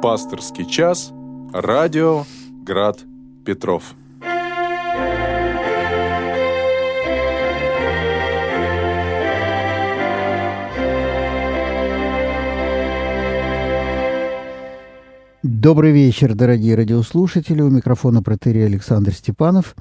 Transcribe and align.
Пасторский 0.00 0.64
час. 0.64 1.12
Радио 1.52 2.24
Град 2.64 3.00
Петров. 3.44 3.96
Добрый 15.42 15.90
вечер, 15.90 16.36
дорогие 16.36 16.76
радиослушатели. 16.76 17.60
У 17.60 17.68
микрофона 17.68 18.22
протерей 18.22 18.66
Александр 18.66 19.12
Степанов. 19.12 19.74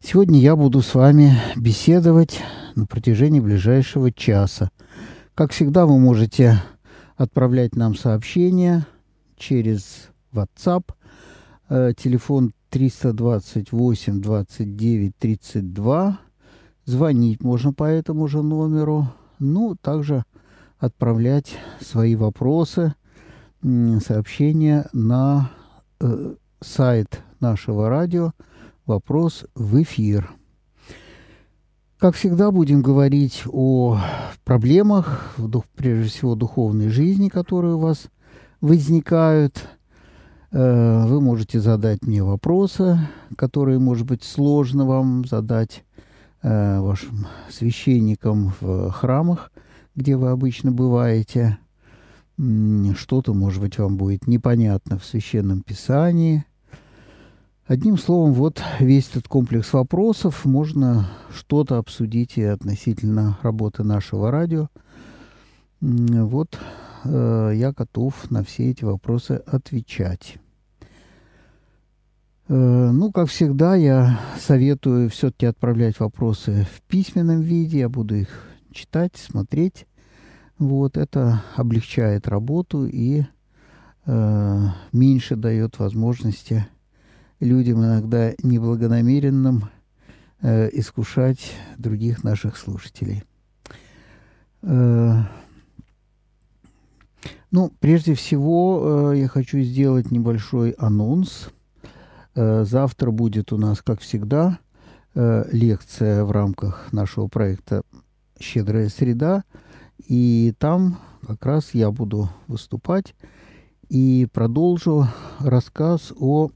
Сегодня 0.00 0.40
я 0.40 0.56
буду 0.56 0.80
с 0.80 0.94
вами 0.94 1.36
беседовать 1.56 2.40
на 2.74 2.86
протяжении 2.86 3.40
ближайшего 3.40 4.12
часа. 4.12 4.70
Как 5.34 5.52
всегда, 5.52 5.84
вы 5.84 5.98
можете 5.98 6.62
отправлять 7.18 7.76
нам 7.76 7.94
сообщения 7.94 8.86
через 9.42 10.08
WhatsApp. 10.32 10.84
Э, 11.68 11.92
телефон 11.96 12.52
328 12.70 14.20
29 14.20 15.16
32. 15.18 16.20
Звонить 16.84 17.42
можно 17.42 17.72
по 17.72 17.84
этому 17.84 18.28
же 18.28 18.42
номеру. 18.42 19.08
Ну, 19.40 19.76
также 19.80 20.24
отправлять 20.78 21.58
свои 21.80 22.14
вопросы, 22.14 22.94
сообщения 24.00 24.88
на 24.92 25.50
э, 26.00 26.34
сайт 26.60 27.20
нашего 27.40 27.88
радио 27.88 28.32
«Вопрос 28.86 29.44
в 29.54 29.80
эфир». 29.82 30.30
Как 31.98 32.16
всегда, 32.16 32.50
будем 32.50 32.82
говорить 32.82 33.44
о 33.46 34.00
проблемах, 34.44 35.36
прежде 35.76 36.08
всего, 36.08 36.34
духовной 36.34 36.88
жизни, 36.88 37.28
которые 37.28 37.76
у 37.76 37.78
вас 37.78 38.08
возникают. 38.62 39.68
Э, 40.50 41.04
вы 41.06 41.20
можете 41.20 41.60
задать 41.60 42.00
мне 42.06 42.22
вопросы, 42.22 42.98
которые, 43.36 43.78
может 43.78 44.06
быть, 44.06 44.24
сложно 44.24 44.86
вам 44.86 45.26
задать 45.26 45.84
э, 46.42 46.80
вашим 46.80 47.26
священникам 47.50 48.54
в 48.62 48.90
храмах, 48.92 49.52
где 49.94 50.16
вы 50.16 50.30
обычно 50.30 50.72
бываете. 50.72 51.58
Что-то, 52.38 53.34
может 53.34 53.60
быть, 53.60 53.76
вам 53.76 53.98
будет 53.98 54.26
непонятно 54.26 54.98
в 54.98 55.04
Священном 55.04 55.60
Писании– 55.60 56.46
Одним 57.72 57.96
словом, 57.96 58.32
вот 58.32 58.60
весь 58.80 59.08
этот 59.08 59.28
комплекс 59.28 59.72
вопросов. 59.72 60.44
Можно 60.44 61.08
что-то 61.32 61.78
обсудить 61.78 62.36
и 62.36 62.42
относительно 62.42 63.38
работы 63.40 63.84
нашего 63.84 64.30
радио. 64.30 64.68
Вот 65.80 66.58
э, 67.04 67.52
я 67.54 67.72
готов 67.72 68.30
на 68.30 68.42
все 68.44 68.70
эти 68.70 68.84
вопросы 68.84 69.42
отвечать. 69.46 70.38
Э, 72.48 72.90
ну, 72.92 73.12
как 73.12 73.28
всегда, 73.28 73.74
я 73.76 74.20
советую 74.38 75.08
все-таки 75.10 75.46
отправлять 75.46 76.00
вопросы 76.00 76.66
в 76.74 76.82
письменном 76.82 77.40
виде. 77.40 77.78
Я 77.80 77.88
буду 77.88 78.14
их 78.14 78.28
читать, 78.72 79.16
смотреть. 79.16 79.86
Вот 80.58 80.96
это 80.96 81.42
облегчает 81.56 82.28
работу 82.28 82.86
и 82.86 83.24
э, 84.06 84.66
меньше 84.92 85.36
дает 85.36 85.78
возможности 85.78 86.66
людям 87.40 87.84
иногда 87.84 88.32
неблагонамеренным 88.42 89.68
э, 90.42 90.68
искушать 90.72 91.52
других 91.78 92.22
наших 92.22 92.56
слушателей. 92.56 93.24
Э, 94.62 95.22
ну, 97.52 97.70
прежде 97.80 98.14
всего, 98.14 99.12
э, 99.12 99.18
я 99.18 99.28
хочу 99.28 99.60
сделать 99.60 100.10
небольшой 100.10 100.70
анонс. 100.70 101.50
Э, 102.34 102.64
завтра 102.64 103.10
будет 103.10 103.52
у 103.52 103.58
нас, 103.58 103.82
как 103.82 104.00
всегда, 104.00 104.58
э, 105.14 105.44
лекция 105.52 106.24
в 106.24 106.30
рамках 106.30 106.90
нашего 106.92 107.28
проекта 107.28 107.82
«Щедрая 108.40 108.88
среда», 108.88 109.44
и 109.98 110.54
там 110.58 110.98
как 111.26 111.44
раз 111.44 111.74
я 111.74 111.90
буду 111.90 112.30
выступать 112.48 113.14
и 113.90 114.26
продолжу 114.32 115.06
рассказ 115.38 116.10
о 116.18 116.50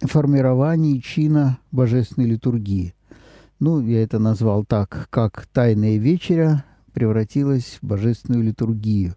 формировании 0.00 0.98
чина 1.00 1.58
божественной 1.70 2.26
литургии. 2.26 2.94
Ну, 3.60 3.80
я 3.80 4.02
это 4.02 4.18
назвал 4.18 4.64
так, 4.64 5.08
как 5.10 5.46
«Тайная 5.52 5.98
вечеря» 5.98 6.64
превратилась 6.94 7.78
в 7.82 7.86
божественную 7.86 8.42
литургию. 8.42 9.14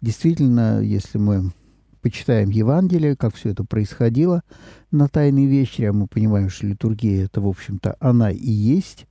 Действительно, 0.00 0.80
если 0.80 1.18
мы 1.18 1.52
почитаем 2.00 2.50
Евангелие, 2.50 3.16
как 3.16 3.34
все 3.34 3.50
это 3.50 3.64
происходило 3.64 4.42
на 4.90 5.08
Тайной 5.08 5.46
вечере, 5.46 5.90
а 5.90 5.92
мы 5.92 6.06
понимаем, 6.06 6.48
что 6.48 6.66
литургия 6.66 7.24
это, 7.24 7.40
в 7.40 7.48
общем-то, 7.48 7.96
она 8.00 8.30
и 8.30 8.50
есть, 8.50 9.06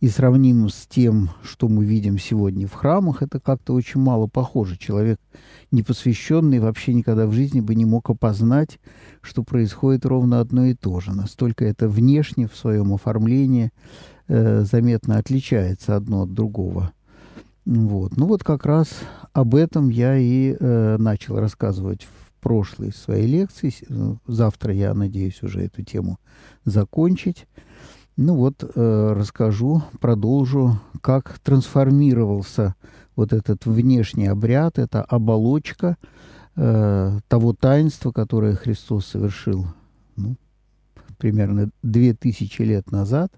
и 0.00 0.08
сравним 0.08 0.68
с 0.68 0.86
тем, 0.88 1.30
что 1.42 1.68
мы 1.68 1.84
видим 1.84 2.18
сегодня 2.18 2.66
в 2.66 2.72
храмах, 2.72 3.22
это 3.22 3.40
как-то 3.40 3.72
очень 3.72 4.00
мало 4.00 4.26
похоже. 4.26 4.76
Человек 4.76 5.18
непосвященный 5.70 6.58
вообще 6.58 6.94
никогда 6.94 7.26
в 7.26 7.32
жизни 7.32 7.60
бы 7.60 7.74
не 7.74 7.84
мог 7.84 8.10
опознать, 8.10 8.78
что 9.22 9.42
происходит 9.42 10.04
ровно 10.04 10.40
одно 10.40 10.66
и 10.66 10.74
то 10.74 11.00
же. 11.00 11.12
Настолько 11.12 11.64
это 11.64 11.88
внешне 11.88 12.46
в 12.46 12.56
своем 12.56 12.92
оформлении 12.92 13.70
э, 14.28 14.64
заметно 14.64 15.18
отличается 15.18 15.96
одно 15.96 16.22
от 16.22 16.34
другого. 16.34 16.92
Вот. 17.64 18.16
Ну 18.16 18.26
вот 18.26 18.44
как 18.44 18.66
раз 18.66 18.88
об 19.32 19.54
этом 19.54 19.88
я 19.88 20.16
и 20.16 20.56
э, 20.58 20.96
начал 20.98 21.38
рассказывать 21.38 22.02
в 22.02 22.40
прошлой 22.40 22.92
своей 22.92 23.26
лекции. 23.26 23.72
Завтра 24.26 24.74
я 24.74 24.92
надеюсь 24.92 25.42
уже 25.42 25.62
эту 25.62 25.82
тему 25.82 26.18
закончить. 26.64 27.46
Ну 28.16 28.36
вот 28.36 28.62
э, 28.62 29.12
расскажу, 29.16 29.82
продолжу, 29.98 30.78
как 31.00 31.38
трансформировался 31.40 32.74
вот 33.16 33.32
этот 33.32 33.66
внешний 33.66 34.26
обряд, 34.26 34.78
эта 34.78 35.02
оболочка 35.02 35.96
э, 36.54 37.18
того 37.28 37.54
таинства, 37.54 38.12
которое 38.12 38.54
Христос 38.54 39.06
совершил 39.06 39.66
ну, 40.16 40.36
примерно 41.18 41.70
две 41.82 42.14
тысячи 42.14 42.62
лет 42.62 42.92
назад, 42.92 43.32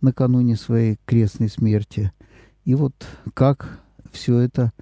накануне 0.00 0.56
своей 0.56 0.98
крестной 1.06 1.48
смерти. 1.48 2.12
И 2.68 2.74
вот 2.74 2.92
как 3.32 3.80
все 4.12 4.40
это 4.40 4.72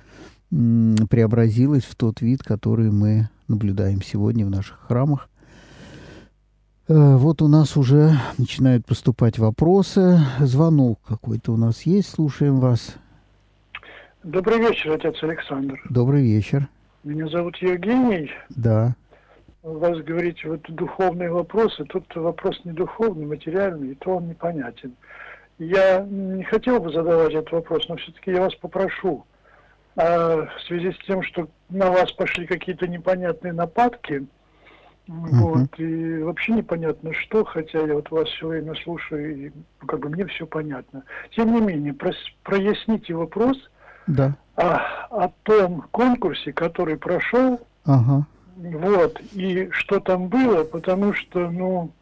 преобразилось 0.50 1.84
в 1.84 1.94
тот 1.94 2.20
вид, 2.20 2.42
который 2.42 2.90
мы 2.90 3.28
наблюдаем 3.46 4.02
сегодня 4.02 4.44
в 4.44 4.50
наших 4.50 4.80
храмах. 4.88 5.28
Э, 6.88 7.14
вот 7.14 7.42
у 7.42 7.46
нас 7.46 7.76
уже 7.76 8.10
начинают 8.38 8.86
поступать 8.86 9.38
вопросы. 9.38 10.18
Звонок 10.40 10.98
какой-то 11.06 11.52
у 11.52 11.56
нас 11.56 11.82
есть. 11.82 12.08
Слушаем 12.08 12.58
вас. 12.58 12.96
Добрый 14.24 14.58
вечер, 14.58 14.90
отец 14.90 15.22
Александр. 15.22 15.80
Добрый 15.88 16.24
вечер. 16.24 16.68
Меня 17.04 17.28
зовут 17.28 17.56
Евгений. 17.58 18.32
Да. 18.48 18.96
У 19.62 19.78
вас, 19.78 19.96
говорите, 19.98 20.48
вот 20.48 20.62
духовные 20.68 21.30
вопросы. 21.30 21.84
Тут 21.84 22.12
вопрос 22.16 22.60
не 22.64 22.72
духовный, 22.72 23.26
материальный, 23.26 23.92
и 23.92 23.94
то 23.94 24.16
он 24.16 24.26
непонятен. 24.26 24.92
Я 25.58 26.00
не 26.00 26.44
хотел 26.44 26.80
бы 26.80 26.92
задавать 26.92 27.32
этот 27.32 27.52
вопрос, 27.52 27.88
но 27.88 27.96
все-таки 27.96 28.30
я 28.30 28.42
вас 28.42 28.54
попрошу. 28.56 29.24
А 29.96 30.46
в 30.46 30.62
связи 30.66 30.92
с 30.92 31.06
тем, 31.06 31.22
что 31.22 31.48
на 31.70 31.90
вас 31.90 32.12
пошли 32.12 32.46
какие-то 32.46 32.86
непонятные 32.86 33.54
нападки, 33.54 34.26
вот, 35.08 35.78
и 35.78 36.18
вообще 36.18 36.52
непонятно 36.52 37.12
что, 37.14 37.44
хотя 37.44 37.78
я 37.78 37.94
вот 37.94 38.10
вас 38.10 38.28
все 38.28 38.48
время 38.48 38.74
слушаю, 38.82 39.36
и 39.36 39.52
ну, 39.80 39.86
как 39.86 40.00
бы 40.00 40.08
мне 40.08 40.26
все 40.26 40.46
понятно. 40.46 41.04
Тем 41.30 41.54
не 41.54 41.60
менее, 41.60 41.94
прос, 41.94 42.16
проясните 42.42 43.14
вопрос 43.14 43.56
да. 44.08 44.34
о, 44.56 44.78
о 45.10 45.32
том 45.44 45.82
конкурсе, 45.92 46.52
который 46.52 46.96
прошел, 46.96 47.60
ага. 47.84 48.26
вот, 48.56 49.20
и 49.32 49.68
что 49.70 50.00
там 50.00 50.26
было, 50.26 50.64
потому 50.64 51.14
что, 51.14 51.50
ну, 51.50 51.92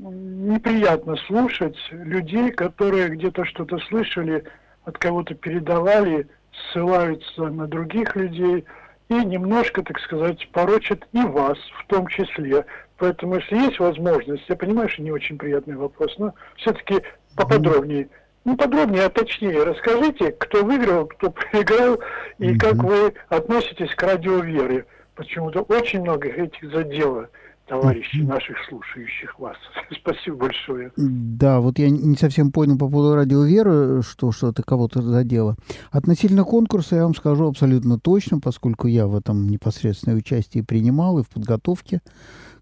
неприятно 0.00 1.16
слушать 1.26 1.76
людей, 1.90 2.50
которые 2.50 3.10
где-то 3.10 3.44
что-то 3.44 3.78
слышали, 3.88 4.44
от 4.84 4.98
кого-то 4.98 5.34
передавали, 5.34 6.28
ссылаются 6.72 7.44
на 7.44 7.66
других 7.66 8.16
людей– 8.16 8.64
и 9.10 9.24
немножко, 9.24 9.82
так 9.82 9.98
сказать, 9.98 10.48
порочат 10.52 11.06
и 11.12 11.20
вас 11.20 11.58
в 11.80 11.86
том 11.88 12.06
числе. 12.06 12.64
Поэтому, 12.96 13.36
если 13.36 13.56
есть 13.56 13.80
возможность, 13.80 14.44
я 14.48 14.54
понимаю, 14.54 14.88
что 14.88 15.02
не 15.02 15.10
очень 15.10 15.36
приятный 15.36 15.76
вопрос, 15.76 16.14
но 16.18 16.32
все-таки 16.56 17.02
поподробнее. 17.34 18.08
Ну, 18.44 18.56
подробнее, 18.56 19.06
а 19.06 19.10
точнее, 19.10 19.64
расскажите, 19.64 20.30
кто 20.30 20.64
выиграл, 20.64 21.06
кто 21.06 21.30
проиграл, 21.30 21.98
и 22.38 22.50
mm-hmm. 22.50 22.58
как 22.58 22.74
вы 22.84 23.12
относитесь 23.28 23.94
к 23.96 24.02
радиовере. 24.02 24.86
Почему-то 25.16 25.62
очень 25.62 26.02
много 26.02 26.28
этих 26.28 26.70
задело. 26.70 27.28
Товарищей 27.70 28.22
наших 28.24 28.56
слушающих 28.68 29.38
вас. 29.38 29.56
Спасибо 30.02 30.36
большое. 30.36 30.92
Да, 30.96 31.60
вот 31.60 31.78
я 31.78 31.88
не 31.88 32.16
совсем 32.16 32.50
понял 32.50 32.76
по 32.76 32.88
поводу 32.88 33.14
радио 33.14 33.44
Веры, 33.44 34.02
что 34.02 34.32
что-то 34.32 34.62
кого-то 34.64 35.00
задело. 35.00 35.54
Относительно 35.92 36.42
конкурса 36.44 36.96
я 36.96 37.04
вам 37.04 37.14
скажу 37.14 37.46
абсолютно 37.46 37.98
точно, 37.98 38.40
поскольку 38.40 38.88
я 38.88 39.06
в 39.06 39.16
этом 39.16 39.48
непосредственное 39.48 40.18
участие 40.18 40.64
принимал 40.64 41.20
и 41.20 41.22
в 41.22 41.28
подготовке 41.28 42.00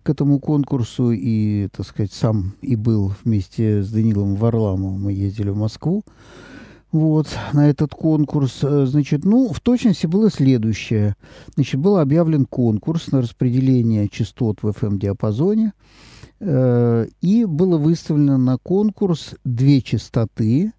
к 0.03 0.11
этому 0.11 0.39
конкурсу, 0.39 1.11
и, 1.11 1.69
так 1.69 1.87
сказать, 1.87 2.13
сам 2.13 2.53
и 2.61 2.77
был 2.77 3.13
вместе 3.25 3.83
с 3.83 3.91
Данилом 3.91 4.37
Варламовым, 4.37 5.01
мы 5.01 5.13
ездили 5.13 5.49
в 5.49 5.57
Москву 5.57 6.05
вот, 6.91 7.29
на 7.53 7.69
этот 7.69 7.93
конкурс. 7.93 8.61
Э, 8.63 8.87
значит, 8.87 9.25
ну, 9.25 9.53
в 9.53 9.61
точности 9.61 10.07
было 10.07 10.31
следующее. 10.31 11.17
Значит, 11.55 11.79
был 11.81 11.99
объявлен 11.99 12.47
конкурс 12.47 13.13
на 13.13 13.21
распределение 13.21 14.09
частот 14.09 14.63
в 14.63 14.69
FM-диапазоне, 14.69 15.75
э, 16.41 17.07
и 17.21 17.45
было 17.45 17.77
выставлено 17.79 18.39
на 18.39 18.57
конкурс 18.59 19.35
две 19.45 19.83
частоты 19.83 20.73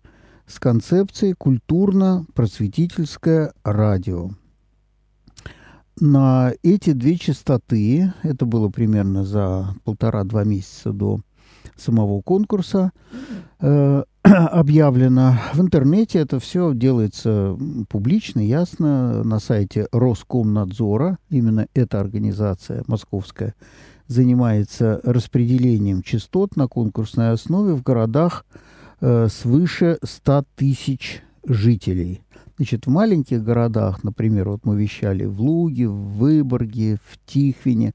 с 0.48 0.60
концепцией 0.60 1.34
культурно-просветительское 1.34 3.54
радио. 3.64 4.32
На 6.00 6.54
эти 6.64 6.94
две 6.94 7.18
частоты, 7.18 8.14
это 8.24 8.46
было 8.46 8.70
примерно 8.70 9.26
за 9.26 9.76
полтора-два 9.84 10.46
месяца 10.46 10.94
до 10.94 11.20
самого 11.76 12.22
конкурса, 12.22 12.94
э, 13.60 14.04
объявлено 14.24 15.38
в 15.54 15.62
интернете. 15.62 16.20
Это 16.20 16.40
все 16.40 16.74
делается 16.74 17.58
публично, 17.90 18.40
ясно. 18.40 19.24
На 19.24 19.40
сайте 19.40 19.88
Роскомнадзора, 19.92 21.18
именно 21.30 21.68
эта 21.74 22.00
организация 22.00 22.84
московская, 22.88 23.56
занимается 24.08 25.00
распределением 25.04 26.02
частот 26.02 26.56
на 26.56 26.68
конкурсной 26.68 27.32
основе 27.32 27.74
в 27.74 27.84
городах 27.84 28.46
э, 29.02 29.28
свыше 29.30 30.00
100 30.04 30.46
тысяч 30.56 31.24
жителей. 31.46 32.22
Значит, 32.60 32.88
в 32.88 32.90
маленьких 32.90 33.42
городах, 33.42 34.04
например, 34.04 34.50
вот 34.50 34.66
мы 34.66 34.76
вещали 34.76 35.24
в 35.24 35.40
Луге, 35.40 35.88
в 35.88 36.18
Выборге, 36.18 36.98
в 37.10 37.18
Тихвине, 37.26 37.94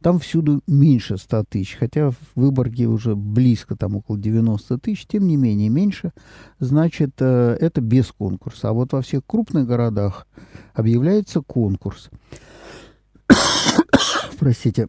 там 0.00 0.18
всюду 0.18 0.62
меньше 0.66 1.16
100 1.16 1.44
тысяч, 1.48 1.76
хотя 1.78 2.10
в 2.10 2.16
Выборге 2.34 2.88
уже 2.88 3.14
близко, 3.14 3.76
там 3.76 3.94
около 3.94 4.18
90 4.18 4.78
тысяч, 4.78 5.06
тем 5.06 5.28
не 5.28 5.36
менее 5.36 5.68
меньше, 5.68 6.10
значит, 6.58 7.12
э, 7.20 7.56
это 7.60 7.80
без 7.80 8.06
конкурса. 8.10 8.70
А 8.70 8.72
вот 8.72 8.92
во 8.92 9.00
всех 9.00 9.24
крупных 9.24 9.68
городах 9.68 10.26
объявляется 10.74 11.40
конкурс. 11.40 12.10
Простите, 14.40 14.88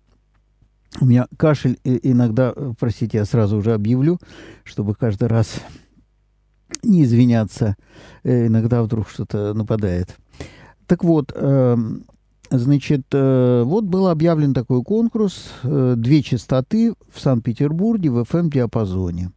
у 0.99 1.05
меня 1.05 1.27
кашель 1.37 1.77
иногда, 1.83 2.53
э, 2.55 2.73
простите, 2.79 3.19
я 3.19 3.25
сразу 3.25 3.57
уже 3.57 3.75
объявлю, 3.75 4.17
чтобы 4.63 4.95
каждый 4.95 5.27
раз 5.27 5.61
не 6.83 7.03
извиняться, 7.03 7.75
э, 8.23 8.47
иногда 8.47 8.83
вдруг 8.83 9.09
что-то 9.09 9.53
нападает. 9.53 10.15
Так 10.87 11.03
вот, 11.03 11.31
эм, 11.35 12.05
значит, 12.49 13.03
э, 13.13 13.63
вот 13.65 13.85
был 13.85 14.07
объявлен 14.07 14.53
такой 14.53 14.83
конкурс 14.83 15.51
э, 15.63 15.93
«Две 15.97 16.21
частоты 16.21 16.93
в 17.11 17.19
Санкт-Петербурге 17.19 18.09
в 18.09 18.21
FM-диапазоне». 18.21 19.31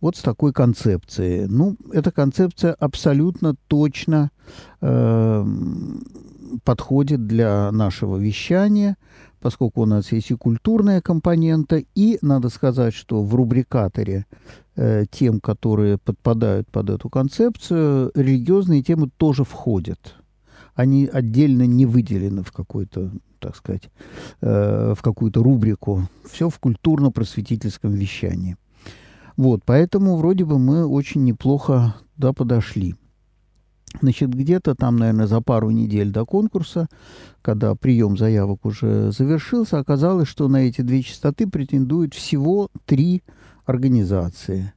Вот 0.00 0.16
с 0.16 0.22
такой 0.22 0.54
концепцией. 0.54 1.46
Ну, 1.46 1.76
эта 1.92 2.10
концепция 2.10 2.72
абсолютно 2.72 3.54
точно 3.68 4.30
э, 4.80 5.46
подходит 6.64 7.26
для 7.26 7.70
нашего 7.70 8.16
вещания, 8.16 8.96
поскольку 9.40 9.82
у 9.82 9.86
нас 9.86 10.10
есть 10.12 10.30
и 10.30 10.34
культурная 10.34 11.02
компонента, 11.02 11.82
и 11.94 12.18
надо 12.22 12.48
сказать, 12.48 12.94
что 12.94 13.22
в 13.22 13.34
рубрикаторе 13.34 14.24
э, 14.80 15.04
тем, 15.10 15.40
которые 15.40 15.98
подпадают 15.98 16.68
под 16.70 16.90
эту 16.90 17.10
концепцию, 17.10 18.10
религиозные 18.14 18.82
темы 18.82 19.10
тоже 19.16 19.44
входят. 19.44 20.14
Они 20.74 21.06
отдельно 21.06 21.66
не 21.66 21.84
выделены 21.84 22.42
в 22.42 22.50
какой-то, 22.50 23.12
так 23.40 23.56
сказать, 23.56 23.90
э, 24.40 24.94
в 24.96 25.02
какую-то 25.02 25.42
рубрику. 25.42 26.08
Все 26.30 26.48
в 26.48 26.58
культурно-просветительском 26.58 27.92
вещании. 27.92 28.56
Вот, 29.36 29.62
поэтому 29.66 30.16
вроде 30.16 30.44
бы 30.44 30.58
мы 30.58 30.86
очень 30.86 31.24
неплохо 31.24 31.94
да, 32.16 32.32
подошли. 32.32 32.94
Значит, 34.00 34.30
где-то 34.30 34.74
там, 34.74 34.96
наверное, 34.96 35.26
за 35.26 35.42
пару 35.42 35.70
недель 35.70 36.10
до 36.10 36.24
конкурса, 36.24 36.88
когда 37.42 37.74
прием 37.74 38.16
заявок 38.16 38.64
уже 38.64 39.12
завершился, 39.12 39.78
оказалось, 39.78 40.28
что 40.28 40.48
на 40.48 40.68
эти 40.68 40.80
две 40.80 41.02
частоты 41.02 41.46
претендуют 41.46 42.14
всего 42.14 42.68
три 42.86 43.22
организации. 43.70 44.72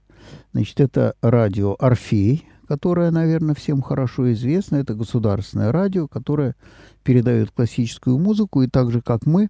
Значит, 0.53 0.79
это 0.79 1.15
радио 1.21 1.75
«Орфей», 1.79 2.47
которое, 2.67 3.11
наверное, 3.11 3.55
всем 3.55 3.81
хорошо 3.81 4.31
известно. 4.33 4.77
Это 4.77 4.95
государственное 4.95 5.71
радио, 5.71 6.07
которое 6.07 6.55
передает 7.03 7.51
классическую 7.51 8.17
музыку. 8.17 8.61
И 8.61 8.67
так 8.67 8.91
же, 8.91 9.01
как 9.01 9.25
мы, 9.25 9.49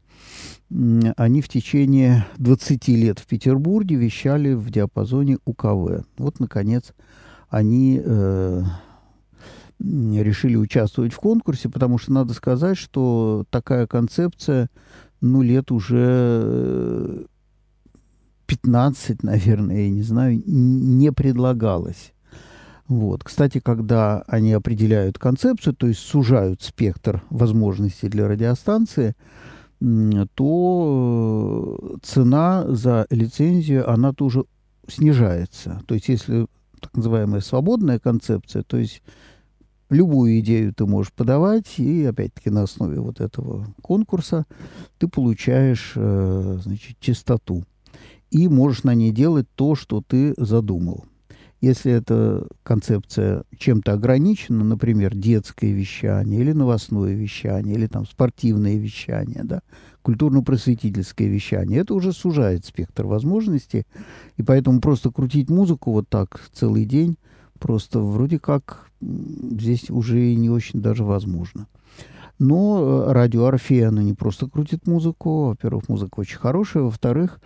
они 0.69 1.41
в 1.41 1.49
течение 1.49 2.25
20 2.37 2.87
лет 2.89 3.19
в 3.19 3.27
Петербурге 3.27 3.95
вещали 3.95 4.53
в 4.53 4.69
диапазоне 4.71 5.37
УКВ. 5.45 6.05
Вот, 6.17 6.39
наконец, 6.39 6.93
они 7.49 8.01
э, 8.03 8.63
решили 9.79 10.55
участвовать 10.55 11.13
в 11.13 11.17
конкурсе, 11.17 11.69
потому 11.69 11.97
что 11.97 12.11
надо 12.11 12.33
сказать, 12.33 12.77
что 12.77 13.45
такая 13.49 13.85
концепция, 13.87 14.69
ну, 15.21 15.41
лет 15.41 15.71
уже 15.71 17.25
15, 18.45 19.23
наверное, 19.23 19.83
я 19.83 19.89
не 19.89 20.01
знаю, 20.01 20.41
не 20.45 21.11
предлагалась. 21.11 22.13
Вот. 22.87 23.23
Кстати, 23.23 23.59
когда 23.59 24.23
они 24.27 24.53
определяют 24.53 25.17
концепцию, 25.17 25.73
то 25.73 25.87
есть 25.87 26.01
сужают 26.01 26.61
спектр 26.61 27.23
возможностей 27.29 28.09
для 28.09 28.27
радиостанции, 28.27 29.15
то 30.35 31.77
э, 31.81 31.97
цена 32.03 32.65
за 32.67 33.05
лицензию, 33.09 33.89
она 33.89 34.13
тоже 34.13 34.45
снижается. 34.87 35.81
То 35.87 35.95
есть 35.95 36.09
если 36.09 36.47
так 36.79 36.95
называемая 36.95 37.41
свободная 37.41 37.99
концепция, 37.99 38.63
то 38.63 38.77
есть 38.77 39.01
любую 39.89 40.39
идею 40.39 40.73
ты 40.73 40.85
можешь 40.85 41.13
подавать, 41.13 41.79
и 41.79 42.05
опять-таки 42.05 42.49
на 42.49 42.63
основе 42.63 42.99
вот 42.99 43.21
этого 43.21 43.65
конкурса 43.81 44.45
ты 44.97 45.07
получаешь 45.07 45.93
э, 45.95 46.59
значит, 46.61 46.99
чистоту. 46.99 47.63
И 48.33 48.47
можешь 48.47 48.83
на 48.83 48.95
ней 48.95 49.11
делать 49.11 49.47
то, 49.53 49.75
что 49.75 50.01
ты 50.01 50.33
задумал. 50.37 51.05
Если 51.61 51.91
эта 51.91 52.47
концепция 52.63 53.43
чем-то 53.57 53.93
ограничена, 53.93 54.63
например, 54.63 55.15
детское 55.15 55.71
вещание 55.71 56.41
или 56.41 56.51
новостное 56.51 57.13
вещание, 57.13 57.75
или 57.75 57.85
там 57.85 58.07
спортивное 58.07 58.75
вещание, 58.75 59.43
да, 59.43 59.61
культурно-просветительское 60.01 61.27
вещание, 61.27 61.81
это 61.81 61.93
уже 61.93 62.11
сужает 62.11 62.65
спектр 62.65 63.05
возможностей, 63.05 63.83
и 64.35 64.41
поэтому 64.41 64.81
просто 64.81 65.11
крутить 65.11 65.51
музыку 65.51 65.91
вот 65.91 66.09
так 66.09 66.41
целый 66.53 66.85
день 66.85 67.17
просто 67.59 67.99
вроде 67.99 68.39
как 68.39 68.89
здесь 68.99 69.91
уже 69.91 70.33
не 70.33 70.49
очень 70.49 70.81
даже 70.81 71.03
возможно. 71.03 71.67
Но 72.39 73.05
э, 73.07 73.11
радио 73.13 73.45
Орфея, 73.45 73.89
оно 73.89 74.01
не 74.01 74.13
просто 74.13 74.47
крутит 74.47 74.87
музыку. 74.87 75.47
Во-первых, 75.47 75.87
музыка 75.89 76.19
очень 76.19 76.37
хорошая. 76.37 76.83
Во-вторых, 76.83 77.39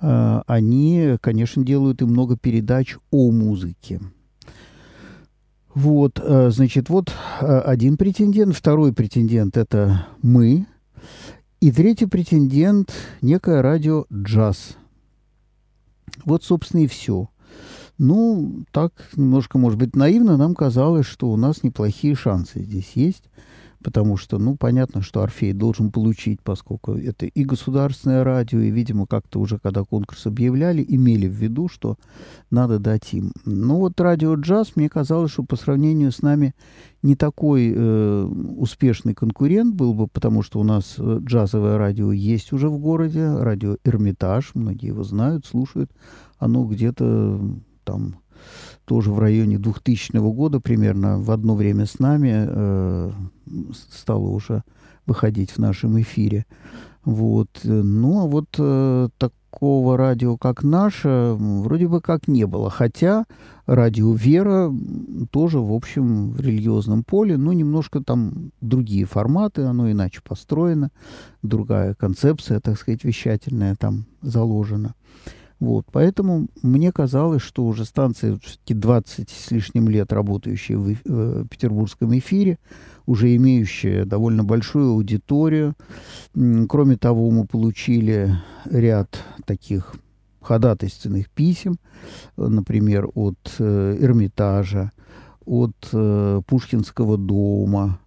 э, 0.00 0.42
они, 0.46 1.16
конечно, 1.20 1.64
делают 1.64 2.02
и 2.02 2.04
много 2.04 2.36
передач 2.36 2.96
о 3.10 3.30
музыке. 3.30 4.00
Вот, 5.74 6.20
э, 6.22 6.50
значит, 6.50 6.88
вот 6.88 7.12
один 7.40 7.96
претендент. 7.96 8.54
Второй 8.54 8.92
претендент– 8.92 9.56
это 9.58 10.06
мы. 10.22 10.66
И 11.60 11.72
третий 11.72 12.06
претендент– 12.06 12.92
некое 13.22 13.62
радио 13.62 14.04
«Джаз». 14.12 14.76
Вот, 16.24 16.44
собственно, 16.44 16.82
и 16.82 16.86
все. 16.86 17.28
Ну, 17.98 18.64
так 18.70 18.92
немножко, 19.16 19.58
может 19.58 19.78
быть, 19.78 19.96
наивно 19.96 20.36
нам 20.36 20.54
казалось, 20.54 21.06
что 21.06 21.30
у 21.30 21.36
нас 21.36 21.62
неплохие 21.62 22.14
шансы 22.14 22.60
здесь 22.60 22.92
есть, 22.94 23.24
потому 23.84 24.16
что, 24.16 24.38
ну, 24.38 24.56
понятно, 24.56 25.02
что 25.02 25.22
Орфей 25.22 25.52
должен 25.52 25.92
получить, 25.92 26.40
поскольку 26.40 26.94
это 26.94 27.26
и 27.26 27.44
государственное 27.44 28.24
радио, 28.24 28.58
и, 28.60 28.70
видимо, 28.70 29.06
как-то 29.06 29.38
уже, 29.38 29.58
когда 29.58 29.84
конкурс 29.84 30.26
объявляли, 30.26 30.82
имели 30.88 31.28
в 31.28 31.34
виду, 31.34 31.68
что 31.68 31.96
надо 32.50 32.78
дать 32.78 33.12
им. 33.12 33.32
Ну, 33.44 33.76
вот 33.76 34.00
радио 34.00 34.34
«Джаз», 34.36 34.72
мне 34.74 34.88
казалось, 34.88 35.32
что 35.32 35.42
по 35.42 35.56
сравнению 35.56 36.12
с 36.12 36.22
нами 36.22 36.54
не 37.02 37.14
такой 37.14 37.74
э, 37.76 38.24
успешный 38.56 39.12
конкурент 39.12 39.74
был 39.74 39.92
бы, 39.92 40.08
потому 40.08 40.42
что 40.42 40.60
у 40.60 40.64
нас 40.64 40.94
э, 40.96 41.18
джазовое 41.20 41.76
радио 41.76 42.10
есть 42.10 42.54
уже 42.54 42.70
в 42.70 42.78
городе, 42.78 43.36
радио 43.36 43.76
«Эрмитаж», 43.84 44.52
многие 44.54 44.86
его 44.86 45.04
знают, 45.04 45.44
слушают. 45.44 45.92
Оно 46.38 46.64
где-то 46.64 47.38
там 47.84 48.16
тоже 48.84 49.10
в 49.10 49.18
районе 49.18 49.58
2000 49.58 50.16
года 50.32 50.60
примерно 50.60 51.18
в 51.18 51.30
одно 51.30 51.54
время 51.54 51.86
с 51.86 51.98
нами 51.98 52.46
э, 52.46 53.12
стало 53.90 54.26
уже 54.28 54.62
выходить 55.06 55.50
в 55.50 55.58
нашем 55.58 56.00
эфире. 56.00 56.46
Вот. 57.04 57.48
Ну, 57.64 58.20
а 58.20 58.26
вот 58.26 58.46
э, 58.58 59.08
такого 59.18 59.96
радио, 59.96 60.36
как 60.36 60.62
наше, 60.62 61.36
вроде 61.38 61.86
бы 61.86 62.00
как 62.00 62.28
не 62.28 62.46
было. 62.46 62.70
Хотя 62.70 63.26
радио 63.66 64.12
«Вера» 64.12 64.72
тоже, 65.30 65.58
в 65.60 65.72
общем, 65.72 66.32
в 66.32 66.40
религиозном 66.40 67.04
поле, 67.04 67.36
но 67.36 67.52
немножко 67.52 68.00
там 68.02 68.52
другие 68.60 69.04
форматы, 69.04 69.62
оно 69.62 69.90
иначе 69.90 70.20
построено, 70.22 70.90
другая 71.42 71.94
концепция, 71.94 72.60
так 72.60 72.78
сказать, 72.78 73.04
вещательная 73.04 73.76
там 73.76 74.06
заложена. 74.22 74.94
Вот, 75.64 75.86
поэтому 75.90 76.48
мне 76.60 76.92
казалось, 76.92 77.40
что 77.40 77.64
уже 77.64 77.86
станция, 77.86 78.38
все-таки 78.42 78.74
20 78.74 79.30
с 79.30 79.50
лишним 79.50 79.88
лет 79.88 80.12
работающая 80.12 80.76
в, 80.76 80.90
э, 80.90 81.44
петербургском 81.50 82.16
эфире, 82.18 82.58
уже 83.06 83.34
имеющая 83.34 84.04
довольно 84.04 84.44
большую 84.44 84.90
аудиторию. 84.90 85.74
Кроме 86.68 86.98
того, 86.98 87.30
мы 87.30 87.46
получили 87.46 88.36
ряд 88.66 89.24
таких 89.46 89.94
ходатайственных 90.42 91.30
писем, 91.30 91.78
например, 92.36 93.08
от 93.14 93.38
э, 93.58 93.96
Эрмитажа, 93.98 94.92
от 95.46 95.88
э, 95.94 96.42
Пушкинского 96.46 97.16
дома, 97.16 98.00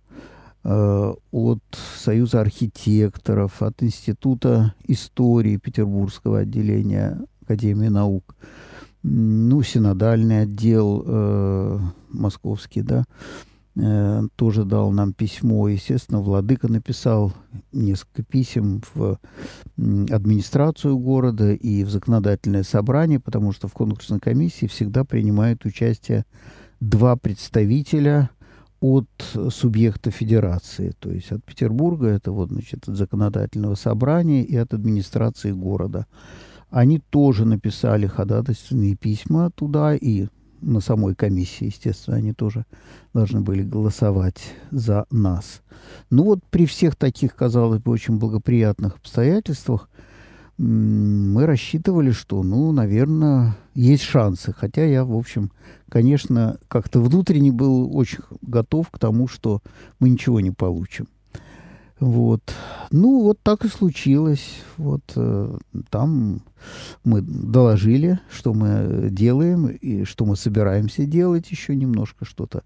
э, 0.64 1.14
от 1.32 1.64
Союза 1.98 2.42
архитекторов, 2.42 3.64
от 3.64 3.82
Института 3.82 4.76
истории 4.88 5.58
Петербургского 5.58 6.42
отделения 6.42 7.20
Академии 7.48 7.88
наук, 7.88 8.36
ну, 9.04 9.64
синодальный 9.64 10.42
отдел 10.42 11.04
э, 11.06 11.80
московский, 12.10 12.82
да, 12.82 13.06
э, 13.76 14.24
тоже 14.36 14.66
дал 14.66 14.92
нам 14.92 15.14
письмо. 15.14 15.70
Естественно, 15.70 16.20
Владыка 16.20 16.68
написал 16.68 17.32
несколько 17.72 18.24
писем 18.24 18.82
в 18.94 19.18
администрацию 19.78 20.98
города 20.98 21.54
и 21.54 21.86
в 21.86 21.90
законодательное 21.90 22.64
собрание, 22.64 23.22
потому 23.22 23.54
что 23.54 23.70
в 23.70 23.74
конкурсной 23.74 24.20
комиссии 24.20 24.66
всегда 24.66 25.06
принимают 25.06 25.64
участие 25.64 26.26
два 26.82 27.16
представителя 27.16 28.30
от 28.80 29.08
субъекта 29.50 30.12
федерации, 30.12 30.94
то 31.00 31.10
есть 31.10 31.32
от 31.32 31.44
Петербурга, 31.44 32.08
это 32.08 32.32
вот, 32.32 32.50
значит, 32.50 32.88
от 32.88 32.96
законодательного 32.96 33.76
собрания 33.76 34.44
и 34.44 34.56
от 34.56 34.74
администрации 34.74 35.52
города. 35.52 36.06
Они 36.70 37.00
тоже 37.00 37.46
написали 37.46 38.08
ходатайственные 38.08 38.96
письма 38.96 39.52
туда 39.52 39.96
и 39.96 40.28
на 40.62 40.80
самой 40.80 41.16
комиссии, 41.16 41.66
естественно, 41.66 42.18
они 42.18 42.34
тоже 42.34 42.66
должны 43.14 43.42
были 43.42 43.62
голосовать 43.64 44.54
за 44.72 45.06
нас. 45.12 45.62
Ну 46.10 46.24
вот 46.24 46.44
при 46.50 46.66
всех 46.66 46.96
таких, 46.96 47.36
казалось 47.36 47.82
бы, 47.82 47.92
очень 47.92 48.18
благоприятных 48.18 48.96
обстоятельствах 48.96 49.90
мы 50.58 51.46
рассчитывали, 51.46 52.12
что, 52.12 52.42
ну, 52.42 52.72
наверное, 52.72 53.56
есть 53.76 54.04
шансы. 54.04 54.52
Хотя 54.52 54.86
я, 54.86 55.06
в 55.06 55.16
общем, 55.16 55.52
конечно, 55.88 56.58
как-то 56.68 57.00
внутренне 57.00 57.52
был 57.52 57.96
очень 57.96 58.20
готов 58.42 58.90
к 58.90 58.98
тому, 58.98 59.28
что 59.28 59.62
мы 60.00 60.10
ничего 60.10 60.40
не 60.40 60.50
получим. 60.50 61.08
Вот. 62.00 62.42
Ну, 62.92 63.24
вот 63.24 63.40
так 63.42 63.66
и 63.66 63.70
случилось. 63.70 64.60
Вот 64.78 65.02
э, 65.16 65.58
там 65.90 66.42
мы 67.04 67.22
доложили, 67.22 68.20
что 68.30 68.54
мы 68.54 69.10
делаем 69.10 69.68
и 69.68 70.04
что 70.04 70.26
мы 70.26 70.36
собираемся 70.36 71.06
делать 71.06 71.50
еще 71.50 71.76
немножко 71.76 72.26
что-то. 72.26 72.64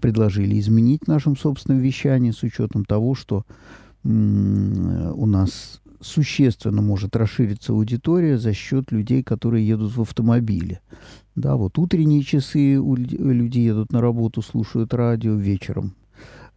Предложили 0.00 0.58
изменить 0.60 1.04
в 1.04 1.08
нашем 1.08 1.36
собственном 1.36 1.80
вещании 1.80 2.30
с 2.30 2.42
учетом 2.42 2.84
того, 2.84 3.14
что 3.14 3.44
у 4.04 5.26
нас 5.26 5.80
существенно 6.02 6.82
может 6.82 7.16
расшириться 7.16 7.72
аудитория 7.72 8.36
за 8.36 8.52
счет 8.52 8.92
людей, 8.92 9.22
которые 9.22 9.66
едут 9.66 9.96
в 9.96 10.02
автомобиле. 10.02 10.80
Да, 11.34 11.56
вот 11.56 11.78
утренние 11.78 12.22
часы 12.22 12.74
люди 12.74 13.58
едут 13.60 13.92
на 13.92 14.02
работу, 14.02 14.42
слушают 14.42 14.92
радио, 14.92 15.34
вечером 15.36 15.94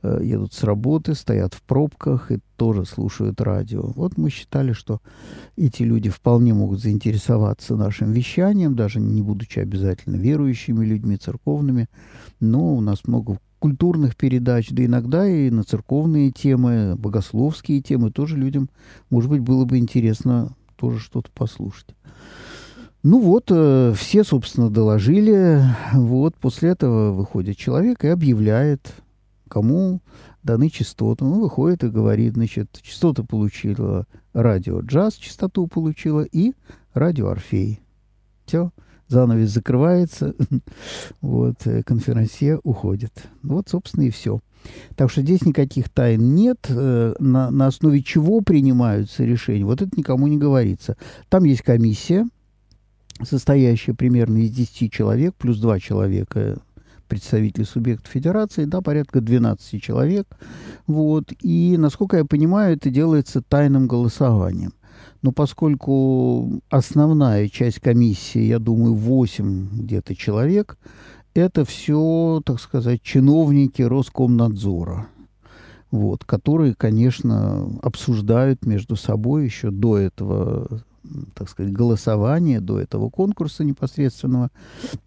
едут 0.03 0.53
с 0.53 0.63
работы, 0.63 1.15
стоят 1.15 1.53
в 1.53 1.61
пробках 1.63 2.31
и 2.31 2.39
тоже 2.55 2.85
слушают 2.85 3.41
радио. 3.41 3.81
Вот 3.81 4.17
мы 4.17 4.29
считали, 4.29 4.71
что 4.71 5.01
эти 5.55 5.83
люди 5.83 6.09
вполне 6.09 6.53
могут 6.53 6.81
заинтересоваться 6.81 7.75
нашим 7.75 8.11
вещанием, 8.11 8.75
даже 8.75 8.99
не 8.99 9.21
будучи 9.21 9.59
обязательно 9.59 10.15
верующими 10.15 10.85
людьми, 10.85 11.17
церковными. 11.17 11.87
Но 12.39 12.75
у 12.75 12.81
нас 12.81 13.07
много 13.07 13.39
культурных 13.59 14.15
передач, 14.15 14.69
да 14.69 14.85
иногда 14.85 15.27
и 15.27 15.49
на 15.49 15.63
церковные 15.63 16.31
темы, 16.31 16.95
богословские 16.95 17.81
темы 17.81 18.11
тоже 18.11 18.37
людям, 18.37 18.69
может 19.09 19.29
быть, 19.29 19.41
было 19.41 19.65
бы 19.65 19.77
интересно 19.77 20.55
тоже 20.75 20.99
что-то 20.99 21.31
послушать. 21.33 21.95
Ну 23.03 23.19
вот, 23.19 23.45
э, 23.49 23.93
все, 23.95 24.23
собственно, 24.23 24.69
доложили. 24.69 25.61
Вот, 25.93 26.35
после 26.35 26.69
этого 26.69 27.13
выходит 27.13 27.57
человек 27.57 28.03
и 28.03 28.07
объявляет 28.07 28.93
кому 29.47 30.01
даны 30.43 30.69
частоты. 30.69 31.25
Он 31.25 31.39
выходит 31.39 31.83
и 31.83 31.89
говорит, 31.89 32.33
значит, 32.33 32.79
частоты 32.81 33.23
получила 33.23 34.05
радио 34.33 34.81
джаз, 34.81 35.15
частоту 35.15 35.67
получила 35.67 36.21
и 36.21 36.53
радио 36.93 37.29
Орфей. 37.29 37.79
Все, 38.45 38.71
занавес 39.07 39.49
закрывается, 39.49 40.35
вот, 41.21 41.65
э, 41.65 41.83
конферансье 41.83 42.59
уходит. 42.63 43.11
Вот, 43.43 43.69
собственно, 43.69 44.03
и 44.03 44.09
все. 44.09 44.39
Так 44.95 45.11
что 45.11 45.21
здесь 45.21 45.43
никаких 45.43 45.89
тайн 45.89 46.35
нет, 46.35 46.67
э, 46.69 47.13
на, 47.19 47.51
на 47.51 47.67
основе 47.67 48.01
чего 48.03 48.41
принимаются 48.41 49.23
решения. 49.23 49.65
Вот 49.65 49.81
это 49.81 49.91
никому 49.95 50.27
не 50.27 50.37
говорится. 50.37 50.97
Там 51.29 51.43
есть 51.43 51.61
комиссия, 51.61 52.27
состоящая 53.23 53.93
примерно 53.93 54.37
из 54.37 54.51
10 54.51 54.91
человек, 54.91 55.35
плюс 55.35 55.59
2 55.59 55.79
человека 55.79 56.59
представителей 57.07 57.65
субъектов 57.65 58.11
федерации, 58.11 58.65
да, 58.65 58.81
порядка 58.81 59.21
12 59.21 59.81
человек. 59.81 60.27
Вот. 60.85 61.31
И, 61.41 61.75
насколько 61.77 62.17
я 62.17 62.25
понимаю, 62.25 62.75
это 62.75 62.89
делается 62.89 63.41
тайным 63.41 63.87
голосованием. 63.87 64.73
Но 65.21 65.31
поскольку 65.31 66.61
основная 66.69 67.49
часть 67.49 67.79
комиссии, 67.79 68.41
я 68.41 68.59
думаю, 68.59 68.93
8 68.93 69.81
где-то 69.81 70.15
человек, 70.15 70.77
это 71.33 71.65
все, 71.65 72.41
так 72.45 72.59
сказать, 72.59 73.01
чиновники 73.01 73.81
Роскомнадзора, 73.81 75.07
вот, 75.91 76.23
которые, 76.25 76.73
конечно, 76.75 77.79
обсуждают 77.81 78.65
между 78.65 78.95
собой 78.95 79.45
еще 79.45 79.71
до 79.71 79.97
этого 79.97 80.81
так 81.33 81.49
сказать, 81.49 81.71
голосования 81.71 82.59
до 82.59 82.79
этого 82.79 83.09
конкурса 83.09 83.63
непосредственного, 83.63 84.51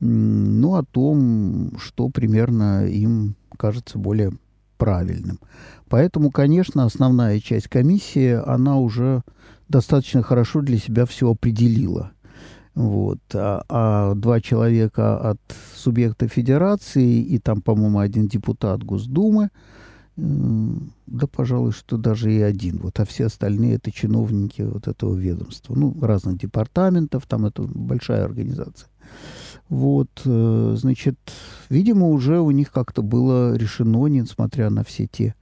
ну, 0.00 0.74
о 0.74 0.84
том, 0.84 1.72
что 1.78 2.08
примерно 2.08 2.86
им 2.86 3.34
кажется 3.56 3.98
более 3.98 4.32
правильным. 4.78 5.38
Поэтому, 5.88 6.30
конечно, 6.30 6.84
основная 6.84 7.40
часть 7.40 7.68
комиссии, 7.68 8.32
она 8.32 8.78
уже 8.78 9.22
достаточно 9.68 10.22
хорошо 10.22 10.62
для 10.62 10.78
себя 10.78 11.06
все 11.06 11.30
определила. 11.30 12.12
Вот. 12.74 13.18
А, 13.34 13.62
а 13.68 14.14
два 14.14 14.40
человека 14.40 15.18
от 15.18 15.40
субъекта 15.74 16.28
федерации 16.28 17.20
и 17.20 17.38
там, 17.38 17.60
по-моему, 17.60 17.98
один 17.98 18.28
депутат 18.28 18.82
Госдумы– 18.82 19.50
да, 20.20 21.26
пожалуй, 21.26 21.72
что 21.72 21.96
даже 21.96 22.32
и 22.32 22.40
один. 22.40 22.78
Вот, 22.78 23.00
а 23.00 23.06
все 23.06 23.26
остальные 23.26 23.76
это 23.76 23.90
чиновники 23.90 24.62
вот 24.62 24.86
этого 24.86 25.14
ведомства. 25.14 25.74
Ну, 25.74 25.96
разных 26.00 26.38
департаментов, 26.38 27.26
там 27.26 27.46
это 27.46 27.62
большая 27.62 28.24
организация. 28.24 28.88
Вот, 29.68 30.10
э, 30.24 30.74
значит, 30.76 31.16
видимо, 31.68 32.08
уже 32.08 32.40
у 32.40 32.50
них 32.50 32.70
как-то 32.70 33.02
было 33.02 33.56
решено, 33.56 34.06
несмотря 34.08 34.68
на 34.68 34.84
все 34.84 35.06
те 35.06 35.34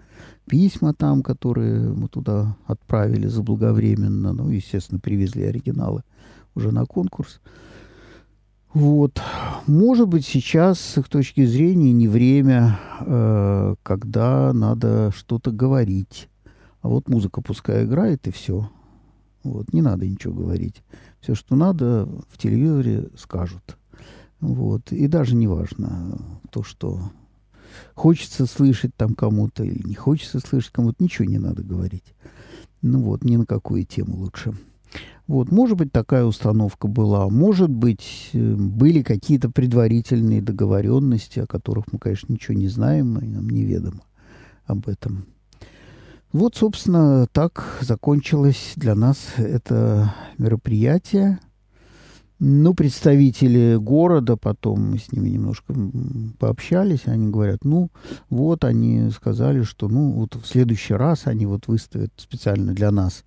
письма 0.48 0.94
там, 0.94 1.22
которые 1.22 1.92
мы 1.92 2.08
туда 2.08 2.56
отправили 2.66 3.26
заблаговременно, 3.26 4.32
ну, 4.32 4.50
естественно, 4.50 5.00
привезли 5.00 5.44
оригиналы 5.44 6.02
уже 6.54 6.72
на 6.72 6.86
конкурс. 6.86 7.40
Вот. 8.74 9.20
Может 9.66 10.08
быть, 10.08 10.26
сейчас, 10.26 10.78
с 10.78 10.98
их 10.98 11.08
точки 11.08 11.44
зрения, 11.46 11.92
не 11.92 12.08
время, 12.08 12.78
э, 13.00 13.74
когда 13.82 14.52
надо 14.52 15.10
что-то 15.16 15.50
говорить. 15.50 16.28
А 16.82 16.88
вот 16.88 17.08
музыка 17.08 17.40
пускай 17.40 17.84
играет, 17.84 18.26
и 18.28 18.30
все. 18.30 18.70
Вот, 19.42 19.72
не 19.72 19.82
надо 19.82 20.06
ничего 20.06 20.34
говорить. 20.34 20.82
Все, 21.20 21.34
что 21.34 21.56
надо, 21.56 22.06
в 22.28 22.38
телевизоре 22.38 23.08
скажут. 23.16 23.76
Вот. 24.40 24.92
И 24.92 25.08
даже 25.08 25.34
не 25.34 25.46
важно 25.46 26.18
то, 26.50 26.62
что 26.62 27.10
хочется 27.94 28.46
слышать 28.46 28.94
там 28.96 29.14
кому-то 29.14 29.64
или 29.64 29.86
не 29.86 29.94
хочется 29.94 30.40
слышать 30.40 30.72
кому-то, 30.72 31.02
ничего 31.02 31.24
не 31.24 31.38
надо 31.38 31.62
говорить. 31.62 32.14
Ну 32.82 33.02
вот, 33.02 33.24
ни 33.24 33.36
на 33.36 33.46
какую 33.46 33.84
тему 33.84 34.16
лучше. 34.16 34.54
Вот, 35.28 35.52
может 35.52 35.76
быть, 35.76 35.92
такая 35.92 36.24
установка 36.24 36.88
была, 36.88 37.28
может 37.28 37.68
быть, 37.68 38.30
э, 38.32 38.54
были 38.54 39.02
какие-то 39.02 39.50
предварительные 39.50 40.40
договоренности, 40.40 41.38
о 41.38 41.46
которых 41.46 41.92
мы, 41.92 41.98
конечно, 41.98 42.32
ничего 42.32 42.56
не 42.56 42.68
знаем, 42.68 43.18
и 43.18 43.26
нам 43.26 43.48
неведомо 43.50 44.00
об 44.64 44.88
этом. 44.88 45.26
Вот, 46.32 46.56
собственно, 46.56 47.26
так 47.30 47.78
закончилось 47.82 48.72
для 48.76 48.94
нас 48.94 49.18
это 49.36 50.14
мероприятие. 50.38 51.40
Ну, 52.38 52.72
представители 52.72 53.76
города, 53.76 54.36
потом 54.36 54.92
мы 54.92 54.98
с 54.98 55.12
ними 55.12 55.28
немножко 55.28 55.74
пообщались, 56.38 57.02
они 57.06 57.30
говорят, 57.30 57.64
ну, 57.64 57.90
вот 58.30 58.64
они 58.64 59.10
сказали, 59.10 59.62
что, 59.62 59.88
ну, 59.88 60.12
вот 60.12 60.36
в 60.36 60.46
следующий 60.46 60.94
раз 60.94 61.26
они 61.26 61.44
вот 61.44 61.66
выставят 61.66 62.12
специально 62.16 62.72
для 62.72 62.90
нас, 62.92 63.24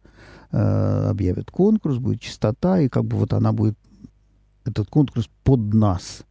э, 0.51 1.08
объявят 1.10 1.51
конкурс, 1.51 1.98
будет 1.98 2.22
чистота, 2.22 2.79
и 2.79 2.89
как 2.89 3.05
бы 3.05 3.17
вот 3.17 3.34
она 3.34 3.51
будет, 3.51 3.77
этот 4.65 4.89
конкурс 4.89 5.29
под 5.43 5.74
нас. 5.74 6.24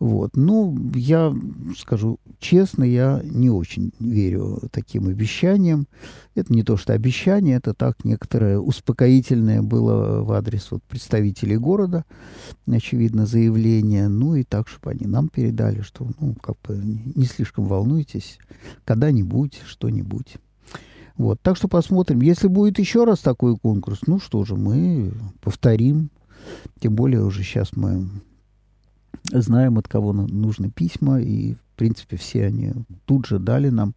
Вот. 0.00 0.34
Ну, 0.34 0.74
я 0.94 1.32
скажу 1.76 2.18
честно, 2.38 2.84
я 2.84 3.20
не 3.22 3.50
очень 3.50 3.92
верю 4.00 4.58
таким 4.72 5.08
обещаниям. 5.08 5.86
Это 6.34 6.54
не 6.54 6.62
то, 6.62 6.78
что 6.78 6.94
обещание, 6.94 7.58
это 7.58 7.74
так 7.74 8.02
некоторое 8.02 8.58
успокоительное 8.58 9.60
было 9.60 10.22
в 10.22 10.32
адрес 10.32 10.70
вот 10.70 10.82
представителей 10.84 11.58
города, 11.58 12.06
очевидно, 12.66 13.26
заявление. 13.26 14.08
Ну 14.08 14.36
и 14.36 14.42
так, 14.42 14.68
чтобы 14.68 14.92
они 14.92 15.06
нам 15.06 15.28
передали, 15.28 15.82
что, 15.82 16.08
ну, 16.18 16.34
как 16.34 16.56
бы 16.66 16.78
не 16.78 17.26
слишком 17.26 17.66
волнуйтесь, 17.66 18.38
когда-нибудь, 18.86 19.60
что-нибудь. 19.66 20.38
Вот, 21.20 21.38
так 21.42 21.58
что 21.58 21.68
посмотрим. 21.68 22.22
Если 22.22 22.48
будет 22.48 22.78
еще 22.78 23.04
раз 23.04 23.18
такой 23.18 23.54
конкурс, 23.54 23.98
ну 24.06 24.18
что 24.18 24.42
же, 24.46 24.56
мы 24.56 25.12
повторим. 25.42 26.08
Тем 26.80 26.94
более 26.94 27.22
уже 27.22 27.42
сейчас 27.42 27.76
мы 27.76 28.08
знаем, 29.30 29.76
от 29.76 29.86
кого 29.86 30.14
нужны 30.14 30.70
письма, 30.70 31.20
и, 31.20 31.56
в 31.56 31.76
принципе, 31.76 32.16
все 32.16 32.46
они 32.46 32.72
тут 33.04 33.26
же 33.26 33.38
дали 33.38 33.68
нам 33.68 33.94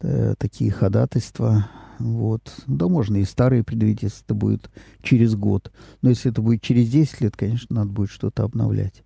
э, 0.00 0.34
такие 0.38 0.70
ходатайства. 0.70 1.68
Вот. 1.98 2.54
Да, 2.68 2.86
можно 2.86 3.16
и 3.16 3.24
старые 3.24 3.64
предъявить, 3.64 4.04
если 4.04 4.22
это 4.24 4.34
будет 4.34 4.70
через 5.02 5.34
год. 5.34 5.72
Но 6.02 6.10
если 6.10 6.30
это 6.30 6.40
будет 6.40 6.62
через 6.62 6.88
10 6.88 7.20
лет, 7.20 7.36
конечно, 7.36 7.74
надо 7.74 7.90
будет 7.90 8.10
что-то 8.10 8.44
обновлять. 8.44 9.02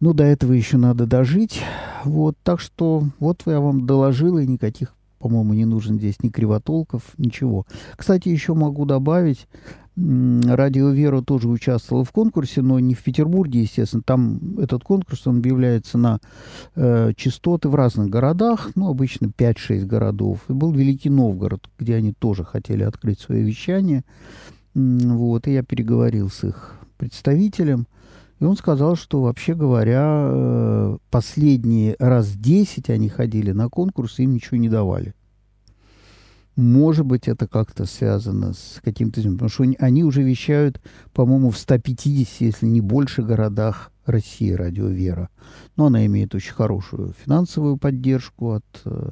Ну, 0.00 0.14
до 0.14 0.24
этого 0.24 0.54
еще 0.54 0.78
надо 0.78 1.04
дожить. 1.04 1.60
Вот, 2.04 2.34
так 2.42 2.60
что 2.60 3.10
вот 3.18 3.42
я 3.44 3.60
вам 3.60 3.86
доложил, 3.86 4.38
и 4.38 4.46
никаких, 4.46 4.94
по-моему, 5.26 5.54
не 5.54 5.64
нужен 5.64 5.98
здесь 5.98 6.22
ни 6.22 6.28
кривотолков, 6.28 7.02
ничего. 7.18 7.66
Кстати, 7.96 8.28
еще 8.28 8.54
могу 8.54 8.84
добавить, 8.84 9.48
Радио 9.96 10.90
Вера 10.90 11.20
тоже 11.20 11.48
участвовала 11.48 12.04
в 12.04 12.12
конкурсе, 12.12 12.62
но 12.62 12.78
не 12.78 12.94
в 12.94 13.02
Петербурге, 13.02 13.62
естественно. 13.62 14.04
Там 14.04 14.58
этот 14.60 14.84
конкурс, 14.84 15.26
он 15.26 15.38
объявляется 15.38 15.98
на 15.98 16.20
э, 16.76 17.12
частоты 17.16 17.68
в 17.68 17.74
разных 17.74 18.08
городах, 18.08 18.70
ну, 18.76 18.88
обычно 18.88 19.26
5-6 19.26 19.84
городов. 19.84 20.40
И 20.48 20.52
был 20.52 20.70
Великий 20.70 21.10
Новгород, 21.10 21.68
где 21.76 21.96
они 21.96 22.12
тоже 22.12 22.44
хотели 22.44 22.84
открыть 22.84 23.18
свое 23.18 23.42
вещание. 23.42 24.04
Вот, 24.74 25.48
и 25.48 25.54
я 25.54 25.64
переговорил 25.64 26.30
с 26.30 26.44
их 26.44 26.78
представителем, 26.98 27.88
и 28.38 28.44
он 28.44 28.56
сказал, 28.56 28.96
что, 28.96 29.22
вообще 29.22 29.54
говоря, 29.54 30.28
э, 30.30 30.98
последние 31.10 31.96
раз 31.98 32.32
10 32.32 32.90
они 32.90 33.08
ходили 33.08 33.52
на 33.52 33.68
конкурс, 33.68 34.18
им 34.18 34.34
ничего 34.34 34.58
не 34.58 34.68
давали. 34.68 35.14
Может 36.54 37.04
быть, 37.04 37.28
это 37.28 37.46
как-то 37.46 37.84
связано 37.84 38.54
с 38.54 38.80
каким-то... 38.82 39.22
Потому 39.22 39.48
что 39.48 39.64
они 39.78 40.04
уже 40.04 40.22
вещают, 40.22 40.80
по-моему, 41.12 41.50
в 41.50 41.58
150, 41.58 42.40
если 42.40 42.66
не 42.66 42.80
больше 42.80 43.22
городах 43.22 43.92
России 44.06 44.52
радио 44.52 44.86
«Вера». 44.86 45.28
Но 45.76 45.86
она 45.86 46.06
имеет 46.06 46.34
очень 46.34 46.54
хорошую 46.54 47.14
финансовую 47.24 47.76
поддержку 47.76 48.52
от 48.52 48.64
э, 48.84 49.10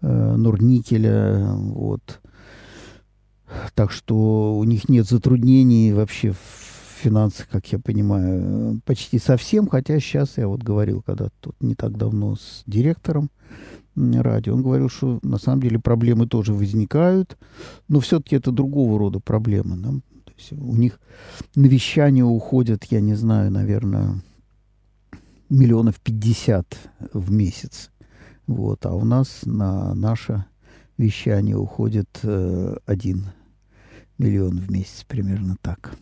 э, 0.00 0.36
Нурникеля. 0.36 1.52
Вот. 1.54 2.20
Так 3.74 3.92
что 3.92 4.56
у 4.56 4.64
них 4.64 4.88
нет 4.88 5.06
затруднений 5.06 5.92
вообще 5.92 6.32
в 6.32 6.71
финансах, 7.02 7.48
как 7.48 7.66
я 7.72 7.78
понимаю, 7.78 8.80
почти 8.84 9.18
совсем. 9.18 9.68
Хотя 9.68 10.00
сейчас 10.00 10.38
я 10.38 10.46
вот 10.48 10.62
говорил, 10.62 11.02
когда 11.02 11.28
тут 11.40 11.54
не 11.60 11.74
так 11.74 11.96
давно 11.96 12.36
с 12.36 12.62
директором 12.66 13.30
радио. 13.94 14.54
Он 14.54 14.62
говорил, 14.62 14.88
что 14.88 15.18
на 15.22 15.38
самом 15.38 15.60
деле 15.60 15.78
проблемы 15.78 16.26
тоже 16.26 16.54
возникают, 16.54 17.36
но 17.88 18.00
все-таки 18.00 18.36
это 18.36 18.50
другого 18.50 18.98
рода 18.98 19.20
проблемы. 19.20 19.76
Да? 19.76 19.90
То 20.24 20.32
есть 20.38 20.52
у 20.52 20.76
них 20.76 20.98
на 21.54 21.66
вещание 21.66 22.24
уходят, 22.24 22.84
я 22.84 23.00
не 23.00 23.14
знаю, 23.14 23.50
наверное, 23.50 24.22
миллионов 25.50 26.00
пятьдесят 26.00 26.78
в 27.12 27.30
месяц. 27.30 27.90
Вот, 28.46 28.86
а 28.86 28.94
у 28.94 29.04
нас 29.04 29.40
на 29.44 29.94
наше 29.94 30.44
вещание 30.98 31.56
уходит 31.56 32.20
э, 32.22 32.76
один 32.86 33.26
миллион 34.18 34.58
в 34.58 34.70
месяц, 34.70 35.04
примерно 35.06 35.56
так. 35.60 35.96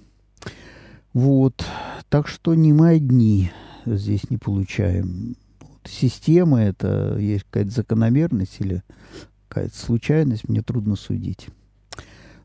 Вот, 1.13 1.65
так 2.09 2.29
что 2.29 2.55
не 2.55 2.73
мы 2.73 2.91
одни 2.91 3.51
здесь 3.87 4.31
не 4.31 4.37
получаем 4.37 5.37
система 5.85 6.63
это, 6.63 7.17
есть 7.19 7.45
какая-то 7.45 7.71
закономерность 7.71 8.61
или 8.61 8.83
какая-то 9.49 9.77
случайность, 9.77 10.49
мне 10.49 10.63
трудно 10.63 10.97
судить. 10.97 11.49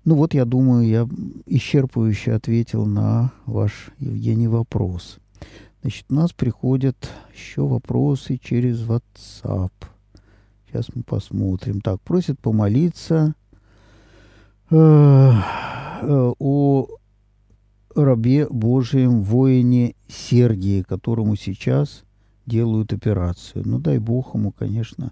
Ну 0.03 0.15
вот, 0.15 0.33
я 0.33 0.45
думаю, 0.45 0.87
я 0.87 1.07
исчерпывающе 1.45 2.33
ответил 2.33 2.85
на 2.85 3.31
ваш, 3.45 3.89
Евгений, 3.99 4.47
вопрос. 4.47 5.17
Значит, 5.81 6.05
у 6.09 6.15
нас 6.15 6.31
приходят 6.31 7.09
еще 7.33 7.67
вопросы 7.67 8.37
через 8.37 8.81
WhatsApp. 8.81 9.71
Сейчас 10.67 10.87
мы 10.93 11.03
посмотрим. 11.03 11.81
Так, 11.81 12.01
просят 12.01 12.39
помолиться 12.39 13.33
э, 14.69 14.75
э, 14.75 16.33
о 16.39 16.87
рабе 17.95 18.47
Божьем 18.49 19.21
воине 19.23 19.95
Сергии, 20.07 20.81
которому 20.81 21.35
сейчас 21.35 22.03
делают 22.45 22.93
операцию. 22.93 23.63
Ну, 23.65 23.79
дай 23.79 23.97
бог 23.97 24.35
ему, 24.35 24.51
конечно, 24.51 25.11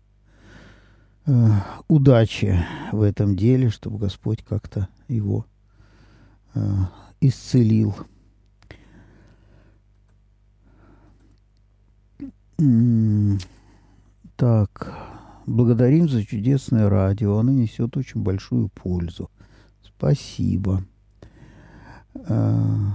э, 1.26 1.50
удачи 1.88 2.60
в 2.92 3.02
этом 3.02 3.36
деле, 3.36 3.70
чтобы 3.70 3.98
Господь 3.98 4.44
как-то 4.44 4.88
его 5.08 5.46
э, 6.54 6.60
исцелил. 7.22 7.96
Так, 14.36 14.94
благодарим 15.46 16.08
за 16.08 16.24
чудесное 16.24 16.90
радио. 16.90 17.38
Оно 17.38 17.52
несет 17.52 17.98
очень 17.98 18.22
большую 18.22 18.70
пользу. 18.70 19.30
Спасибо. 19.82 20.84
Э, 22.16 22.92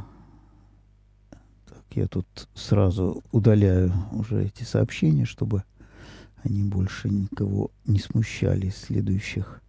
я 1.98 2.06
тут 2.06 2.26
сразу 2.54 3.24
удаляю 3.32 3.92
уже 4.12 4.44
эти 4.44 4.62
сообщения, 4.62 5.24
чтобы 5.24 5.64
они 6.44 6.62
больше 6.62 7.08
никого 7.08 7.72
не 7.86 7.98
смущали 7.98 8.70
следующих 8.70 9.60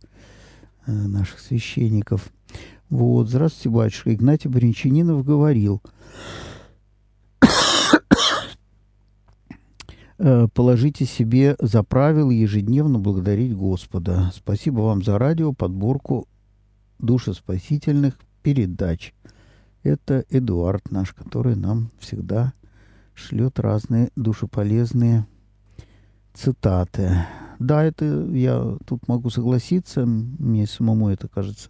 э, 0.86 0.92
наших 0.92 1.40
священников. 1.40 2.30
Вот, 2.90 3.30
здравствуйте, 3.30 3.70
батюшка. 3.70 4.14
Игнатий 4.14 4.50
Бринчанинов 4.50 5.26
говорил, 5.26 5.82
э, 10.20 10.48
положите 10.54 11.06
себе 11.06 11.56
за 11.60 11.82
правило 11.84 12.30
ежедневно 12.30 13.00
благодарить 13.00 13.56
Господа. 13.56 14.32
Спасибо 14.36 14.82
вам 14.82 15.04
за 15.04 15.18
радио, 15.18 15.54
подборку 15.54 16.28
душеспасительных 17.00 18.20
передач. 18.44 19.14
Это 19.84 20.26
Эдуард 20.30 20.92
наш, 20.92 21.14
который 21.14 21.56
нам 21.56 21.90
всегда 22.00 22.54
шлет 23.14 23.60
разные 23.60 24.10
душеполезные 24.16 25.26
цитаты. 26.34 27.26
Да, 27.60 27.84
это 27.84 28.06
я 28.32 28.78
тут 28.86 29.08
могу 29.08 29.30
согласиться. 29.30 30.06
Мне 30.06 30.68
самому 30.68 31.10
это 31.10 31.28
кажется 31.28 31.70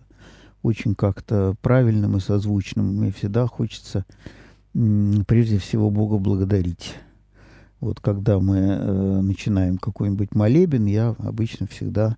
очень 0.61 0.95
как-то 0.95 1.55
правильным 1.61 2.17
и 2.17 2.19
созвучным. 2.19 2.97
Мне 2.97 3.11
всегда 3.11 3.47
хочется 3.47 4.05
прежде 4.73 5.57
всего 5.57 5.89
Бога 5.89 6.17
благодарить. 6.17 6.95
Вот 7.79 7.99
когда 8.01 8.39
мы 8.39 8.57
э, 8.57 9.21
начинаем 9.21 9.77
какой-нибудь 9.77 10.35
молебен, 10.35 10.85
я 10.85 11.15
обычно 11.17 11.65
всегда 11.65 12.17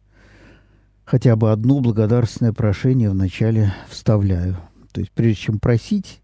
хотя 1.06 1.36
бы 1.36 1.52
одно 1.52 1.82
благодарственное 1.82 2.52
прошение 2.52 3.12
вначале 3.12 3.74
вставляю. 3.88 4.58
То 4.92 5.02
есть 5.02 5.12
прежде 5.12 5.42
чем 5.42 5.60
просить, 5.60 6.22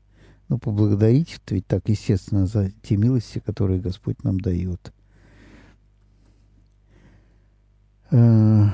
ну, 0.49 0.57
поблагодарить, 0.57 1.39
ведь 1.49 1.67
так, 1.67 1.87
естественно, 1.89 2.45
за 2.45 2.71
те 2.81 2.97
милости, 2.97 3.39
которые 3.39 3.79
Господь 3.79 4.23
нам 4.23 4.39
дает. 4.39 4.93
Э, 8.11 8.65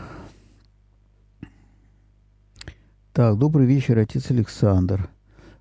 так, 3.11 3.37
добрый 3.37 3.65
вечер, 3.65 3.97
отец 3.97 4.29
Александр. 4.31 5.09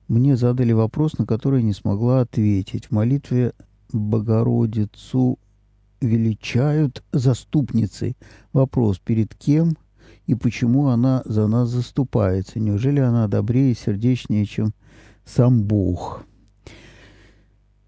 Мне 0.09 0.37
задали 0.37 0.73
вопрос, 0.73 1.19
на 1.19 1.27
который 1.27 1.63
не 1.63 1.73
смогла 1.73 2.21
ответить. 2.21 2.87
В 2.87 2.91
молитве 2.91 3.53
Богородицу 3.93 5.39
величают 6.01 7.03
заступницей. 7.13 8.17
Вопрос, 8.53 8.99
перед 8.99 9.35
кем 9.35 9.77
и 10.27 10.35
почему 10.35 10.89
она 10.89 11.23
за 11.25 11.47
нас 11.47 11.69
заступается. 11.69 12.61
Неужели 12.61 13.01
она 13.01 13.29
добрее 13.29 13.73
и 13.73 13.77
сердечнее, 13.77 14.47
чем 14.47 14.73
сам 15.25 15.63
Бог? 15.63 16.25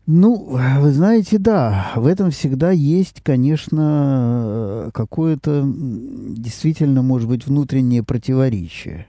Ну, 0.07 0.59
вы 0.81 0.93
знаете, 0.93 1.39
да, 1.39 1.93
в 1.97 2.07
этом 2.07 2.31
всегда 2.31 2.71
есть, 2.71 3.23
конечно, 3.23 4.91
какое-то 4.93 5.65
действительно, 5.65 7.01
может 7.01 7.27
быть, 7.27 7.47
внутреннее 7.47 8.03
противоречие. 8.03 9.07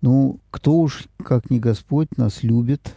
Ну, 0.00 0.40
кто 0.50 0.80
уж, 0.80 1.04
как 1.22 1.50
не 1.50 1.60
Господь, 1.60 2.08
нас 2.16 2.42
любит, 2.42 2.94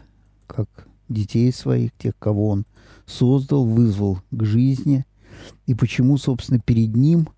как 0.48 0.68
детей 1.08 1.54
своих, 1.54 1.92
тех, 1.96 2.18
кого 2.18 2.50
Он 2.50 2.66
создал, 3.06 3.66
вызвал 3.66 4.20
к 4.32 4.44
жизни, 4.44 5.06
и 5.68 5.76
почему, 5.76 6.18
собственно, 6.18 6.60
перед 6.60 6.96
Ним 6.96 7.30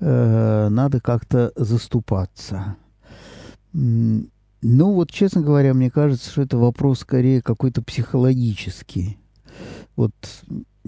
э, 0.00 0.68
надо 0.70 1.00
как-то 1.00 1.52
заступаться. 1.56 2.76
Ну 3.72 4.92
вот, 4.92 5.10
честно 5.10 5.42
говоря, 5.42 5.74
мне 5.74 5.90
кажется, 5.90 6.30
что 6.30 6.42
это 6.42 6.58
вопрос 6.58 7.00
скорее 7.00 7.40
какой-то 7.40 7.82
психологический. 7.82 9.18
Вот 9.96 10.12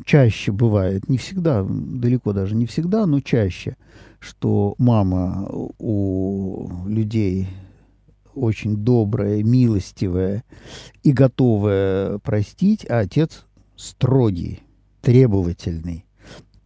чаще 0.05 0.53
бывает, 0.53 1.09
не 1.09 1.19
всегда, 1.19 1.65
далеко 1.69 2.33
даже 2.33 2.55
не 2.55 2.67
всегда, 2.67 3.07
но 3.07 3.21
чаще, 3.21 3.77
что 4.19 4.75
мама 4.79 5.49
у 5.79 6.87
людей 6.87 7.49
очень 8.35 8.77
добрая, 8.77 9.43
милостивая 9.43 10.45
и 11.03 11.13
готовая 11.13 12.19
простить, 12.19 12.87
а 12.89 13.01
отец 13.01 13.47
строгий, 13.77 14.61
требовательный. 15.01 16.05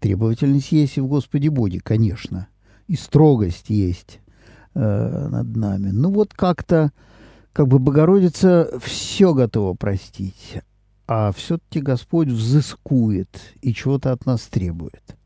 Требовательность 0.07 0.71
есть 0.71 0.99
и 0.99 1.01
в 1.01 1.09
Господе 1.09 1.51
Боге, 1.51 1.81
конечно, 1.83 2.47
и 2.87 2.95
строгость 2.95 3.71
есть 3.71 4.21
э, 4.73 5.29
над 5.29 5.57
нами. 5.57 5.91
Ну 5.91 6.13
вот 6.13 6.33
как-то, 6.33 6.93
как 7.53 7.67
бы 7.67 7.81
Богородица 7.81 8.71
все 8.81 9.35
готова 9.35 9.75
простить, 9.75 10.59
а 11.09 11.33
все-таки 11.33 11.81
Господь 11.81 12.29
взыскует 12.29 13.37
и 13.63 13.75
чего-то 13.75 14.13
от 14.13 14.27
нас 14.27 14.43
требует. 14.43 15.17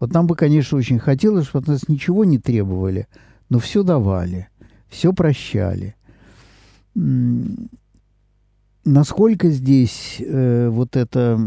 Вот 0.00 0.14
нам 0.14 0.26
бы, 0.26 0.36
конечно, 0.36 0.78
очень 0.78 0.98
хотелось, 0.98 1.48
чтобы 1.48 1.64
от 1.64 1.68
нас 1.68 1.86
ничего 1.88 2.24
не 2.24 2.38
требовали, 2.38 3.08
но 3.50 3.58
все 3.58 3.82
давали, 3.82 4.48
все 4.88 5.12
прощали. 5.12 5.96
Насколько 8.86 9.50
здесь 9.50 10.16
э, 10.18 10.70
вот 10.70 10.96
это 10.96 11.38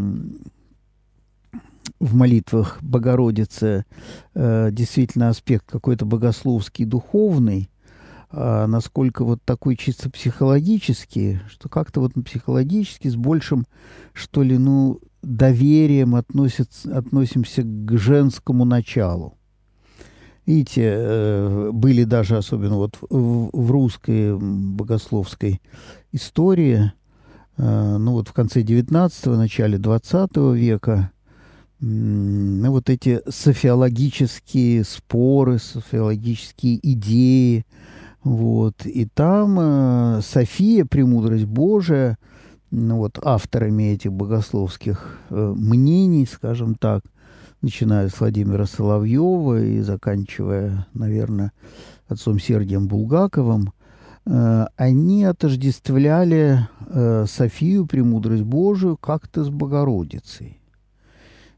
в 2.00 2.16
молитвах 2.16 2.78
Богородицы 2.82 3.86
э, 4.34 4.70
действительно 4.72 5.30
аспект 5.30 5.66
какой-то 5.70 6.06
богословский, 6.06 6.86
духовный, 6.86 7.70
а 8.30 8.68
насколько 8.68 9.24
вот 9.24 9.42
такой 9.44 9.76
чисто 9.76 10.10
психологический, 10.10 11.40
что 11.50 11.70
как-то 11.70 12.02
вот 12.02 12.14
психологически 12.26 13.08
с 13.08 13.16
большим, 13.16 13.66
что 14.14 14.44
ли, 14.44 14.58
ну, 14.58 15.00
доверием 15.22 16.16
относится, 16.16 16.98
относимся 16.98 17.64
к 17.64 17.98
женскому 17.98 18.66
началу. 18.66 19.38
Видите, 20.46 20.82
э, 20.86 21.72
были 21.74 22.06
даже, 22.06 22.38
особенно 22.38 22.76
вот 22.76 22.98
в, 23.02 23.72
русской 23.72 24.38
богословской 24.38 25.62
истории, 26.14 26.94
э, 27.58 27.98
ну 27.98 28.14
вот 28.14 28.30
в 28.30 28.34
конце 28.34 28.62
19-го, 28.62 29.36
начале 29.36 29.78
20 29.78 30.38
века, 30.56 31.12
ну, 31.80 32.72
вот 32.72 32.90
эти 32.90 33.22
софиологические 33.28 34.84
споры, 34.84 35.60
софиологические 35.60 36.80
идеи. 36.94 37.66
Вот. 38.24 38.86
И 38.86 39.06
там 39.06 39.58
э, 39.60 40.22
София, 40.22 40.86
премудрость 40.86 41.46
Божия, 41.46 42.18
ну, 42.72 42.98
вот, 42.98 43.20
авторами 43.24 43.94
этих 43.94 44.12
богословских 44.12 45.20
э, 45.30 45.54
мнений, 45.56 46.26
скажем 46.26 46.76
так, 46.76 47.04
начиная 47.62 48.10
с 48.10 48.20
Владимира 48.20 48.66
Соловьева 48.66 49.62
и 49.62 49.80
заканчивая, 49.82 50.88
наверное, 50.94 51.52
отцом 52.08 52.40
Сергием 52.40 52.88
Булгаковым, 52.88 53.72
э, 54.26 54.66
они 54.76 55.24
отождествляли 55.24 56.68
э, 56.88 57.26
Софию, 57.28 57.86
премудрость 57.86 58.44
Божию, 58.44 58.98
как-то 58.98 59.44
с 59.44 59.50
Богородицей. 59.50 60.60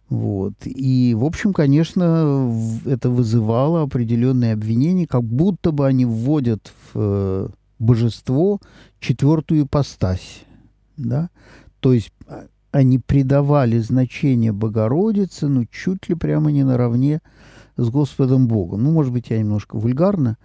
Вот. 0.10 0.54
И, 0.66 1.14
в 1.16 1.24
общем, 1.24 1.54
конечно, 1.54 2.52
это 2.86 3.10
вызывало 3.10 3.84
определенные 3.84 4.54
обвинения, 4.54 5.06
как 5.06 5.24
будто 5.24 5.72
бы 5.72 5.86
они 5.86 6.06
вводят 6.06 6.72
в 6.94 6.96
э, 6.96 7.48
божество 7.78 8.60
четвертую 9.00 9.66
ипостась. 9.66 10.44
Да? 10.98 11.30
То 11.80 11.94
есть 11.94 12.12
а, 12.28 12.48
они 12.72 12.98
придавали 12.98 13.78
значение 13.78 14.52
Богородице, 14.52 15.48
ну, 15.48 15.66
чуть 15.66 16.10
ли 16.10 16.16
прямо 16.16 16.52
не 16.52 16.64
наравне 16.64 17.22
с 17.78 17.88
Господом 17.90 18.48
Богом. 18.48 18.84
Ну, 18.84 18.92
может 18.92 19.14
быть, 19.14 19.30
я 19.30 19.38
немножко 19.38 19.78
вульгарно 19.78 20.38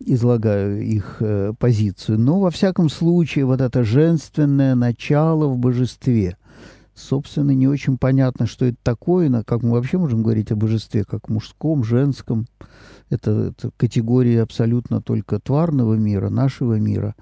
излагаю 0.00 0.82
их 0.82 1.18
э, 1.20 1.52
позицию, 1.56 2.18
но, 2.18 2.40
во 2.40 2.50
всяком 2.50 2.88
случае, 2.88 3.44
вот 3.44 3.60
это 3.60 3.84
женственное 3.84 4.74
начало 4.74 5.46
в 5.46 5.58
божестве– 5.58 6.36
собственно, 6.94 7.52
не 7.52 7.66
очень 7.68 7.98
понятно, 7.98 8.46
что 8.46 8.66
это 8.66 8.76
такое, 8.82 9.28
на 9.28 9.44
как 9.44 9.62
мы 9.62 9.72
вообще 9.72 9.98
можем 9.98 10.22
говорить 10.22 10.52
о 10.52 10.56
божестве, 10.56 11.04
как 11.04 11.28
мужском, 11.28 11.84
женском. 11.84 12.46
Это, 13.10 13.52
это 13.56 13.70
категории 13.76 14.36
абсолютно 14.36 15.02
только 15.02 15.38
тварного 15.38 15.94
мира, 15.94 16.30
нашего 16.30 16.78
мира. 16.78 17.14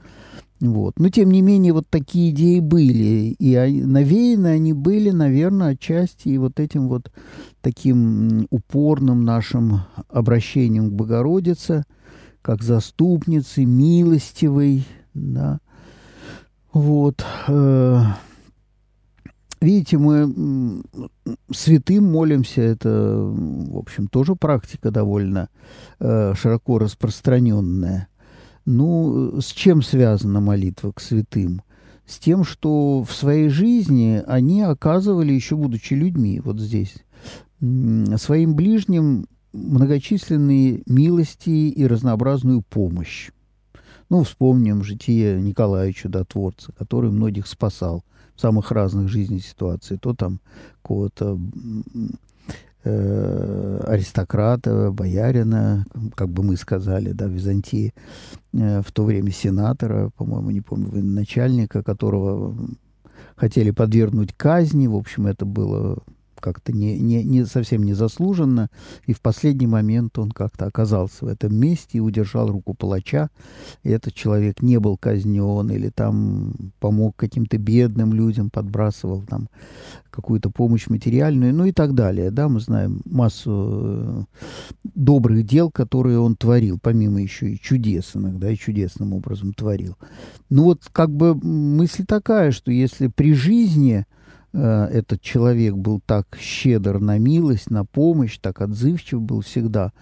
Вот. 0.61 0.99
Но, 0.99 1.09
тем 1.09 1.31
не 1.31 1.41
менее, 1.41 1.73
вот 1.73 1.89
такие 1.89 2.31
идеи 2.31 2.61
были. 2.61 3.35
И 3.39 3.57
навеяны 3.85 4.49
они 4.49 4.75
были, 4.75 5.11
наверное, 5.11 5.71
отчасти 5.71 6.29
и 6.29 6.39
вот 6.39 6.61
этим 6.61 6.89
вот 6.89 7.11
таким 7.63 8.47
упорным 8.51 9.25
нашим 9.25 9.81
обращением 10.09 10.91
к 10.91 10.93
Богородице, 10.93 11.85
как 12.43 12.63
заступнице, 12.63 13.65
милостивой, 13.65 14.87
да. 15.15 15.61
Вот. 16.73 17.25
Видите, 19.61 19.99
мы 19.99 20.83
святым 21.51 22.11
молимся, 22.11 22.63
это, 22.63 22.89
в 22.89 23.77
общем, 23.77 24.07
тоже 24.07 24.35
практика 24.35 24.91
довольно 24.91 25.51
э, 25.99 26.33
широко 26.35 26.79
распространенная. 26.79 28.09
Ну, 28.65 29.39
с 29.41 29.47
чем 29.47 29.83
связана 29.83 30.41
молитва 30.41 30.93
к 30.93 31.01
святым? 31.01 31.63
С 32.07 32.19
тем, 32.19 32.43
что 32.45 33.03
в 33.03 33.13
своей 33.13 33.51
жизни 33.51 34.23
они 34.27 34.63
оказывали, 34.63 35.33
еще 35.33 35.57
будучи 35.57 35.93
людьми, 35.93 36.41
вот 36.43 36.59
здесь, 36.59 36.95
своим 37.61 38.55
ближним 38.55 39.27
многочисленные 39.53 40.83
милости 40.87 41.51
и 41.51 41.87
разнообразную 41.87 42.63
помощь. 42.63 43.31
Ну, 44.09 44.25
вспомним 44.25 44.83
житие 44.83 45.41
Николая 45.41 45.93
Чудотворца, 45.93 46.73
который 46.73 47.11
многих 47.11 47.47
спасал 47.47 48.05
самых 48.41 48.73
разных 48.73 49.09
жизненных 49.09 49.45
ситуаций. 49.45 49.99
То 49.99 50.15
там 50.15 50.41
какого-то 50.83 51.39
э, 52.85 53.85
аристократа, 53.87 54.91
боярина, 54.91 55.87
как 56.15 56.29
бы 56.29 56.43
мы 56.43 56.57
сказали, 56.57 57.13
да, 57.13 57.27
в 57.27 57.31
Византии, 57.31 57.93
э, 58.53 58.83
в 58.83 58.91
то 58.93 59.05
время 59.05 59.31
сенатора, 59.31 60.11
по-моему, 60.17 60.51
не 60.51 60.61
помню, 60.61 60.91
начальника, 61.03 61.83
которого 61.83 62.57
хотели 63.37 63.71
подвергнуть 63.71 64.33
казни. 64.37 64.87
В 64.87 64.97
общем, 64.97 65.27
это 65.27 65.45
было 65.45 65.99
как-то 66.41 66.73
не, 66.73 66.99
не, 66.99 67.23
не 67.23 67.45
совсем 67.47 67.83
незаслуженно, 67.83 68.69
и 69.07 69.13
в 69.13 69.21
последний 69.21 69.67
момент 69.67 70.19
он 70.19 70.31
как-то 70.31 70.67
оказался 70.67 71.25
в 71.25 71.29
этом 71.29 71.55
месте 71.55 71.99
и 71.99 72.01
удержал 72.01 72.49
руку 72.49 72.75
палача, 72.75 73.31
и 73.83 73.91
этот 73.91 74.15
человек 74.15 74.63
не 74.63 74.79
был 74.79 74.97
казнен, 74.97 75.71
или 75.71 75.91
там 75.91 76.55
помог 76.81 77.17
каким-то 77.17 77.59
бедным 77.59 78.13
людям, 78.13 78.51
подбрасывал 78.51 79.23
там 79.23 79.49
какую-то 80.11 80.51
помощь 80.51 80.89
материальную, 80.89 81.55
ну 81.55 81.65
и 81.65 81.73
так 81.73 81.95
далее. 81.95 82.31
Да, 82.31 82.49
мы 82.49 82.61
знаем 82.61 83.01
массу 83.05 83.51
э, 83.79 84.25
добрых 84.83 85.47
дел, 85.47 85.71
которые 85.71 86.19
он 86.19 86.37
творил, 86.37 86.79
помимо 86.81 87.23
еще 87.23 87.53
и 87.53 87.61
чудес 87.61 88.13
иногда, 88.15 88.51
и 88.51 88.57
чудесным 88.57 89.13
образом 89.13 89.55
творил. 89.55 89.97
Ну 90.49 90.65
вот 90.65 90.83
как 90.93 91.11
бы 91.11 91.35
мысль 91.35 92.05
такая, 92.05 92.51
что 92.51 92.73
если 92.73 93.07
при 93.07 93.35
жизни 93.35 94.07
этот 94.53 95.21
человек 95.21 95.75
был 95.75 96.01
так 96.05 96.37
щедр 96.41 96.99
на 96.99 97.19
милость, 97.19 97.71
на 97.71 97.85
помощь, 97.85 98.39
так 98.39 98.61
отзывчив 98.61 99.21
был 99.21 99.43
всегда, 99.43 99.93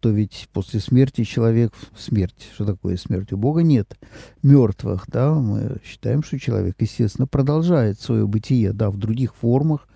то 0.00 0.10
ведь 0.10 0.48
после 0.52 0.80
смерти 0.80 1.22
человек... 1.22 1.72
Смерть, 1.96 2.48
что 2.52 2.64
такое 2.64 2.96
смерть? 2.96 3.32
У 3.32 3.36
Бога 3.36 3.62
нет 3.62 3.96
мертвых, 4.42 5.04
да, 5.06 5.32
мы 5.32 5.76
считаем, 5.84 6.24
что 6.24 6.40
человек, 6.40 6.74
естественно, 6.80 7.28
продолжает 7.28 8.00
свое 8.00 8.26
бытие, 8.26 8.72
да, 8.72 8.90
в 8.90 8.96
других 8.96 9.34
формах, 9.36 9.86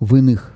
в 0.00 0.14
иных 0.16 0.54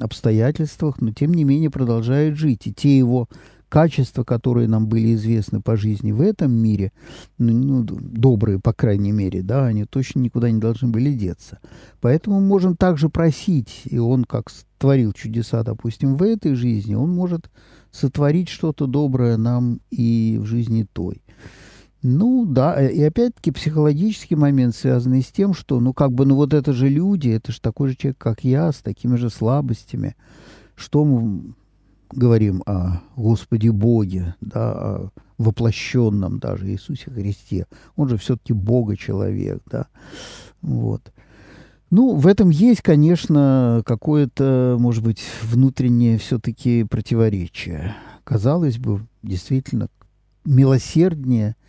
обстоятельствах, 0.00 1.00
но 1.00 1.12
тем 1.12 1.34
не 1.34 1.42
менее 1.42 1.70
продолжает 1.70 2.36
жить. 2.36 2.68
И 2.68 2.72
те 2.72 2.96
его 2.96 3.28
качества, 3.68 4.24
которые 4.24 4.68
нам 4.68 4.86
были 4.86 5.14
известны 5.14 5.60
по 5.60 5.76
жизни 5.76 6.12
в 6.12 6.20
этом 6.20 6.52
мире, 6.52 6.92
ну, 7.38 7.52
ну, 7.52 7.82
добрые, 7.84 8.60
по 8.60 8.72
крайней 8.72 9.12
мере, 9.12 9.42
да, 9.42 9.66
они 9.66 9.84
точно 9.84 10.20
никуда 10.20 10.50
не 10.50 10.60
должны 10.60 10.88
были 10.88 11.12
деться. 11.12 11.58
Поэтому 12.00 12.40
можем 12.40 12.76
также 12.76 13.08
просить, 13.08 13.82
и 13.84 13.98
он, 13.98 14.24
как 14.24 14.50
творил 14.78 15.12
чудеса, 15.12 15.62
допустим, 15.62 16.16
в 16.16 16.22
этой 16.22 16.54
жизни, 16.54 16.94
он 16.94 17.10
может 17.10 17.50
сотворить 17.90 18.48
что-то 18.48 18.86
доброе 18.86 19.36
нам 19.36 19.80
и 19.90 20.38
в 20.40 20.46
жизни 20.46 20.86
той. 20.92 21.22
Ну 22.02 22.46
да, 22.46 22.88
и 22.88 23.02
опять-таки 23.02 23.50
психологический 23.50 24.36
момент, 24.36 24.76
связанный 24.76 25.22
с 25.22 25.32
тем, 25.32 25.54
что, 25.54 25.80
ну 25.80 25.92
как 25.92 26.12
бы, 26.12 26.24
ну 26.24 26.36
вот 26.36 26.54
это 26.54 26.72
же 26.72 26.88
люди, 26.88 27.30
это 27.30 27.50
же 27.50 27.60
такой 27.60 27.88
же 27.88 27.96
человек, 27.96 28.18
как 28.18 28.44
я, 28.44 28.70
с 28.70 28.76
такими 28.76 29.16
же 29.16 29.28
слабостями. 29.28 30.14
Что 30.76 31.04
мы 31.04 31.54
говорим 32.10 32.62
о 32.66 33.02
Господе 33.16 33.72
Боге, 33.72 34.34
да, 34.40 34.72
о 34.72 35.10
воплощенном 35.38 36.38
даже 36.38 36.66
Иисусе 36.68 37.10
Христе. 37.10 37.66
Он 37.96 38.08
же 38.08 38.16
все-таки 38.16 38.52
Бога-человек, 38.52 39.62
да. 39.66 39.86
Вот. 40.62 41.12
Ну, 41.90 42.16
в 42.16 42.26
этом 42.26 42.50
есть, 42.50 42.82
конечно, 42.82 43.82
какое-то, 43.86 44.76
может 44.78 45.04
быть, 45.04 45.22
внутреннее 45.42 46.18
все-таки 46.18 46.84
противоречие. 46.84 47.94
Казалось 48.24 48.78
бы, 48.78 49.06
действительно, 49.22 49.88
милосерднее– 50.44 51.56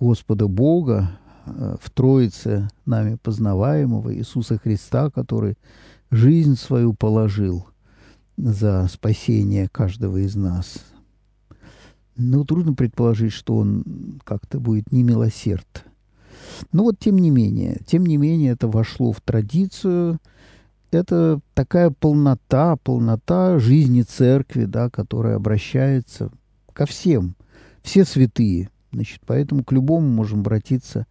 Господа 0.00 0.48
Бога 0.48 1.18
э, 1.46 1.76
в 1.80 1.90
Троице 1.90 2.68
нами 2.84 3.16
познаваемого 3.22 4.14
Иисуса 4.14 4.58
Христа, 4.58 5.10
который 5.10 5.56
жизнь 6.10 6.56
свою 6.56 6.94
положил 6.94 7.66
за 8.36 8.88
спасение 8.88 9.68
каждого 9.68 10.18
из 10.18 10.34
нас. 10.34 10.84
Ну, 12.16 12.44
трудно 12.44 12.74
предположить, 12.74 13.32
что 13.32 13.56
он 13.56 14.20
как-то 14.24 14.60
будет 14.60 14.92
немилосерд. 14.92 15.84
Но 16.72 16.84
вот 16.84 16.98
тем 16.98 17.18
не 17.18 17.30
менее, 17.30 17.80
тем 17.86 18.06
не 18.06 18.16
менее, 18.16 18.52
это 18.52 18.68
вошло 18.68 19.12
в 19.12 19.20
традицию. 19.20 20.20
Это 20.90 21.40
такая 21.54 21.90
полнота, 21.90 22.76
полнота 22.76 23.58
жизни 23.58 24.02
церкви, 24.02 24.64
да, 24.64 24.90
которая 24.90 25.36
обращается 25.36 26.30
ко 26.72 26.86
всем. 26.86 27.34
Все 27.82 28.04
святые– 28.04 28.70
Значит, 28.94 29.22
поэтому 29.26 29.64
к 29.64 29.72
любому 29.72 30.08
можем 30.08 30.40
обратиться 30.40 31.06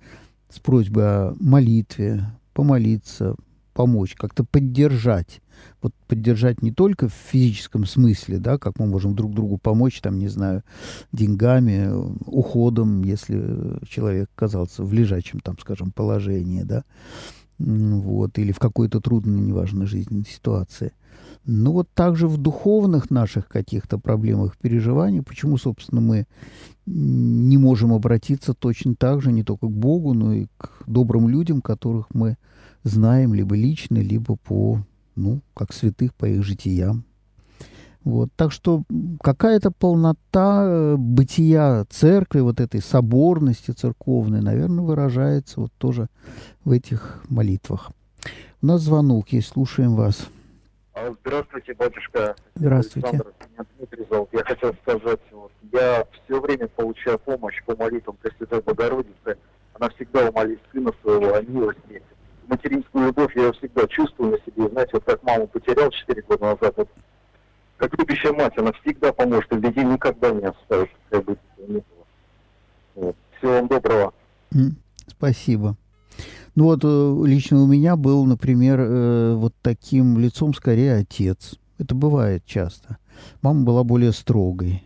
с 0.49 0.57
просьбой 0.59 1.03
о 1.03 1.35
молитве, 1.39 2.23
помолиться, 2.53 3.35
помочь, 3.73 4.15
как-то 4.15 4.43
поддержать. 4.43 5.41
Вот 5.81 5.93
поддержать 6.07 6.61
не 6.61 6.71
только 6.71 7.07
в 7.07 7.13
физическом 7.13 7.85
смысле, 7.85 8.37
да, 8.37 8.57
как 8.57 8.79
мы 8.79 8.85
можем 8.85 9.15
друг 9.15 9.33
другу 9.33 9.57
помочь, 9.57 10.01
там, 10.01 10.17
не 10.17 10.27
знаю, 10.27 10.63
деньгами, 11.11 11.89
уходом, 12.25 13.03
если 13.03 13.79
человек 13.87 14.29
оказался 14.35 14.83
в 14.83 14.93
лежачем, 14.93 15.39
там, 15.39 15.57
скажем, 15.59 15.91
положении, 15.91 16.63
да, 16.63 16.83
вот, 17.59 18.37
или 18.39 18.51
в 18.51 18.59
какой-то 18.59 18.99
трудной, 18.99 19.41
неважно, 19.41 19.85
жизненной 19.85 20.25
ситуации– 20.25 20.91
ну 21.45 21.73
вот 21.73 21.89
также 21.93 22.27
в 22.27 22.37
духовных 22.37 23.09
наших 23.09 23.47
каких-то 23.47 23.97
проблемах, 23.97 24.57
переживаниях, 24.57 25.25
почему, 25.25 25.57
собственно, 25.57 25.99
мы 25.99 26.25
не 26.85 27.57
можем 27.57 27.91
обратиться 27.91 28.53
точно 28.53 28.95
так 28.95 29.21
же 29.21 29.31
не 29.31 29.43
только 29.43 29.67
к 29.67 29.71
Богу, 29.71 30.13
но 30.13 30.33
и 30.33 30.47
к 30.57 30.83
добрым 30.87 31.27
людям, 31.27 31.61
которых 31.61 32.07
мы 32.13 32.37
знаем 32.83 33.33
либо 33.33 33.55
лично, 33.55 33.97
либо 33.97 34.35
по, 34.35 34.79
ну, 35.15 35.41
как 35.55 35.73
святых 35.73 36.13
по 36.15 36.25
их 36.25 36.43
житиям. 36.43 37.05
Вот. 38.03 38.29
Так 38.35 38.51
что 38.51 38.83
какая-то 39.21 39.71
полнота 39.71 40.63
э, 40.65 40.95
бытия 40.97 41.85
церкви, 41.89 42.41
вот 42.41 42.59
этой 42.59 42.81
соборности 42.81 43.71
церковной, 43.71 44.41
наверное, 44.41 44.83
выражается 44.83 45.61
вот 45.61 45.71
тоже 45.77 46.07
в 46.65 46.71
этих 46.71 47.23
молитвах. 47.29 47.91
У 48.61 48.65
нас 48.65 48.81
звонок 48.81 49.29
есть, 49.29 49.49
слушаем 49.49 49.95
вас. 49.95 50.27
А, 50.93 51.11
здравствуйте, 51.21 51.73
батюшка. 51.73 52.35
Здравствуйте. 52.55 53.07
Александр, 53.07 53.33
меня 53.51 53.65
Дмитрий 53.77 54.05
зовут. 54.09 54.29
Я 54.31 54.43
хотел 54.43 54.73
сказать, 54.83 55.19
вот, 55.31 55.51
я 55.71 56.05
все 56.11 56.39
время 56.39 56.67
получаю 56.67 57.19
помощь 57.19 57.63
по 57.65 57.75
молитвам 57.75 58.17
Пресвятой 58.17 58.61
Богородицы. 58.61 59.37
Она 59.73 59.89
всегда 59.89 60.29
умолит 60.29 60.59
сына 60.71 60.91
своего 61.01 61.33
о 61.33 61.41
милости. 61.41 62.03
Материнскую 62.47 63.07
любовь 63.07 63.35
я 63.35 63.51
всегда 63.53 63.87
чувствую 63.87 64.31
на 64.31 64.37
себе. 64.37 64.69
Знаете, 64.69 64.91
вот 64.93 65.03
как 65.03 65.23
маму 65.23 65.47
потерял 65.47 65.89
4 65.89 66.21
года 66.23 66.43
назад, 66.45 66.73
вот, 66.77 66.89
как 67.77 67.97
любящая 67.97 68.33
мать, 68.33 68.53
она 68.57 68.71
всегда 68.81 69.11
поможет, 69.11 69.51
и 69.51 69.55
людей 69.55 69.83
никогда 69.83 70.31
не 70.31 70.45
оставит, 70.45 70.89
как 71.09 71.25
бы 71.25 71.37
вот. 72.95 73.15
Всего 73.37 73.53
вам 73.53 73.67
доброго. 73.67 74.13
Спасибо. 75.07 75.75
Ну 76.55 76.65
вот 76.65 76.81
э, 76.83 77.27
лично 77.27 77.63
у 77.63 77.67
меня 77.67 77.95
был, 77.95 78.25
например, 78.25 78.79
э, 78.79 79.33
вот 79.33 79.53
таким 79.61 80.19
лицом 80.19 80.53
скорее 80.53 80.97
отец. 80.97 81.55
Это 81.79 81.95
бывает 81.95 82.45
часто. 82.45 82.97
Мама 83.41 83.63
была 83.63 83.83
более 83.83 84.11
строгой. 84.11 84.83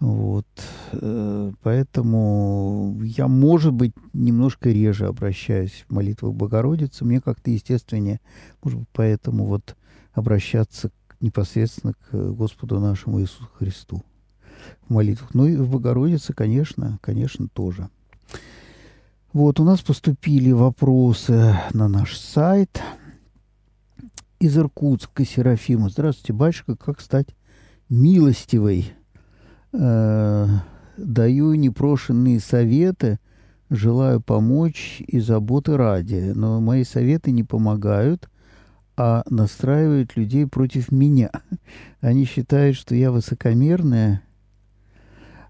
Вот. 0.00 0.46
Э, 0.92 1.52
поэтому 1.62 3.00
я, 3.02 3.28
может 3.28 3.72
быть, 3.72 3.92
немножко 4.12 4.70
реже 4.70 5.06
обращаюсь 5.06 5.84
в 5.88 5.92
молитву 5.92 6.32
Богородицы. 6.32 7.04
Мне 7.04 7.20
как-то 7.20 7.50
естественнее, 7.50 8.20
может 8.62 8.80
быть, 8.80 8.88
поэтому 8.92 9.46
вот 9.46 9.76
обращаться 10.12 10.90
непосредственно 11.20 11.94
к 11.94 12.32
Господу 12.32 12.80
нашему 12.80 13.20
Иисусу 13.20 13.48
Христу 13.54 14.02
в 14.86 14.92
молитвах. 14.92 15.34
Ну 15.34 15.46
и 15.46 15.56
в 15.56 15.70
Богородице, 15.70 16.32
конечно, 16.32 16.98
конечно, 17.00 17.48
тоже. 17.48 17.88
Вот, 19.32 19.58
у 19.58 19.64
нас 19.64 19.80
поступили 19.80 20.52
вопросы 20.52 21.58
на 21.72 21.88
наш 21.88 22.16
сайт. 22.16 22.80
Из 24.38 24.58
Иркутска 24.58 25.24
Серафима. 25.24 25.88
Здравствуйте, 25.88 26.34
батюшка, 26.34 26.76
как 26.76 27.00
стать 27.00 27.28
милостивой? 27.88 28.92
Э, 29.76 30.46
даю 30.96 31.54
непрошенные 31.54 32.38
советы, 32.38 33.18
желаю 33.70 34.20
помочь 34.20 35.02
и 35.04 35.18
заботы 35.18 35.76
ради, 35.76 36.32
но 36.34 36.60
мои 36.60 36.84
советы 36.84 37.32
не 37.32 37.42
помогают, 37.42 38.28
а 38.96 39.24
настраивают 39.28 40.16
людей 40.16 40.46
против 40.46 40.92
меня. 40.92 41.30
Они 42.00 42.24
считают, 42.24 42.76
что 42.76 42.94
я 42.94 43.10
высокомерная. 43.10 44.22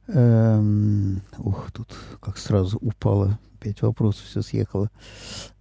Эм, 0.06 1.20
ух, 1.38 1.70
тут 1.72 1.94
как 2.20 2.38
сразу 2.38 2.78
упало 2.78 3.38
опять 3.64 3.80
вопросов 3.80 4.24
все 4.24 4.42
съехало, 4.42 4.90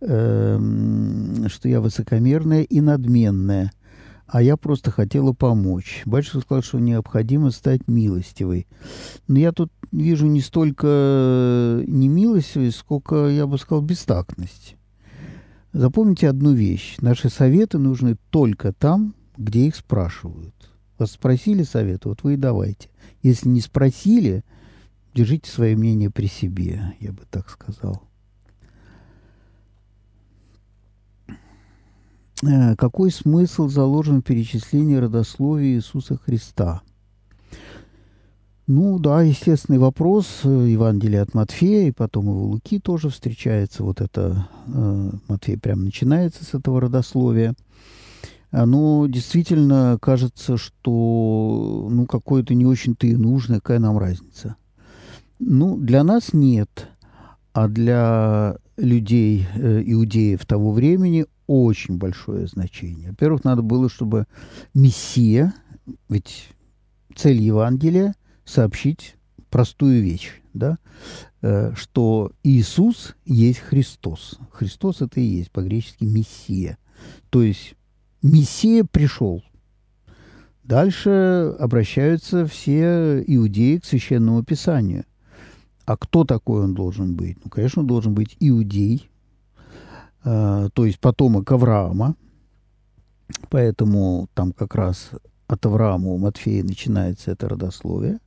эм, 0.02 1.48
что 1.48 1.70
я 1.70 1.80
высокомерная 1.80 2.64
и 2.64 2.82
надменная, 2.82 3.72
а 4.28 4.42
я 4.42 4.58
просто 4.58 4.92
хотела 4.92 5.34
помочь. 5.34 6.04
Батюшка 6.06 6.40
сказал, 6.40 6.64
что 6.64 6.80
необходимо 6.80 7.52
стать 7.52 7.88
милостивой. 7.88 8.68
Но 9.28 9.40
я 9.40 9.52
тут 9.52 9.72
вижу 9.92 10.28
не 10.28 10.42
столько 10.42 11.84
не 11.86 12.08
милостивой, 12.08 12.72
сколько, 12.72 13.28
я 13.28 13.46
бы 13.48 13.58
сказал, 13.58 13.82
бестактность. 13.82 14.76
Запомните 15.72 16.30
одну 16.30 16.54
вещь. 16.54 16.98
Наши 17.02 17.30
советы 17.30 17.80
нужны 17.80 18.18
только 18.30 18.74
там, 18.74 19.16
где 19.38 19.68
их 19.68 19.76
спрашивают. 19.76 20.54
Вас 20.98 21.12
спросили 21.12 21.64
совета, 21.64 22.10
вот 22.10 22.24
вы 22.24 22.36
и 22.36 22.38
давайте. 22.38 22.90
Если 23.24 23.50
не 23.50 23.62
спросили, 23.62 24.44
держите 25.14 25.50
свое 25.50 25.76
мнение 25.76 26.12
при 26.12 26.28
себе, 26.28 26.96
я 27.00 27.12
бы 27.12 27.24
так 27.30 27.50
сказал. 27.50 28.04
Какой 32.78 33.12
смысл 33.12 33.68
заложен 33.68 34.22
в 34.22 34.24
перечислении 34.24 34.96
родословия 34.96 35.76
Иисуса 35.76 36.18
Христа? 36.18 36.82
Ну 38.66 38.98
да, 38.98 39.22
естественный 39.22 39.80
вопрос. 39.80 40.40
Евангелие 40.44 41.22
от 41.22 41.34
Матфея, 41.34 41.90
и 41.90 41.92
потом 41.92 42.26
в 42.26 42.44
Луки 42.46 42.80
тоже 42.80 43.10
встречается. 43.10 43.84
Вот 43.84 44.00
это, 44.00 44.48
э, 44.68 45.12
Матфей 45.28 45.58
прям 45.58 45.84
начинается 45.84 46.46
с 46.46 46.54
этого 46.54 46.80
родословия. 46.80 47.56
Оно 48.52 49.08
действительно 49.08 49.98
кажется, 50.02 50.58
что 50.58 51.88
ну 51.92 52.06
какое-то 52.06 52.54
не 52.54 52.66
очень-то 52.66 53.06
и 53.06 53.16
нужное, 53.16 53.58
какая 53.58 53.80
нам 53.80 53.98
разница. 53.98 54.56
Ну, 55.40 55.76
для 55.76 56.04
нас 56.04 56.32
нет, 56.32 56.88
а 57.52 57.68
для 57.68 58.56
людей, 58.78 59.46
э, 59.56 59.84
иудеев 59.86 60.46
того 60.46 60.72
времени, 60.72 61.26
очень 61.54 61.98
большое 61.98 62.48
значение. 62.48 63.10
Во-первых, 63.10 63.44
надо 63.44 63.62
было, 63.62 63.88
чтобы 63.88 64.26
Мессия, 64.74 65.54
ведь 66.10 66.50
цель 67.16 67.40
Евангелия– 67.40 68.16
сообщить 68.46 69.16
простую 69.52 70.02
вещь, 70.02 70.42
да, 70.54 70.80
э, 71.44 71.74
что 71.76 72.32
Иисус 72.44 73.16
есть 73.26 73.60
Христос. 73.60 74.40
Христос– 74.52 75.02
это 75.02 75.20
и 75.20 75.24
есть 75.24 75.52
по-гречески 75.52 76.06
Мессия. 76.06 76.80
То 77.30 77.44
есть 77.44 77.76
Мессия 78.24 78.84
пришел. 78.84 79.44
Дальше 80.64 81.56
обращаются 81.60 82.48
все 82.48 83.24
иудеи 83.28 83.78
к 83.78 83.86
священному 83.86 84.44
писанию. 84.44 85.06
А 85.86 85.98
кто 85.98 86.24
такой 86.24 86.64
он 86.64 86.74
должен 86.74 87.16
быть? 87.16 87.38
Ну, 87.44 87.52
конечно, 87.52 87.82
он 87.82 87.88
должен 87.88 88.16
быть 88.16 88.38
иудей, 88.40 89.10
э, 90.24 90.70
то 90.74 90.86
есть 90.86 91.00
потомок 91.00 91.52
Авраама. 91.52 92.16
Поэтому 93.50 94.28
там 94.34 94.52
как 94.52 94.76
раз 94.76 95.12
от 95.48 95.66
Авраама 95.66 96.10
у 96.10 96.18
Матфея 96.18 96.64
начинается 96.64 97.32
это 97.32 97.50
родословие. 97.50 98.20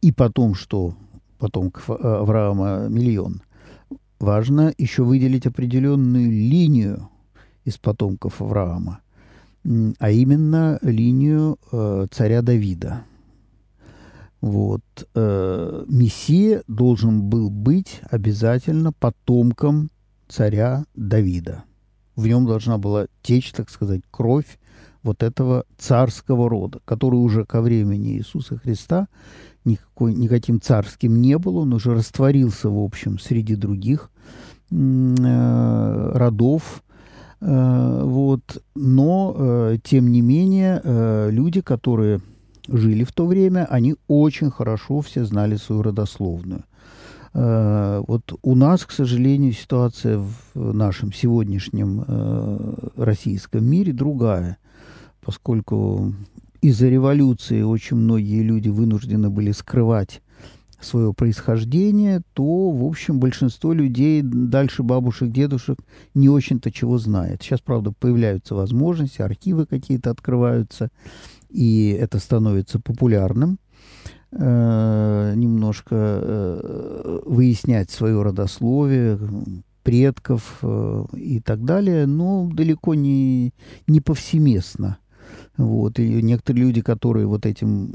И 0.00 0.12
потом, 0.12 0.54
что 0.54 0.94
потомков 1.38 1.90
Авраама 1.90 2.88
миллион. 2.88 3.42
Важно 4.18 4.72
еще 4.76 5.02
выделить 5.02 5.46
определенную 5.46 6.30
линию 6.30 7.08
из 7.64 7.78
потомков 7.78 8.42
Авраама, 8.42 9.00
а 9.98 10.10
именно 10.10 10.78
линию 10.82 11.58
э, 11.72 12.06
царя 12.10 12.42
Давида. 12.42 13.04
Вот. 14.40 14.82
Э, 15.14 15.84
Мессия 15.88 16.62
должен 16.66 17.22
был 17.22 17.50
быть 17.50 18.00
обязательно 18.10 18.92
потомком 18.92 19.90
царя 20.30 20.84
Давида. 20.94 21.64
В 22.16 22.26
нем 22.26 22.46
должна 22.46 22.78
была 22.78 23.06
течь, 23.22 23.52
так 23.52 23.70
сказать, 23.70 24.02
кровь 24.10 24.58
вот 25.02 25.22
этого 25.22 25.64
царского 25.78 26.48
рода, 26.48 26.80
который 26.84 27.16
уже 27.16 27.44
ко 27.44 27.60
времени 27.60 28.16
Иисуса 28.16 28.58
Христа 28.58 29.08
никакой, 29.64 30.14
никаким 30.14 30.60
царским 30.60 31.20
не 31.20 31.38
был, 31.38 31.58
он 31.58 31.72
уже 31.72 31.94
растворился, 31.94 32.68
в 32.68 32.78
общем, 32.78 33.18
среди 33.18 33.54
других 33.56 34.10
э, 34.70 36.12
родов, 36.14 36.82
э, 37.40 38.02
вот. 38.04 38.62
Но, 38.74 39.34
э, 39.36 39.78
тем 39.82 40.12
не 40.12 40.20
менее, 40.20 40.82
люди, 41.30 41.60
которые 41.60 42.20
жили 42.68 43.04
в 43.04 43.12
то 43.12 43.26
время, 43.26 43.66
они 43.70 43.96
очень 44.06 44.50
хорошо 44.50 45.00
все 45.00 45.24
знали 45.24 45.56
свою 45.56 45.82
родословную. 45.82 46.64
Э, 47.32 48.02
вот 48.06 48.32
у 48.42 48.54
нас, 48.54 48.84
к 48.84 48.90
сожалению, 48.90 49.52
ситуация 49.52 50.18
в 50.18 50.72
нашем 50.72 51.12
сегодняшнем 51.12 52.04
э, 52.06 52.74
российском 52.96 53.64
мире 53.64 53.92
другая, 53.92 54.58
поскольку 55.20 56.14
из-за 56.60 56.88
революции 56.88 57.62
очень 57.62 57.96
многие 57.96 58.42
люди 58.42 58.68
вынуждены 58.68 59.30
были 59.30 59.52
скрывать 59.52 60.22
свое 60.80 61.12
происхождение, 61.12 62.22
то, 62.32 62.70
в 62.70 62.84
общем, 62.84 63.20
большинство 63.20 63.72
людей 63.72 64.22
дальше 64.22 64.82
бабушек, 64.82 65.30
дедушек 65.30 65.78
не 66.14 66.28
очень-то 66.28 66.72
чего 66.72 66.98
знает. 66.98 67.42
Сейчас, 67.42 67.60
правда, 67.60 67.92
появляются 67.92 68.54
возможности, 68.54 69.20
архивы 69.20 69.66
какие-то 69.66 70.10
открываются, 70.10 70.88
и 71.50 71.90
это 72.00 72.18
становится 72.18 72.80
популярным 72.80 73.58
э, 74.32 75.32
немножко 75.36 75.94
э, 75.94 77.20
выяснять 77.26 77.90
свое 77.90 78.22
родословие, 78.22 79.18
предков 79.82 80.58
э, 80.62 81.04
и 81.16 81.40
так 81.40 81.64
далее, 81.64 82.06
но 82.06 82.48
далеко 82.52 82.94
не, 82.94 83.52
не 83.86 84.00
повсеместно. 84.00 84.98
Вот. 85.56 85.98
И 85.98 86.22
некоторые 86.22 86.64
люди, 86.64 86.80
которые 86.80 87.26
вот 87.26 87.46
этим 87.46 87.94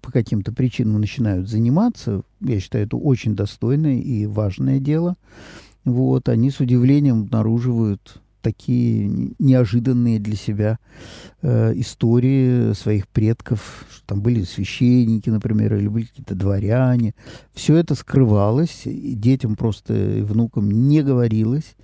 по 0.00 0.10
каким-то 0.10 0.52
причинам 0.52 1.00
начинают 1.00 1.48
заниматься, 1.48 2.22
я 2.40 2.58
считаю, 2.58 2.86
это 2.86 2.96
очень 2.96 3.36
достойное 3.36 4.00
и 4.00 4.26
важное 4.26 4.78
дело. 4.78 5.16
Вот, 5.84 6.28
они 6.28 6.50
с 6.50 6.60
удивлением 6.60 7.22
обнаруживают 7.22 8.20
такие 8.40 9.34
неожиданные 9.38 10.18
для 10.18 10.36
себя 10.36 10.78
э, 11.42 11.72
истории 11.76 12.72
своих 12.74 13.08
предков, 13.08 13.84
что 13.90 14.06
там 14.06 14.20
были 14.20 14.42
священники, 14.42 15.30
например, 15.30 15.74
или 15.74 15.88
были 15.88 16.04
какие-то 16.04 16.34
дворяне. 16.34 17.14
Все 17.54 17.76
это 17.76 17.94
скрывалось, 17.94 18.82
и 18.86 19.14
детям 19.14 19.56
просто 19.56 19.94
и 20.18 20.22
внукам 20.22 20.70
не 20.70 21.02
говорилось. 21.02 21.76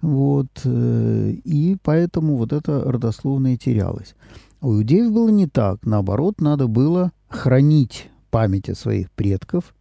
Вот, 0.00 0.48
э, 0.64 1.34
и 1.44 1.76
поэтому 1.82 2.36
вот 2.36 2.52
это 2.52 2.82
родословное 2.84 3.56
терялось. 3.56 4.14
У 4.60 4.74
иудеев 4.74 5.10
было 5.10 5.28
не 5.30 5.46
так. 5.46 5.86
Наоборот, 5.86 6.40
надо 6.40 6.66
было 6.66 7.12
хранить 7.28 8.10
память 8.30 8.68
о 8.68 8.74
своих 8.74 9.10
предков, 9.12 9.74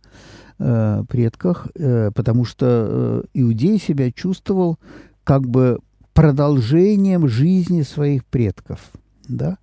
э, 0.60 1.04
предках, 1.10 1.68
э, 1.76 2.12
потому 2.14 2.46
что 2.46 2.66
э, 2.66 3.24
иудей 3.34 3.80
себя 3.80 4.12
чувствовал 4.12 4.78
как 5.24 5.48
бы 5.48 5.80
продолжением 6.14 7.28
жизни 7.28 7.82
своих 7.82 8.26
предков. 8.26 8.92
Да? 9.28 9.58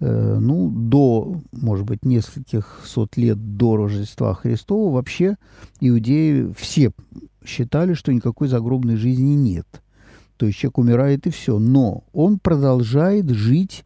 Э, 0.00 0.38
ну, 0.40 0.70
до, 0.70 1.40
может 1.52 1.84
быть, 1.84 2.04
нескольких 2.04 2.80
сот 2.84 3.16
лет 3.16 3.56
до 3.56 3.76
Рождества 3.76 4.34
Христова 4.34 4.92
вообще 4.94 5.36
иудеи 5.80 6.52
все 6.56 6.92
считали, 7.44 7.94
что 7.94 8.12
никакой 8.12 8.48
загробной 8.48 8.96
жизни 8.96 9.34
нет. 9.34 9.66
То 10.36 10.46
есть 10.46 10.58
человек 10.58 10.78
умирает 10.78 11.26
и 11.26 11.30
все. 11.30 11.58
Но 11.58 12.04
он 12.12 12.38
продолжает 12.38 13.28
жить 13.30 13.84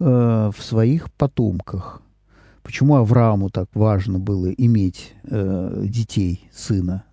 э, 0.00 0.04
в 0.04 0.62
своих 0.62 1.10
потомках. 1.12 2.02
Почему 2.62 2.96
Аврааму 2.96 3.50
так 3.50 3.68
важно 3.74 4.18
было 4.18 4.50
иметь 4.50 5.14
э, 5.24 5.84
детей, 5.86 6.48
сына, 6.52 7.04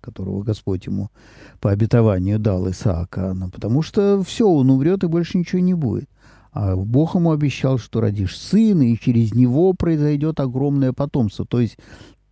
которого 0.00 0.42
Господь 0.42 0.86
ему 0.86 1.10
по 1.60 1.70
обетованию 1.70 2.38
дал 2.38 2.68
Исаака? 2.70 3.32
Ну, 3.34 3.50
потому 3.50 3.82
что 3.82 4.22
все, 4.22 4.48
он 4.48 4.70
умрет 4.70 5.04
и 5.04 5.08
больше 5.08 5.38
ничего 5.38 5.60
не 5.60 5.74
будет. 5.74 6.08
А 6.52 6.76
Бог 6.76 7.14
ему 7.14 7.30
обещал, 7.30 7.78
что 7.78 8.00
родишь 8.00 8.38
сына, 8.38 8.82
и 8.82 8.98
через 8.98 9.34
него 9.34 9.72
произойдет 9.72 10.40
огромное 10.40 10.92
потомство. 10.92 11.46
То 11.46 11.60
есть 11.60 11.76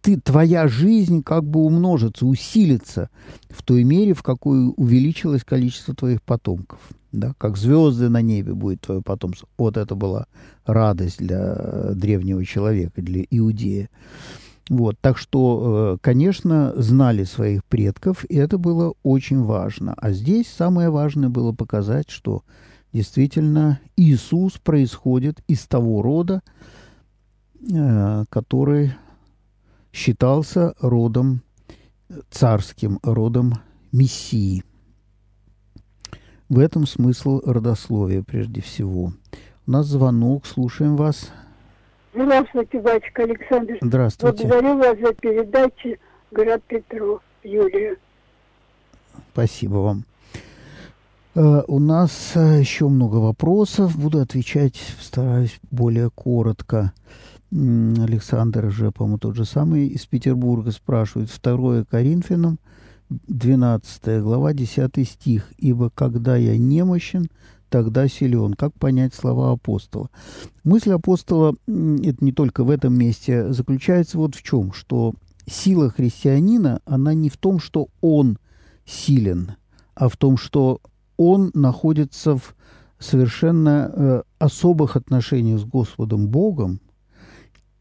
ты, 0.01 0.21
твоя 0.21 0.67
жизнь 0.69 1.23
как 1.23 1.45
бы 1.45 1.61
умножится, 1.61 2.27
усилится 2.27 3.11
в 3.49 3.62
той 3.62 3.85
мере, 3.85 4.14
в 4.14 4.23
какой 4.23 4.73
увеличилось 4.77 5.45
количество 5.45 5.95
твоих 5.95 6.23
потомков 6.23 6.81
да, 7.12 7.35
как 7.38 7.57
звезды 7.57 8.09
на 8.09 8.23
небе 8.23 8.55
будет 8.55 8.83
твое 8.83 9.03
потомство. 9.03 9.49
Вот 9.57 9.77
это 9.77 9.95
была 9.95 10.27
радость 10.64 11.19
для 11.19 11.93
древнего 11.95 12.45
человека, 12.45 13.01
для 13.01 13.25
иудея. 13.31 13.88
Вот, 14.68 14.98
так 15.00 15.16
что, 15.16 15.94
э, 15.94 15.98
конечно, 16.02 16.74
знали 16.76 17.24
своих 17.24 17.64
предков, 17.64 18.24
и 18.28 18.37
это 18.37 18.59
было 18.59 18.94
очень 19.02 19.42
важно. 19.42 19.94
А 19.96 20.12
здесь 20.12 20.46
самое 20.48 20.90
важное 20.90 21.31
было 21.31 21.52
показать, 21.52 22.11
что 22.11 22.42
действительно 22.92 23.81
Иисус 23.96 24.59
происходит 24.59 25.40
из 25.48 25.66
того 25.66 26.02
рода, 26.02 26.42
э, 27.61 28.24
который 28.28 28.92
считался 29.90 30.74
родом 30.81 31.42
царским, 32.31 32.98
родом 33.02 33.54
Мессии. 33.92 34.64
В 36.48 36.59
этом 36.59 36.87
смысл 36.87 37.40
родословия 37.44 38.22
прежде 38.22 38.61
всего. 38.61 39.12
У 39.66 39.70
нас 39.70 39.87
звонок, 39.87 40.46
слушаем 40.46 40.96
вас. 40.96 41.31
Здравствуйте, 42.20 42.81
батюшка 42.81 43.22
Александр. 43.22 43.78
Здравствуйте. 43.81 44.44
Благодарю 44.44 44.78
вас 44.78 44.98
за 44.98 45.14
передачу 45.14 45.96
«Град 46.33 46.62
Петров». 46.64 47.22
Юлия. 47.44 47.96
Спасибо 49.33 49.74
вам. 49.74 50.04
Uh, 51.37 51.62
у 51.68 51.78
нас 51.78 52.33
uh, 52.35 52.59
еще 52.59 52.88
много 52.88 53.16
вопросов. 53.16 53.96
Буду 53.96 54.20
отвечать, 54.20 54.76
стараюсь 55.00 55.61
более 55.70 56.11
коротко. 56.11 56.92
Александр 57.52 58.70
же, 58.72 58.90
по-моему, 58.90 59.18
тот 59.18 59.37
же 59.37 59.44
самый 59.44 59.87
из 59.87 60.04
Петербурга 60.07 60.72
спрашивает. 60.72 61.31
Второе 61.31 61.85
Коринфянам, 61.85 62.59
12 63.11 64.22
глава, 64.22 64.52
10 64.54 65.09
стих. 65.09 65.52
«Ибо 65.57 65.90
когда 65.90 66.37
я 66.37 66.59
немощен, 66.59 67.28
тогда 67.68 68.09
силен». 68.09 68.54
Как 68.54 68.72
понять 68.74 69.14
слова 69.14 69.52
апостола? 69.52 70.11
Мысль 70.64 70.92
апостола, 70.92 71.54
это 71.66 72.24
не 72.24 72.33
только 72.33 72.64
в 72.64 72.70
этом 72.70 72.94
месте, 72.94 73.52
заключается 73.52 74.18
вот 74.18 74.35
в 74.35 74.42
чем, 74.42 74.72
что 74.72 75.14
сила 75.46 75.90
христианина, 75.90 76.81
она 76.85 77.14
не 77.14 77.28
в 77.28 77.37
том, 77.37 77.59
что 77.59 77.88
он 78.00 78.38
силен, 78.85 79.52
а 79.94 80.09
в 80.09 80.16
том, 80.16 80.37
что 80.37 80.81
он 81.16 81.50
находится 81.54 82.37
в 82.37 82.54
совершенно 82.98 83.90
э, 83.92 84.22
особых 84.38 84.96
отношениях 84.96 85.61
с 85.61 85.64
Господом 85.64 86.28
Богом, 86.28 86.80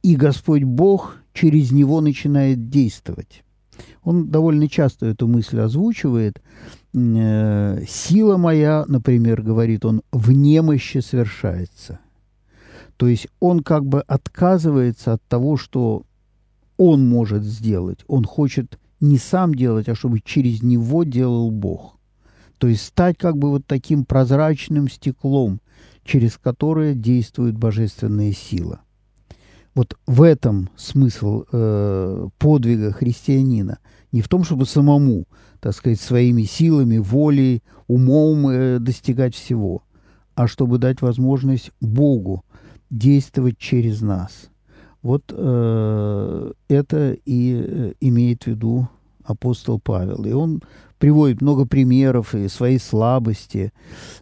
и 0.04 0.16
Господь 0.16 0.64
Бог 0.64 1.18
через 1.34 1.72
него 1.72 2.02
начинает 2.02 2.70
действовать. 2.70 3.44
Он 4.04 4.30
довольно 4.30 4.68
часто 4.68 5.08
эту 5.08 5.28
мысль 5.28 5.60
озвучивает. 5.60 6.42
Э, 6.98 7.84
«Сила 7.88 8.38
моя, 8.38 8.86
например, 8.88 9.42
говорит 9.42 9.86
он, 9.86 10.02
в 10.12 10.32
немощи 10.32 11.00
совершается». 11.00 12.00
То 12.98 13.08
есть 13.08 13.28
он 13.40 13.62
как 13.62 13.86
бы 13.86 14.02
отказывается 14.02 15.14
от 15.14 15.24
того, 15.28 15.58
что 15.58 16.04
он 16.78 17.08
может 17.08 17.44
сделать. 17.44 18.00
Он 18.08 18.24
хочет 18.24 18.80
не 19.00 19.20
сам 19.20 19.54
делать, 19.54 19.88
а 19.88 19.96
чтобы 19.96 20.20
через 20.20 20.64
него 20.64 21.04
делал 21.04 21.52
Бог. 21.52 21.98
То 22.58 22.68
есть 22.68 22.84
стать 22.84 23.18
как 23.20 23.38
бы 23.38 23.52
вот 23.52 23.68
таким 23.68 24.04
прозрачным 24.04 24.90
стеклом, 24.90 25.62
через 26.04 26.38
которое 26.38 26.96
действует 26.96 27.56
божественная 27.56 28.34
сила. 28.34 28.82
Вот 29.76 29.96
в 30.08 30.24
этом 30.24 30.70
смысл 30.76 31.44
э, 31.52 32.28
подвига 32.40 32.92
христианина. 32.94 33.78
Не 34.12 34.22
в 34.22 34.28
том, 34.28 34.44
чтобы 34.44 34.66
самому, 34.66 35.26
так 35.60 35.74
сказать, 35.74 36.00
своими 36.00 36.44
силами, 36.44 36.98
волей, 36.98 37.64
умом 37.88 38.48
э, 38.50 38.80
достигать 38.80 39.36
всего, 39.36 39.84
а 40.36 40.48
чтобы 40.48 40.78
дать 40.78 41.02
возможность 41.02 41.72
Богу 41.82 42.44
действовать 42.90 43.58
через 43.58 44.02
нас. 44.02 44.50
Вот 45.02 45.24
э, 45.30 46.52
это 46.68 47.18
и 47.26 47.64
э, 47.66 47.94
имеет 48.00 48.44
в 48.44 48.48
виду 48.48 48.90
апостол 49.24 49.80
Павел. 49.80 50.26
И 50.26 50.32
он 50.32 50.62
приводит 50.98 51.42
много 51.42 51.66
примеров 51.66 52.34
и 52.34 52.48
своей 52.48 52.80
слабости, 52.80 53.72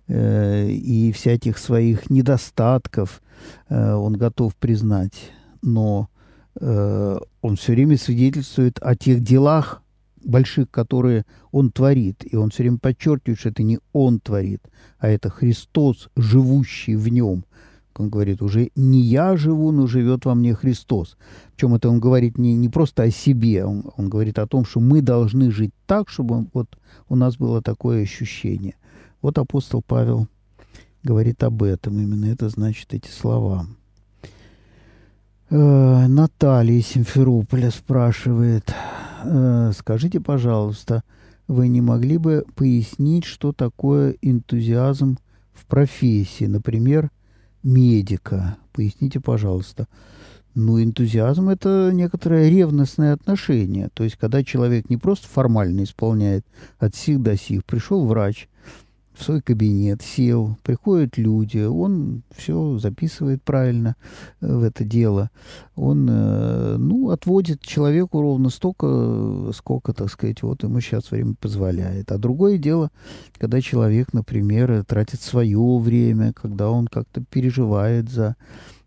э, 0.08 0.70
и 0.70 1.12
всяких 1.12 1.58
своих 1.58 2.10
недостатков 2.10 3.22
э, 3.70 3.94
он 3.94 4.14
готов 4.14 4.56
признать. 4.56 5.32
Но 5.62 6.10
э, 6.60 7.18
он 7.42 7.56
все 7.56 7.74
время 7.74 7.98
свидетельствует 7.98 8.80
о 8.82 8.96
тех 8.96 9.22
делах 9.22 9.82
больших, 10.26 10.70
которые 10.70 11.26
он 11.52 11.72
творит. 11.72 12.24
И 12.26 12.36
он 12.36 12.50
все 12.50 12.64
время 12.64 12.78
подчеркивает, 12.78 13.40
что 13.40 13.50
это 13.50 13.64
не 13.64 13.80
он 13.94 14.20
творит, 14.20 14.62
а 15.00 15.08
это 15.08 15.30
Христос, 15.30 16.10
живущий 16.16 16.96
в 16.96 17.08
нем. 17.10 17.46
Он 17.98 18.10
говорит, 18.10 18.42
уже 18.42 18.72
не 18.76 19.00
я 19.02 19.38
живу, 19.38 19.72
но 19.72 19.88
живет 19.88 20.26
во 20.26 20.36
мне 20.36 20.54
Христос. 20.54 21.16
Причем 21.56 21.76
это 21.76 21.90
он 21.90 22.02
говорит 22.02 22.38
не, 22.38 22.56
не 22.56 22.68
просто 22.68 23.04
о 23.04 23.12
себе, 23.12 23.64
он, 23.64 23.86
он 23.96 24.10
говорит 24.10 24.38
о 24.38 24.48
том, 24.48 24.66
что 24.66 24.82
мы 24.82 25.02
должны 25.02 25.50
жить 25.50 25.72
так, 25.86 26.10
чтобы 26.10 26.48
вот 26.54 26.68
у 27.08 27.16
нас 27.16 27.38
было 27.38 27.62
такое 27.62 28.04
ощущение. 28.04 28.76
Вот 29.22 29.38
апостол 29.38 29.82
Павел 29.82 30.28
говорит 31.04 31.42
об 31.44 31.64
этом, 31.64 31.98
именно 32.00 32.26
это 32.26 32.50
значит 32.50 32.94
эти 32.94 33.08
слова. 33.08 33.66
Э, 35.50 36.08
Наталья 36.08 36.78
из 36.78 36.88
Симферополя 36.88 37.70
спрашивает, 37.70 38.74
скажите, 39.74 40.20
пожалуйста, 40.20 41.04
вы 41.48 41.68
не 41.68 41.82
могли 41.82 42.18
бы 42.18 42.46
пояснить, 42.56 43.24
что 43.24 43.52
такое 43.52 44.16
энтузиазм 44.22 45.18
в 45.54 45.66
профессии, 45.66 46.46
например, 46.46 47.12
медика? 47.64 48.58
Поясните, 48.74 49.20
пожалуйста. 49.20 49.88
Ну, 50.56 50.82
энтузиазм– 50.82 51.50
это 51.50 51.92
некоторое 51.94 52.50
ревностное 52.50 53.14
отношение. 53.14 53.90
То 53.94 54.06
есть, 54.06 54.16
когда 54.16 54.44
человек 54.44 54.90
не 54.90 54.98
просто 54.98 55.28
формально 55.28 55.84
исполняет 55.84 56.46
от 56.80 56.96
сих 56.96 57.22
до 57.22 57.38
сих, 57.38 57.66
пришел 57.66 58.06
врач 58.06 58.48
в 59.18 59.24
свой 59.24 59.42
кабинет, 59.42 60.02
сел, 60.02 60.58
приходят 60.64 61.18
люди, 61.18 61.60
он 61.60 62.24
все 62.36 62.78
записывает 62.78 63.44
правильно 63.44 63.96
э, 64.42 64.56
в 64.56 64.64
это 64.64 64.84
дело. 64.84 65.30
Он, 65.76 66.08
э, 66.10 66.76
ну, 66.78 67.10
отводит 67.10 67.62
человеку 67.62 68.22
ровно 68.22 68.50
столько, 68.50 69.52
сколько, 69.54 69.94
так 69.94 70.10
сказать, 70.10 70.44
вот 70.44 70.64
ему 70.64 70.80
сейчас 70.82 71.12
время 71.12 71.36
позволяет. 71.40 72.12
А 72.12 72.18
другое 72.18 72.58
дело, 72.58 72.92
когда 73.38 73.62
человек, 73.62 74.14
например, 74.14 74.84
тратит 74.86 75.22
свое 75.22 75.78
время, 75.80 76.34
когда 76.34 76.70
он 76.70 76.88
как-то 76.88 77.22
переживает 77.22 78.10
за 78.10 78.36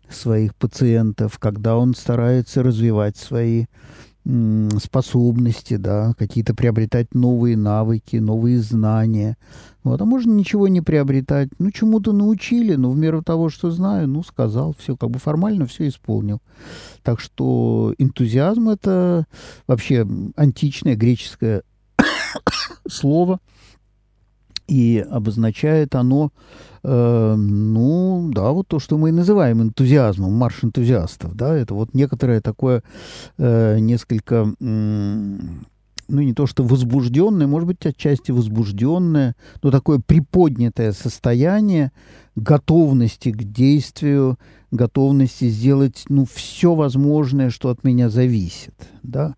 своих 0.09 0.55
пациентов, 0.55 1.37
когда 1.39 1.77
он 1.77 1.93
старается 1.93 2.63
развивать 2.63 3.17
свои 3.17 3.65
способности, 4.79 5.77
да, 5.77 6.13
какие-то 6.17 6.53
приобретать 6.53 7.15
новые 7.15 7.57
навыки, 7.57 8.17
новые 8.17 8.59
знания. 8.59 9.37
Вот, 9.83 10.01
а 10.01 10.05
можно 10.05 10.31
ничего 10.31 10.67
не 10.67 10.81
приобретать. 10.81 11.49
Ну, 11.57 11.71
чему-то 11.71 12.11
научили, 12.11 12.75
но 12.75 12.91
в 12.91 12.97
меру 12.97 13.23
того, 13.23 13.49
что 13.49 13.71
знаю, 13.71 14.07
ну, 14.07 14.23
сказал, 14.23 14.75
все, 14.77 14.95
как 14.95 15.09
бы 15.09 15.19
формально 15.19 15.65
все 15.65 15.87
исполнил. 15.87 16.41
Так 17.01 17.19
что 17.19 17.95
энтузиазм– 17.97 18.69
это 18.69 19.25
вообще 19.67 20.05
античное 20.35 20.95
греческое 20.95 21.63
слово, 22.87 23.39
и 24.69 25.05
обозначает 25.09 25.95
оно 25.95 26.31
Э, 26.83 27.35
ну, 27.35 28.29
да, 28.33 28.51
вот 28.51 28.67
то, 28.67 28.79
что 28.79 28.97
мы 28.97 29.09
и 29.09 29.13
называем 29.13 29.61
энтузиазмом, 29.61 30.33
марш 30.33 30.63
энтузиастов, 30.63 31.35
да, 31.35 31.55
это 31.55 31.73
вот 31.73 31.93
некоторое 31.93 32.41
такое 32.41 32.83
э, 33.37 33.79
несколько, 33.79 34.53
ну, 34.59 36.21
не 36.21 36.33
то 36.33 36.47
что 36.47 36.63
возбужденное, 36.63 37.47
может 37.47 37.67
быть, 37.67 37.85
отчасти 37.85 38.31
возбужденное, 38.31 39.35
но 39.61 39.71
такое 39.71 39.99
приподнятое 39.99 40.93
состояние 40.93 41.91
готовности 42.35 43.31
к 43.31 43.43
действию, 43.43 44.39
готовности 44.71 45.49
сделать, 45.49 46.05
ну, 46.07 46.25
все 46.25 46.75
возможное, 46.75 47.49
что 47.49 47.69
от 47.69 47.83
меня 47.83 48.09
зависит, 48.09 48.73
да, 49.03 49.35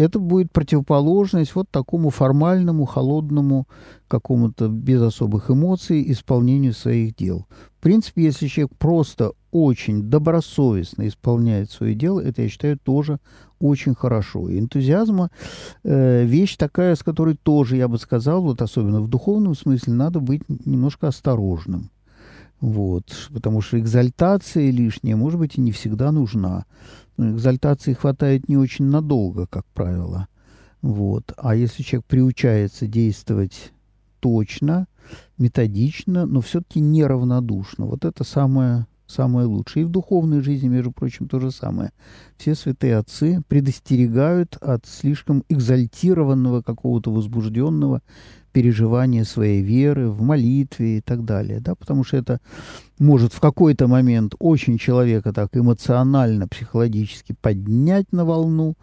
это 0.00 0.18
будет 0.18 0.50
противоположность 0.50 1.54
вот 1.54 1.68
такому 1.70 2.08
формальному, 2.08 2.86
холодному, 2.86 3.68
какому-то 4.08 4.68
без 4.68 5.02
особых 5.02 5.50
эмоций 5.50 6.10
исполнению 6.10 6.72
своих 6.72 7.14
дел. 7.14 7.46
В 7.78 7.82
принципе, 7.82 8.24
если 8.24 8.46
человек 8.46 8.72
просто 8.78 9.32
очень 9.50 10.04
добросовестно 10.04 11.06
исполняет 11.06 11.70
свое 11.70 11.94
дело, 11.94 12.20
это, 12.20 12.42
я 12.42 12.48
считаю, 12.48 12.78
тоже 12.78 13.18
очень 13.58 13.94
хорошо. 13.94 14.48
И 14.48 14.58
энтузиазма 14.58 15.30
э, 15.84 16.24
вещь 16.24 16.56
такая, 16.56 16.94
с 16.94 17.02
которой 17.02 17.36
тоже, 17.36 17.76
я 17.76 17.86
бы 17.86 17.98
сказал, 17.98 18.42
вот 18.42 18.62
особенно 18.62 19.02
в 19.02 19.08
духовном 19.08 19.54
смысле, 19.54 19.92
надо 19.92 20.20
быть 20.20 20.42
немножко 20.64 21.08
осторожным. 21.08 21.90
Вот, 22.60 23.30
потому 23.32 23.62
что 23.62 23.78
экзальтация 23.78 24.70
лишняя, 24.70 25.16
может 25.16 25.38
быть, 25.38 25.56
и 25.56 25.60
не 25.60 25.72
всегда 25.72 26.12
нужна. 26.12 26.66
Но 27.16 27.30
экзальтации 27.30 27.94
хватает 27.94 28.48
не 28.48 28.56
очень 28.56 28.84
надолго, 28.84 29.46
как 29.46 29.64
правило. 29.72 30.28
Вот. 30.82 31.32
А 31.36 31.54
если 31.54 31.82
человек 31.82 32.06
приучается 32.06 32.86
действовать 32.86 33.72
точно, 34.20 34.86
методично, 35.38 36.26
но 36.26 36.40
все-таки 36.40 36.80
неравнодушно, 36.80 37.86
вот 37.86 38.04
это 38.04 38.24
самое, 38.24 38.86
самое 39.06 39.46
лучшее. 39.46 39.82
И 39.82 39.86
в 39.86 39.90
духовной 39.90 40.40
жизни, 40.40 40.68
между 40.68 40.92
прочим, 40.92 41.28
то 41.28 41.40
же 41.40 41.50
самое. 41.50 41.92
Все 42.36 42.54
святые 42.54 42.98
отцы 42.98 43.42
предостерегают 43.48 44.56
от 44.60 44.86
слишком 44.86 45.44
экзальтированного, 45.48 46.60
какого-то 46.62 47.10
возбужденного 47.10 48.02
переживания 48.52 49.24
своей 49.24 49.62
веры, 49.62 50.10
в 50.10 50.22
молитве 50.22 50.98
и 50.98 51.00
так 51.00 51.24
далее, 51.24 51.60
да, 51.60 51.74
потому 51.74 52.04
что 52.04 52.16
это 52.16 52.40
может 52.98 53.32
в 53.32 53.40
какой-то 53.40 53.88
момент 53.88 54.34
очень 54.38 54.78
человека 54.78 55.32
так 55.32 55.56
эмоционально, 55.56 56.48
психологически 56.48 57.34
поднять 57.40 58.12
на 58.12 58.24
волну, 58.24 58.74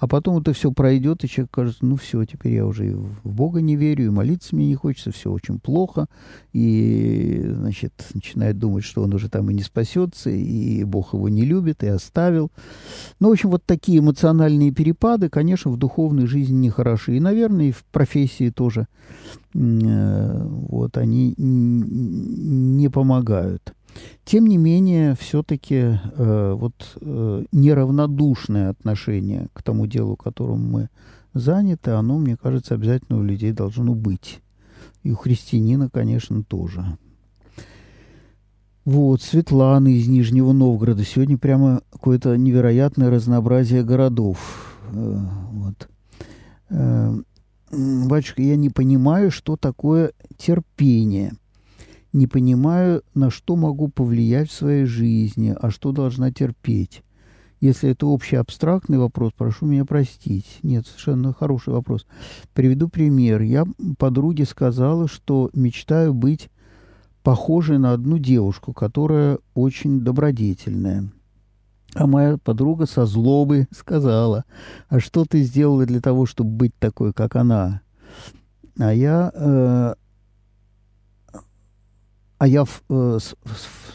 а 0.00 0.08
потом 0.08 0.38
это 0.38 0.54
все 0.54 0.72
пройдет, 0.72 1.22
и 1.24 1.28
человек 1.28 1.50
кажется, 1.50 1.84
ну 1.84 1.96
все, 1.96 2.24
теперь 2.24 2.54
я 2.54 2.66
уже 2.66 2.88
и 2.88 2.92
в 2.92 3.20
Бога 3.22 3.60
не 3.60 3.76
верю, 3.76 4.06
и 4.06 4.08
молиться 4.08 4.56
мне 4.56 4.66
не 4.66 4.74
хочется, 4.74 5.12
все 5.12 5.30
очень 5.30 5.60
плохо. 5.60 6.06
И, 6.54 7.44
значит, 7.44 7.92
начинает 8.14 8.58
думать, 8.58 8.82
что 8.82 9.02
он 9.02 9.12
уже 9.12 9.28
там 9.28 9.50
и 9.50 9.54
не 9.54 9.62
спасется, 9.62 10.30
и 10.30 10.84
Бог 10.84 11.12
его 11.12 11.28
не 11.28 11.44
любит, 11.44 11.84
и 11.84 11.88
оставил. 11.88 12.50
Ну, 13.20 13.28
в 13.28 13.32
общем, 13.32 13.50
вот 13.50 13.62
такие 13.66 13.98
эмоциональные 13.98 14.72
перепады, 14.72 15.28
конечно, 15.28 15.70
в 15.70 15.76
духовной 15.76 16.26
жизни 16.26 16.56
нехороши. 16.56 17.18
И, 17.18 17.20
наверное, 17.20 17.66
и 17.66 17.72
в 17.72 17.84
профессии 17.84 18.48
тоже 18.48 18.86
э, 19.54 20.46
вот 20.46 20.96
они 20.96 21.34
не 21.36 22.88
помогают. 22.88 23.74
Тем 24.24 24.46
не 24.46 24.58
менее, 24.58 25.16
все-таки 25.18 25.98
э, 26.16 26.52
вот 26.56 26.96
э, 27.00 27.44
неравнодушное 27.50 28.70
отношение 28.70 29.48
к 29.52 29.62
тому 29.62 29.86
делу, 29.86 30.16
которым 30.16 30.70
мы 30.70 30.88
заняты, 31.34 31.92
оно, 31.92 32.18
мне 32.18 32.36
кажется, 32.36 32.74
обязательно 32.74 33.18
у 33.18 33.24
людей 33.24 33.52
должно 33.52 33.94
быть. 33.94 34.40
И 35.02 35.10
у 35.10 35.16
христианина, 35.16 35.88
конечно, 35.88 36.44
тоже. 36.44 36.84
Вот, 38.84 39.22
Светлана 39.22 39.88
из 39.88 40.06
Нижнего 40.06 40.52
Новгорода. 40.52 41.04
Сегодня 41.04 41.36
прямо 41.36 41.82
какое-то 41.90 42.36
невероятное 42.36 43.10
разнообразие 43.10 43.82
городов. 43.82 44.76
Э, 44.92 45.18
вот. 45.50 45.88
Э, 46.68 47.18
батюшка, 47.72 48.42
я 48.42 48.56
не 48.56 48.70
понимаю, 48.70 49.30
что 49.30 49.56
такое 49.56 50.12
терпение– 50.36 51.32
не 52.12 52.26
понимаю, 52.26 53.02
на 53.14 53.30
что 53.30 53.56
могу 53.56 53.88
повлиять 53.88 54.50
в 54.50 54.54
своей 54.54 54.84
жизни, 54.84 55.54
а 55.60 55.70
что 55.70 55.92
должна 55.92 56.32
терпеть. 56.32 57.02
Если 57.60 57.90
это 57.90 58.06
общий 58.06 58.36
абстрактный 58.36 58.98
вопрос, 58.98 59.32
прошу 59.36 59.66
меня 59.66 59.84
простить. 59.84 60.58
Нет, 60.62 60.86
совершенно 60.86 61.34
хороший 61.34 61.74
вопрос. 61.74 62.06
Приведу 62.54 62.88
пример. 62.88 63.42
Я 63.42 63.66
подруге 63.98 64.46
сказала, 64.46 65.08
что 65.08 65.50
мечтаю 65.52 66.14
быть 66.14 66.48
похожей 67.22 67.78
на 67.78 67.92
одну 67.92 68.16
девушку, 68.16 68.72
которая 68.72 69.38
очень 69.54 70.00
добродетельная. 70.00 71.12
А 71.94 72.06
моя 72.06 72.38
подруга 72.38 72.86
со 72.86 73.04
злобой 73.04 73.66
сказала, 73.76 74.44
а 74.88 75.00
что 75.00 75.24
ты 75.24 75.42
сделала 75.42 75.84
для 75.84 76.00
того, 76.00 76.24
чтобы 76.24 76.50
быть 76.50 76.74
такой, 76.78 77.12
как 77.12 77.36
она? 77.36 77.82
А 78.78 78.94
я 78.94 79.30
э, 79.34 79.94
а 82.40 82.48
я 82.48 82.64
в, 82.64 82.82
э, 82.88 83.18
с, 83.20 83.34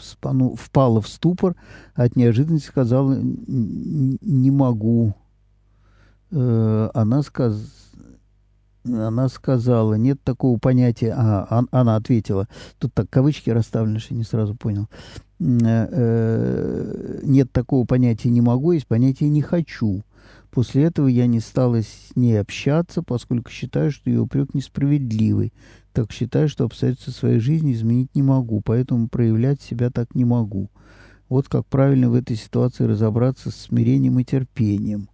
спану, 0.00 0.54
впала 0.54 1.00
в 1.00 1.08
ступор, 1.08 1.56
от 1.94 2.14
неожиданности 2.14 2.68
сказала, 2.68 3.18
не 3.18 4.50
могу. 4.52 5.14
Э, 6.30 6.88
она, 6.94 7.22
сказ... 7.22 7.60
она 8.84 9.28
сказала, 9.28 9.94
нет 9.94 10.22
такого 10.22 10.60
понятия, 10.60 11.12
а, 11.18 11.64
она 11.72 11.96
ответила, 11.96 12.46
тут 12.78 12.94
так 12.94 13.10
кавычки 13.10 13.50
расставлены, 13.50 13.98
что 13.98 14.14
не 14.14 14.22
сразу 14.22 14.54
понял, 14.54 14.86
э, 15.40 15.44
э, 15.60 17.20
нет 17.24 17.50
такого 17.50 17.84
понятия 17.84 18.30
не 18.30 18.42
могу, 18.42 18.70
есть 18.70 18.86
понятие 18.86 19.28
не 19.28 19.42
хочу. 19.42 20.04
После 20.52 20.84
этого 20.84 21.08
я 21.08 21.26
не 21.26 21.40
стала 21.40 21.82
с 21.82 22.12
ней 22.14 22.40
общаться, 22.40 23.02
поскольку 23.02 23.50
считаю, 23.50 23.90
что 23.90 24.08
ее 24.08 24.20
упрек 24.20 24.54
несправедливый. 24.54 25.52
Так 25.96 26.12
считаю, 26.12 26.46
что 26.50 26.64
обстоятельства 26.64 27.10
своей 27.10 27.40
жизни 27.40 27.72
изменить 27.72 28.14
не 28.14 28.20
могу, 28.20 28.60
поэтому 28.60 29.08
проявлять 29.08 29.62
себя 29.62 29.88
так 29.88 30.14
не 30.14 30.26
могу. 30.26 30.68
Вот 31.30 31.48
как 31.48 31.64
правильно 31.64 32.10
в 32.10 32.14
этой 32.14 32.36
ситуации 32.36 32.84
разобраться 32.84 33.50
с 33.50 33.54
смирением 33.56 34.18
и 34.18 34.24
терпением. 34.24 35.08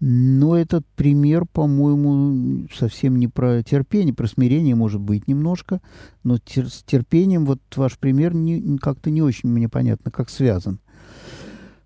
Но 0.00 0.56
этот 0.56 0.84
пример, 0.96 1.44
по-моему, 1.44 2.66
совсем 2.76 3.16
не 3.16 3.28
про 3.28 3.62
терпение, 3.62 4.12
про 4.12 4.26
смирение 4.26 4.74
может 4.74 5.00
быть 5.00 5.28
немножко, 5.28 5.80
но 6.24 6.38
тер- 6.38 6.68
с 6.68 6.82
терпением 6.82 7.46
вот 7.46 7.60
ваш 7.76 7.96
пример 7.96 8.34
не, 8.34 8.76
как-то 8.78 9.10
не 9.10 9.22
очень 9.22 9.48
мне 9.48 9.68
понятно, 9.68 10.10
как 10.10 10.30
связан. 10.30 10.80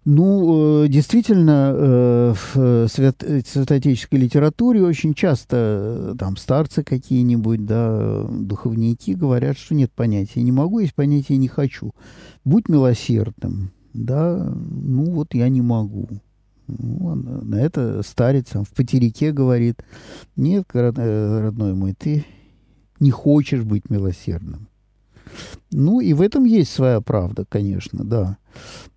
Ну, 0.05 0.85
э, 0.85 0.89
действительно, 0.89 1.73
э, 1.75 2.35
в 2.35 2.89
свят, 2.89 3.23
святоотеческой 3.47 4.19
литературе 4.19 4.83
очень 4.83 5.15
часто 5.15 5.57
э, 6.13 6.15
там 6.19 6.37
старцы 6.37 6.83
какие-нибудь, 6.83 7.65
да, 7.65 8.25
духовники 8.29 9.13
говорят, 9.13 9.57
что 9.57 9.77
нет 9.77 9.93
понятия 9.93 10.43
«не 10.43 10.51
могу», 10.51 10.81
есть 10.81 10.95
понятие 10.95 11.39
«не 11.39 11.47
хочу». 11.47 11.93
Будь 12.45 12.69
милосердным, 12.69 13.71
да, 13.95 14.53
ну 14.53 15.05
вот 15.13 15.35
я 15.35 15.49
не 15.49 15.63
могу. 15.63 16.09
Ну, 16.67 17.15
на 17.15 17.57
это 17.57 18.03
старец 18.03 18.47
там, 18.49 18.65
в 18.65 18.71
потерике 18.71 19.31
говорит, 19.31 19.85
нет, 20.35 20.65
родной 20.73 21.75
мой, 21.75 21.95
ты 21.95 22.25
не 22.99 23.13
хочешь 23.13 23.63
быть 23.63 23.89
милосердным. 23.89 24.69
Ну, 25.71 26.01
и 26.01 26.13
в 26.13 26.21
этом 26.21 26.45
есть 26.45 26.73
своя 26.73 27.01
правда, 27.01 27.45
конечно, 27.49 28.05
да. 28.05 28.39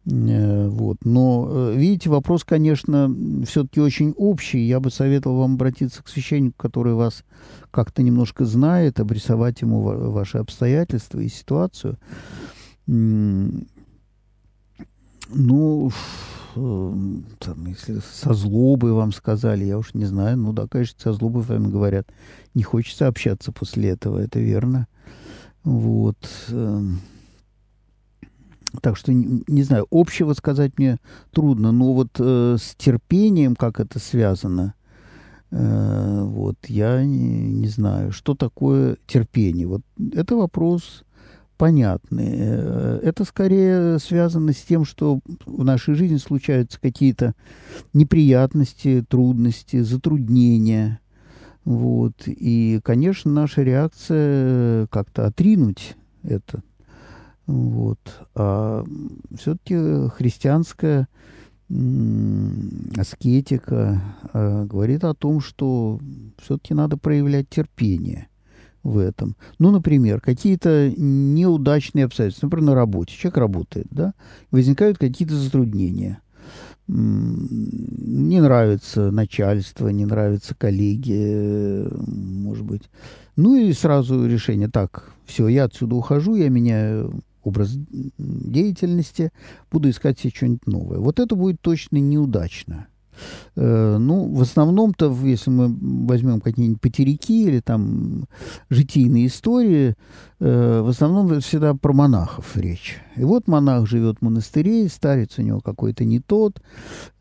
Э, 0.05 0.67
вот. 0.67 0.97
Но, 1.03 1.47
э, 1.49 1.73
видите, 1.75 2.09
вопрос, 2.09 2.43
конечно, 2.43 3.13
все-таки 3.45 3.81
очень 3.81 4.13
общий. 4.17 4.59
Я 4.59 4.79
бы 4.79 4.91
советовал 4.91 5.39
вам 5.39 5.55
обратиться 5.55 6.03
к 6.03 6.09
священнику, 6.09 6.55
который 6.57 6.93
вас 6.93 7.23
как-то 7.71 8.03
немножко 8.03 8.45
знает, 8.45 8.99
обрисовать 8.99 9.61
ему 9.61 9.81
ваши 9.81 10.37
обстоятельства 10.37 11.19
и 11.19 11.29
ситуацию. 11.29 11.97
Ну, 12.87 13.65
э, 16.55 16.93
там, 17.39 17.65
если 17.65 17.99
со 17.99 18.33
злобой 18.33 18.91
вам 18.91 19.11
сказали, 19.11 19.65
я 19.65 19.77
уж 19.77 19.93
не 19.93 20.05
знаю, 20.05 20.37
ну 20.37 20.53
да, 20.53 20.67
конечно, 20.67 20.99
со 21.01 21.13
злобой 21.13 21.41
вами 21.41 21.67
говорят. 21.67 22.07
Не 22.53 22.63
хочется 22.63 23.07
общаться 23.07 23.51
после 23.51 23.89
этого, 23.89 24.19
это 24.19 24.39
верно. 24.39 24.87
Вот. 25.65 26.15
Эм. 26.49 27.01
Так 28.81 28.97
что, 28.97 29.13
не, 29.13 29.63
знаю, 29.63 29.87
общего 29.89 30.33
сказать 30.33 30.77
мне 30.77 30.97
трудно, 31.31 31.71
но 31.71 31.93
вот 31.93 32.09
э, 32.19 32.57
с 32.59 32.75
терпением, 32.75 33.55
как 33.55 33.79
это 33.79 33.99
связано, 33.99 34.73
э, 35.51 36.21
вот, 36.23 36.57
я 36.67 37.03
не, 37.03 37.51
не 37.51 37.67
знаю, 37.67 38.11
что 38.11 38.35
такое 38.35 38.97
терпение. 39.07 39.65
Вот 39.65 39.81
это 40.13 40.35
вопрос 40.35 41.05
понятный. 41.57 42.35
Э, 42.37 42.99
это 43.01 43.23
скорее 43.23 43.97
связано 43.99 44.51
с 44.51 44.61
тем, 44.61 44.83
что 44.83 45.19
в 45.45 45.63
нашей 45.63 45.95
жизни 45.95 46.17
случаются 46.17 46.79
какие-то 46.79 47.33
неприятности, 47.93 49.05
трудности, 49.07 49.79
затруднения. 49.81 50.99
Вот. 51.65 52.13
И, 52.27 52.79
конечно, 52.83 53.31
наша 53.31 53.63
реакция 53.63 54.87
как-то 54.87 55.25
отринуть 55.25 55.95
это. 56.23 56.63
Вот. 57.47 57.99
А 58.35 58.83
все-таки 59.35 60.09
христианская 60.09 61.07
аскетика 62.95 64.01
э, 64.33 64.65
говорит 64.65 65.03
о 65.03 65.15
том, 65.15 65.41
что 65.41 65.99
все-таки 66.37 66.75
надо 66.75 66.95
проявлять 66.95 67.49
терпение 67.49 68.27
в 68.83 68.99
этом. 68.99 69.35
Ну, 69.57 69.71
например, 69.71 70.21
какие-то 70.21 70.93
неудачные 70.95 72.05
обстоятельства, 72.05 72.45
например, 72.45 72.67
на 72.67 72.75
работе. 72.75 73.15
Человек 73.15 73.37
работает, 73.37 73.87
да, 73.89 74.13
возникают 74.51 74.99
какие-то 74.99 75.35
затруднения 75.35 76.19
не 76.87 78.41
нравится 78.41 79.11
начальство, 79.11 79.87
не 79.89 80.05
нравятся 80.05 80.53
коллеги, 80.55 81.87
может 82.07 82.65
быть. 82.65 82.83
Ну 83.35 83.55
и 83.55 83.73
сразу 83.73 84.27
решение, 84.27 84.69
так, 84.69 85.11
все, 85.25 85.47
я 85.47 85.65
отсюда 85.65 85.95
ухожу, 85.95 86.35
я 86.35 86.49
меняю 86.49 87.23
образ 87.43 87.77
деятельности, 88.17 89.31
буду 89.71 89.89
искать 89.89 90.19
себе 90.19 90.31
что-нибудь 90.35 90.67
новое. 90.67 90.99
Вот 90.99 91.19
это 91.19 91.35
будет 91.35 91.61
точно 91.61 91.97
неудачно. 91.97 92.87
Э, 93.55 93.97
ну, 93.97 94.33
в 94.33 94.41
основном-то, 94.41 95.15
если 95.23 95.49
мы 95.49 95.75
возьмем 96.07 96.41
какие-нибудь 96.41 96.81
потеряки 96.81 97.45
или 97.45 97.59
там 97.59 98.25
житийные 98.69 99.27
истории, 99.27 99.95
э, 100.39 100.81
в 100.81 100.89
основном 100.89 101.39
всегда 101.39 101.73
про 101.73 101.93
монахов 101.93 102.57
речь. 102.57 103.01
И 103.15 103.23
вот 103.23 103.47
монах 103.47 103.87
живет 103.87 104.17
в 104.19 104.21
монастыре, 104.23 104.89
старец 104.89 105.37
у 105.37 105.41
него 105.41 105.61
какой-то 105.61 106.03
не 106.03 106.19
тот, 106.19 106.61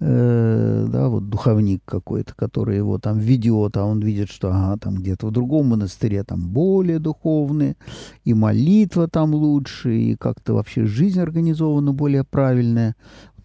э, 0.01 0.87
да, 0.89 1.09
вот 1.09 1.29
духовник 1.29 1.83
какой-то, 1.85 2.35
который 2.35 2.77
его 2.77 2.99
там 2.99 3.19
ведет, 3.19 3.77
а 3.77 3.85
он 3.85 4.01
видит, 4.01 4.29
что 4.29 4.49
ага, 4.49 4.77
там 4.79 4.97
где-то 4.97 5.29
в 5.29 5.31
другом 5.31 5.69
монастыре 5.69 6.25
там 6.25 6.49
более 6.49 6.99
духовные, 6.99 7.77
и 8.25 8.35
молитва 8.35 9.07
там 9.07 9.35
лучше, 9.35 9.97
и 9.97 10.17
как-то 10.17 10.55
вообще 10.55 10.87
жизнь 10.87 11.21
организована 11.21 11.93
более 11.93 12.25
правильная. 12.25 12.97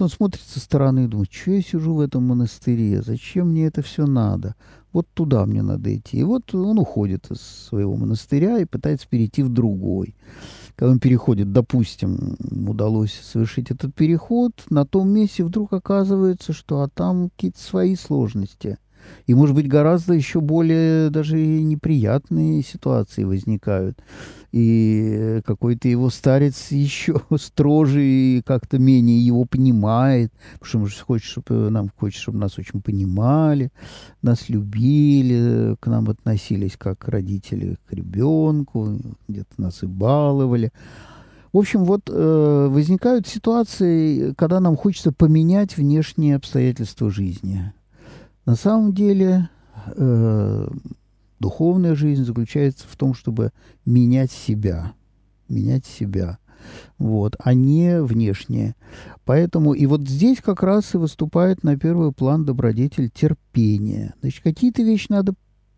Он 0.02 0.10
смотрит 0.10 0.42
со 0.42 0.60
стороны 0.60 1.06
и 1.06 1.08
думает, 1.08 1.32
что 1.32 1.52
я 1.52 1.62
сижу 1.62 1.94
в 1.94 2.00
этом 2.00 2.24
монастыре, 2.24 3.02
зачем 3.02 3.50
мне 3.50 3.68
это 3.68 3.82
все 3.82 4.06
надо? 4.06 4.56
Вот 4.92 5.08
туда 5.14 5.46
мне 5.46 5.62
надо 5.62 5.96
идти. 5.96 6.18
И 6.18 6.24
вот 6.24 6.54
он 6.56 6.80
уходит 6.80 7.30
из 7.30 7.42
своего 7.42 7.96
монастыря 7.96 8.58
и 8.58 8.66
пытается 8.66 9.08
перейти 9.08 9.44
в 9.44 9.50
другой. 9.50 10.16
Когда 10.76 10.94
он 10.94 11.00
переходит, 11.00 11.52
допустим, 11.52 12.38
удалось 12.68 13.14
совершить 13.14 13.70
этот 13.70 13.94
переход, 13.94 14.54
на 14.70 14.86
том 14.86 15.10
месте 15.10 15.44
вдруг 15.44 15.74
оказывается, 15.74 16.54
что 16.54 16.82
а 16.82 16.88
там 16.88 17.30
какие-то 17.30 17.60
свои 17.60 17.96
сложности– 17.96 18.78
и, 19.28 19.34
может 19.34 19.56
быть, 19.56 19.68
гораздо 19.68 20.14
еще 20.14 20.42
более 20.42 21.10
даже 21.10 21.38
неприятные 21.38 22.64
ситуации 22.64 23.24
возникают. 23.24 24.00
И 24.52 25.42
какой-то 25.46 25.88
его 25.88 26.10
старец 26.10 26.72
еще 26.72 27.22
строже 27.38 28.04
и 28.04 28.42
как-то 28.44 28.80
менее 28.80 29.24
его 29.24 29.46
понимает, 29.46 30.34
потому 30.60 30.88
что 30.88 31.06
хочет, 31.06 31.28
чтобы 31.28 31.70
нам 31.70 31.92
хочет, 31.96 32.22
чтобы 32.22 32.40
нас 32.40 32.58
очень 32.58 32.82
понимали, 32.82 33.72
нас 34.22 34.50
любили, 34.50 35.76
к 35.80 35.88
нам 35.88 36.10
относились 36.10 36.78
как 36.78 37.08
родители 37.08 37.78
к 37.88 37.94
ребенку, 37.94 38.98
где-то 39.28 39.62
нас 39.62 39.84
и 39.84 39.86
баловали. 39.86 40.72
В 41.52 41.58
общем, 41.58 41.84
вот 41.84 42.04
э, 42.08 42.68
возникают 42.70 43.28
ситуации, 43.28 44.34
когда 44.34 44.60
нам 44.60 44.76
хочется 44.76 45.12
поменять 45.12 45.78
внешние 45.78 46.36
обстоятельства 46.36 47.10
жизни. 47.10 47.74
На 48.50 48.56
самом 48.56 48.94
деле 48.96 49.48
э, 49.96 50.68
духовная 51.40 51.94
жизнь 51.94 52.26
заключается 52.26 52.88
в 52.90 52.96
том, 52.96 53.14
чтобы 53.14 53.52
менять 53.86 54.32
себя, 54.32 54.94
менять 55.50 55.86
себя, 55.86 56.40
вот, 56.98 57.36
а 57.38 57.54
не 57.54 58.02
внешнее. 58.02 58.76
Поэтому 59.24 59.74
и 59.74 59.86
вот 59.86 60.10
здесь 60.10 60.42
как 60.42 60.64
раз 60.64 60.96
и 60.96 60.98
выступает 60.98 61.64
на 61.64 61.78
первый 61.78 62.12
план 62.12 62.44
добродетель 62.44 63.12
терпения. 63.12 64.16
Значит, 64.22 64.42
какие-то 64.42 64.82
вещи 64.82 65.06
надо 65.10 65.36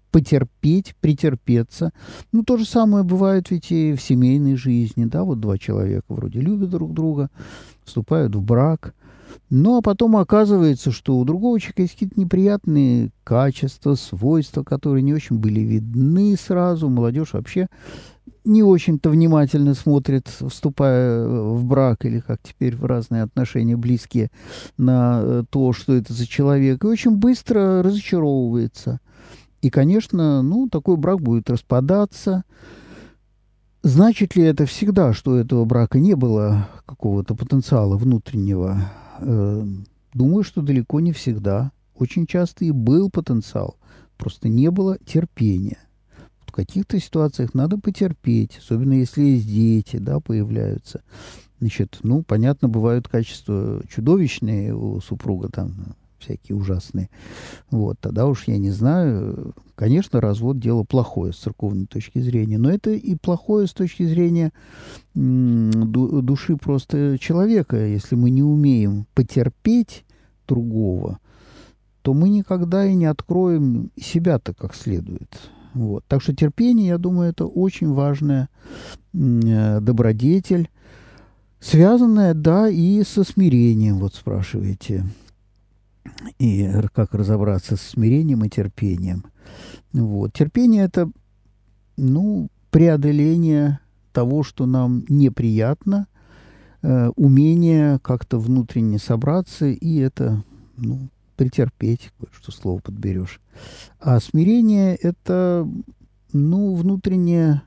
потерпеть, 0.10 0.96
претерпеться. 1.02 1.92
Ну, 2.32 2.46
то 2.46 2.56
же 2.56 2.64
самое 2.64 3.04
бывает 3.04 3.52
ведь 3.52 3.70
и 3.74 3.94
в 3.96 4.02
семейной 4.02 4.56
жизни, 4.56 5.04
да, 5.04 5.26
вот 5.26 5.42
два 5.42 5.58
человека 5.58 6.06
вроде 6.08 6.40
любят 6.40 6.70
друг 6.70 6.94
друга, 6.94 7.30
вступают 7.84 8.34
в 8.34 8.42
брак, 8.42 8.96
ну, 9.50 9.78
а 9.78 9.82
потом 9.82 10.18
оказывается, 10.18 10.92
что 10.92 11.18
у 11.18 11.26
другого 11.26 11.60
человека 11.60 11.84
есть 11.84 11.94
какие-то 11.94 12.20
неприятные 12.20 13.12
качества, 13.24 13.96
свойства, 13.96 14.64
которые 14.64 15.04
не 15.04 15.14
очень 15.14 15.38
были 15.38 15.60
видны 15.60 16.36
сразу. 16.38 16.90
Молодежь 16.90 17.34
вообще 17.34 17.68
не 18.44 18.64
очень-то 18.64 19.10
внимательно 19.10 19.74
смотрит, 19.74 20.28
вступая 20.28 21.26
в 21.26 21.64
брак 21.64 22.06
или 22.06 22.20
как 22.20 22.40
теперь 22.42 22.76
в 22.76 22.86
разные 22.86 23.24
отношения 23.24 23.78
близкие, 23.78 24.32
на 24.78 25.22
э, 25.24 25.44
то, 25.50 25.74
что 25.74 25.94
это 25.94 26.14
за 26.14 26.28
человек, 26.28 26.84
и 26.84 26.88
очень 26.88 27.12
быстро 27.12 27.84
разочаровывается. 27.84 29.00
И, 29.62 29.70
конечно, 29.70 30.42
ну, 30.42 30.68
такой 30.70 30.98
брак 30.98 31.22
будет 31.22 31.50
распадаться. 31.50 32.44
Значит 33.84 34.36
ли 34.36 34.44
это 34.44 34.68
всегда, 34.68 35.12
что 35.12 35.32
у 35.32 35.36
этого 35.36 35.66
брака 35.66 36.00
не 36.00 36.16
было 36.16 36.70
какого-то 36.86 37.34
потенциала 37.34 37.98
внутреннего? 37.98 38.92
Э, 39.20 39.66
думаю, 40.14 40.44
что 40.44 40.62
далеко 40.62 41.00
не 41.00 41.14
всегда. 41.14 41.72
Очень 41.96 42.28
часто 42.28 42.64
и 42.64 42.72
был 42.72 43.10
потенциал, 43.10 43.78
просто 44.18 44.50
не 44.50 44.70
было 44.70 45.00
терпения. 45.04 45.80
В 46.46 46.52
каких-то 46.52 47.00
ситуациях 47.00 47.56
надо 47.56 47.80
потерпеть, 47.80 48.60
особенно 48.60 48.94
если 48.94 49.24
есть 49.24 49.48
дети, 49.48 49.98
да, 49.98 50.20
появляются. 50.20 51.02
Значит, 51.60 52.00
ну, 52.04 52.22
понятно, 52.22 52.68
бывают 52.68 53.08
качества 53.08 53.82
чудовищные 53.90 54.76
у 54.76 55.02
супруга, 55.02 55.50
там, 55.50 55.96
всякие 56.22 56.56
ужасные. 56.56 57.10
Вот, 57.70 58.00
тогда 58.00 58.28
уж 58.28 58.48
я 58.48 58.58
не 58.58 58.72
знаю. 58.72 59.54
Конечно, 59.76 60.22
развод 60.22 60.60
дело 60.60 60.84
плохое 60.84 61.34
с 61.34 61.38
церковной 61.38 61.86
точки 61.86 62.20
зрения, 62.20 62.58
но 62.58 62.72
это 62.72 62.92
и 62.92 63.16
плохое 63.16 63.68
с 63.68 63.74
точки 63.74 64.04
зрения 64.04 64.52
души 65.14 66.56
просто 66.58 67.18
человека. 67.20 67.78
Если 67.78 68.16
мы 68.16 68.30
не 68.30 68.44
умеем 68.44 69.06
потерпеть 69.14 70.06
другого, 70.48 71.20
то 72.02 72.14
мы 72.14 72.30
никогда 72.30 72.86
и 72.86 72.94
не 72.96 73.06
откроем 73.06 73.92
себя-то 74.00 74.54
как 74.54 74.76
следует. 74.76 75.40
Вот. 75.74 76.04
Так 76.08 76.22
что 76.22 76.36
терпение, 76.36 76.88
я 76.88 76.98
думаю, 76.98 77.30
это 77.30 77.46
очень 77.46 77.94
важная 77.94 78.50
э, 79.14 79.80
добродетель, 79.80 80.70
связанная, 81.60 82.34
да, 82.34 82.68
и 82.68 83.04
со 83.04 83.24
смирением, 83.24 84.00
вот 84.00 84.16
спрашиваете. 84.16 85.06
И 86.40 86.70
как 86.94 87.14
разобраться 87.14 87.76
с 87.76 87.82
смирением 87.82 88.44
и 88.44 88.50
терпением. 88.50 89.26
Вот. 89.94 90.34
Терпение– 90.34 90.84
это, 90.86 91.10
ну, 91.98 92.50
преодоление 92.70 93.80
того, 94.14 94.44
что 94.44 94.66
нам 94.66 95.04
неприятно, 95.10 96.08
э, 96.82 97.10
умение 97.16 98.00
как-то 98.00 98.40
внутренне 98.40 98.98
собраться, 99.00 99.68
и 99.68 99.98
это, 99.98 100.44
ну, 100.78 101.10
претерпеть, 101.36 102.12
что 102.32 102.52
слово 102.52 102.80
подберешь. 102.80 103.40
А 104.00 104.20
смирение– 104.20 104.96
это, 105.02 105.68
ну, 106.34 106.76
внутреннее 106.76 107.64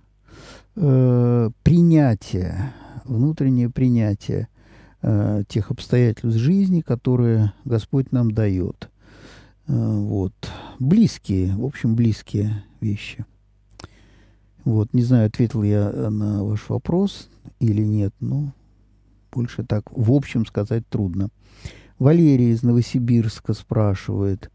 э, 0.77 1.51
принятие, 1.63 2.73
внутреннее 3.05 3.71
принятие 3.71 4.49
э, 5.05 5.45
тех 5.49 5.71
обстоятельств 5.71 6.41
жизни, 6.41 6.81
которые 6.81 7.53
Господь 7.65 8.11
нам 8.11 8.33
дает. 8.33 8.89
Э, 9.67 9.73
вот. 9.77 10.33
Близкие, 10.79 11.55
в 11.55 11.65
общем, 11.65 11.95
близкие 11.95 12.65
вещи. 12.81 13.25
Вот, 14.65 14.95
не 14.95 15.03
знаю, 15.03 15.27
ответил 15.27 15.63
я 15.63 15.91
на 15.91 16.43
ваш 16.43 16.71
вопрос 16.71 17.29
или 17.61 17.83
нет, 17.83 18.15
но 18.21 18.55
больше 19.31 19.63
так 19.63 19.85
в 19.91 20.11
общем 20.11 20.47
сказать 20.47 20.89
трудно. 20.89 21.29
Валерий 21.99 22.51
из 22.51 22.63
Новосибирска 22.63 23.53
спрашивает. 23.53 24.51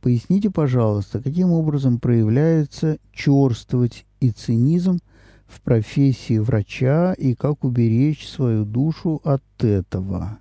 Поясните, 0.00 0.48
пожалуйста, 0.48 1.20
каким 1.20 1.50
образом 1.50 1.98
проявляется 1.98 2.98
черствовать 3.12 4.06
и 4.20 4.30
цинизм 4.30 5.00
в 5.48 5.60
профессии 5.62 6.38
врача 6.38 7.12
и 7.14 7.34
как 7.34 7.64
уберечь 7.64 8.28
свою 8.28 8.64
душу 8.64 9.20
от 9.24 9.42
этого? 9.58 10.38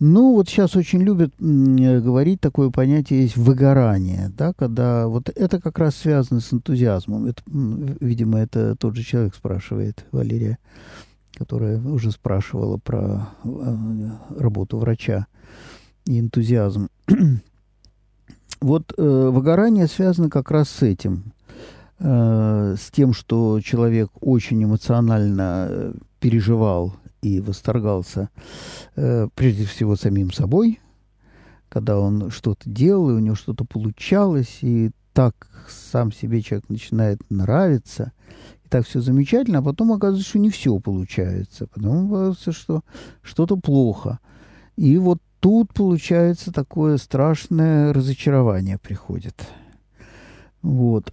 Ну, 0.00 0.34
вот 0.34 0.48
сейчас 0.48 0.76
очень 0.76 1.02
любят 1.02 1.32
говорить 1.38 2.40
такое 2.40 2.70
понятие 2.70 3.22
есть 3.22 3.36
выгорание, 3.36 4.30
да, 4.36 4.52
когда 4.52 5.08
вот 5.08 5.28
это 5.28 5.60
как 5.60 5.78
раз 5.78 5.96
связано 5.96 6.40
с 6.40 6.52
энтузиазмом. 6.52 7.26
Это, 7.26 7.42
видимо, 7.46 8.38
это 8.38 8.76
тот 8.76 8.94
же 8.94 9.02
человек 9.02 9.34
спрашивает, 9.34 10.04
Валерия 10.12 10.58
которая 11.38 11.78
уже 11.80 12.10
спрашивала 12.10 12.78
про 12.78 13.28
э, 13.44 14.10
работу 14.38 14.78
врача 14.78 15.26
и 16.04 16.18
энтузиазм. 16.18 16.88
вот 18.60 18.92
э, 18.96 19.30
выгорание 19.32 19.86
связано 19.86 20.30
как 20.30 20.50
раз 20.50 20.68
с 20.68 20.82
этим, 20.82 21.32
э, 21.98 22.76
с 22.78 22.90
тем, 22.90 23.12
что 23.12 23.60
человек 23.60 24.10
очень 24.20 24.62
эмоционально 24.62 25.94
переживал 26.20 26.94
и 27.22 27.40
восторгался 27.40 28.30
э, 28.96 29.28
прежде 29.34 29.64
всего 29.64 29.96
самим 29.96 30.32
собой, 30.32 30.80
когда 31.68 31.98
он 31.98 32.30
что-то 32.30 32.68
делал, 32.68 33.10
и 33.10 33.14
у 33.14 33.18
него 33.18 33.34
что-то 33.34 33.64
получалось, 33.64 34.58
и 34.62 34.90
так 35.12 35.34
сам 35.68 36.12
себе 36.12 36.42
человек 36.42 36.68
начинает 36.68 37.18
нравиться, 37.30 38.12
так 38.68 38.86
все 38.86 39.00
замечательно, 39.00 39.58
а 39.58 39.62
потом 39.62 39.92
оказывается, 39.92 40.28
что 40.28 40.38
не 40.38 40.50
все 40.50 40.78
получается. 40.78 41.66
Потом 41.66 42.06
оказывается, 42.06 42.52
что 42.52 42.82
что-то 43.22 43.56
плохо. 43.56 44.18
И 44.76 44.96
вот 44.98 45.18
тут 45.40 45.72
получается 45.72 46.52
такое 46.52 46.98
страшное 46.98 47.92
разочарование 47.92 48.78
приходит. 48.78 49.34
Вот. 50.62 51.12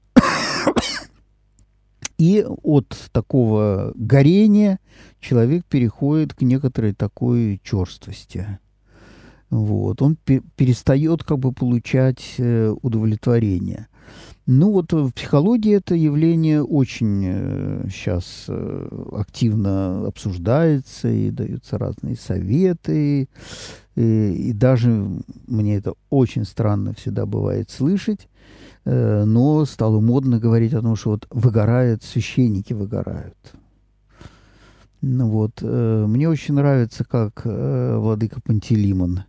И 2.17 2.45
от 2.63 2.97
такого 3.11 3.91
горения 3.95 4.79
человек 5.19 5.65
переходит 5.65 6.33
к 6.33 6.41
некоторой 6.41 6.93
такой 6.93 7.59
черствости. 7.63 8.59
Вот. 9.49 10.01
Он 10.01 10.15
перестает 10.15 11.23
как 11.23 11.39
бы 11.39 11.51
получать 11.51 12.35
э, 12.37 12.73
удовлетворение. 12.81 13.87
Ну 14.47 14.71
вот 14.71 14.93
в 14.93 15.11
психологии 15.11 15.75
это 15.75 15.95
явление 15.95 16.63
очень 16.63 17.23
э, 17.25 17.87
сейчас 17.89 18.45
э, 18.47 19.07
активно 19.13 20.07
обсуждается 20.07 21.09
и 21.09 21.31
даются 21.31 21.77
разные 21.77 22.15
советы. 22.15 23.27
И, 23.95 24.49
и 24.49 24.53
даже 24.53 24.89
мне 25.47 25.77
это 25.77 25.93
очень 26.09 26.45
странно 26.45 26.93
всегда 26.93 27.25
бывает 27.25 27.71
слышать, 27.71 28.27
э, 28.27 28.34
но 28.86 29.65
стало 29.65 29.99
модно 29.99 30.39
говорить 30.39 30.73
о 30.73 30.81
том, 30.81 30.95
что 30.95 31.11
вот 31.11 31.27
выгорают, 31.31 32.03
священники 32.03 32.73
выгорают. 32.73 33.36
Ну 35.07 35.29
вот, 35.29 35.59
э, 35.61 36.05
мне 36.07 36.27
очень 36.27 36.55
нравится, 36.55 37.05
как 37.05 37.41
э, 37.45 37.97
владыка 37.97 38.41
Пантелеймон, 38.41 39.23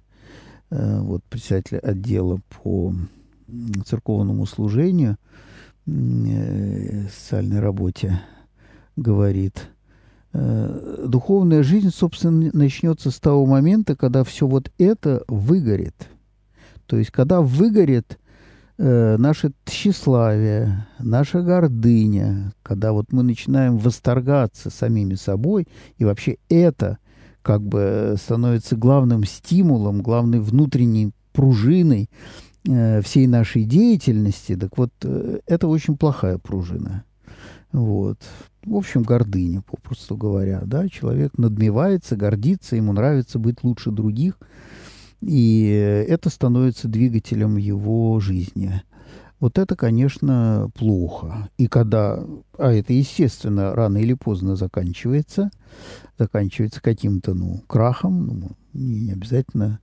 э, 0.71 1.01
вот 1.01 1.23
председатель 1.25 1.77
отдела 1.77 2.41
по 2.49 2.95
церковному 3.85 4.47
служению, 4.47 5.19
э, 5.87 7.09
социальной 7.09 7.61
работе, 7.61 8.23
говорит, 8.97 9.69
э, 10.33 11.05
духовная 11.07 11.63
жизнь, 11.63 11.91
собственно, 11.91 12.49
начнется 12.55 13.11
с 13.11 13.21
того 13.21 13.45
момента, 13.45 13.97
когда 13.97 14.25
все 14.25 14.47
вот 14.47 14.73
это 14.79 15.25
выгорит. 15.29 16.09
То 16.87 16.97
есть, 16.97 17.11
когда 17.11 17.43
выгорит 17.43 18.19
э, 18.79 19.17
наше 19.19 19.53
тщеславие, 19.65 20.87
наша 20.99 21.43
гордыня, 21.43 22.53
когда 22.63 22.93
вот 22.93 23.13
мы 23.13 23.23
начинаем 23.23 23.79
восторгаться 23.79 24.71
самими 24.71 25.15
собой, 25.15 25.67
и 25.99 26.05
вообще 26.05 26.39
это 26.49 26.99
как 27.43 27.63
бы 27.63 28.17
становится 28.21 28.77
главным 28.77 29.25
стимулом, 29.25 30.03
главной 30.03 30.41
внутренней 30.41 31.13
пружиной, 31.33 32.11
Э, 32.69 33.01
всей 33.01 33.27
нашей 33.27 33.65
деятельности, 33.65 34.57
так 34.57 34.77
вот, 34.77 34.91
э, 35.03 35.39
это 35.47 35.69
очень 35.69 35.97
плохая 35.97 36.39
пружина. 36.39 37.05
Вот. 37.73 38.19
В 38.65 38.75
общем, 38.75 39.03
гордыня, 39.03 39.63
попросту 39.63 40.17
говоря. 40.17 40.63
Да? 40.65 40.89
Человек 40.89 41.39
надмевается, 41.39 42.17
гордится, 42.17 42.75
ему 42.75 42.93
нравится 42.93 43.39
быть 43.39 43.63
лучше 43.63 43.91
других, 43.93 44.39
и 45.27 46.05
это 46.09 46.31
становится 46.31 46.89
двигателем 46.89 47.57
его 47.57 48.21
жизни. 48.21 48.83
Вот 49.39 49.59
это, 49.59 49.77
конечно, 49.77 50.71
плохо. 50.75 51.51
И 51.59 51.67
когда, 51.67 52.25
а 52.57 52.73
это, 52.73 52.95
естественно, 52.95 53.75
рано 53.75 53.99
или 53.99 54.15
поздно 54.15 54.57
заканчивается, 54.57 55.51
заканчивается 56.19 56.81
каким-то, 56.81 57.35
ну, 57.35 57.63
крахом, 57.67 58.27
ну, 58.27 58.51
не 58.73 59.13
обязательно 59.13 59.81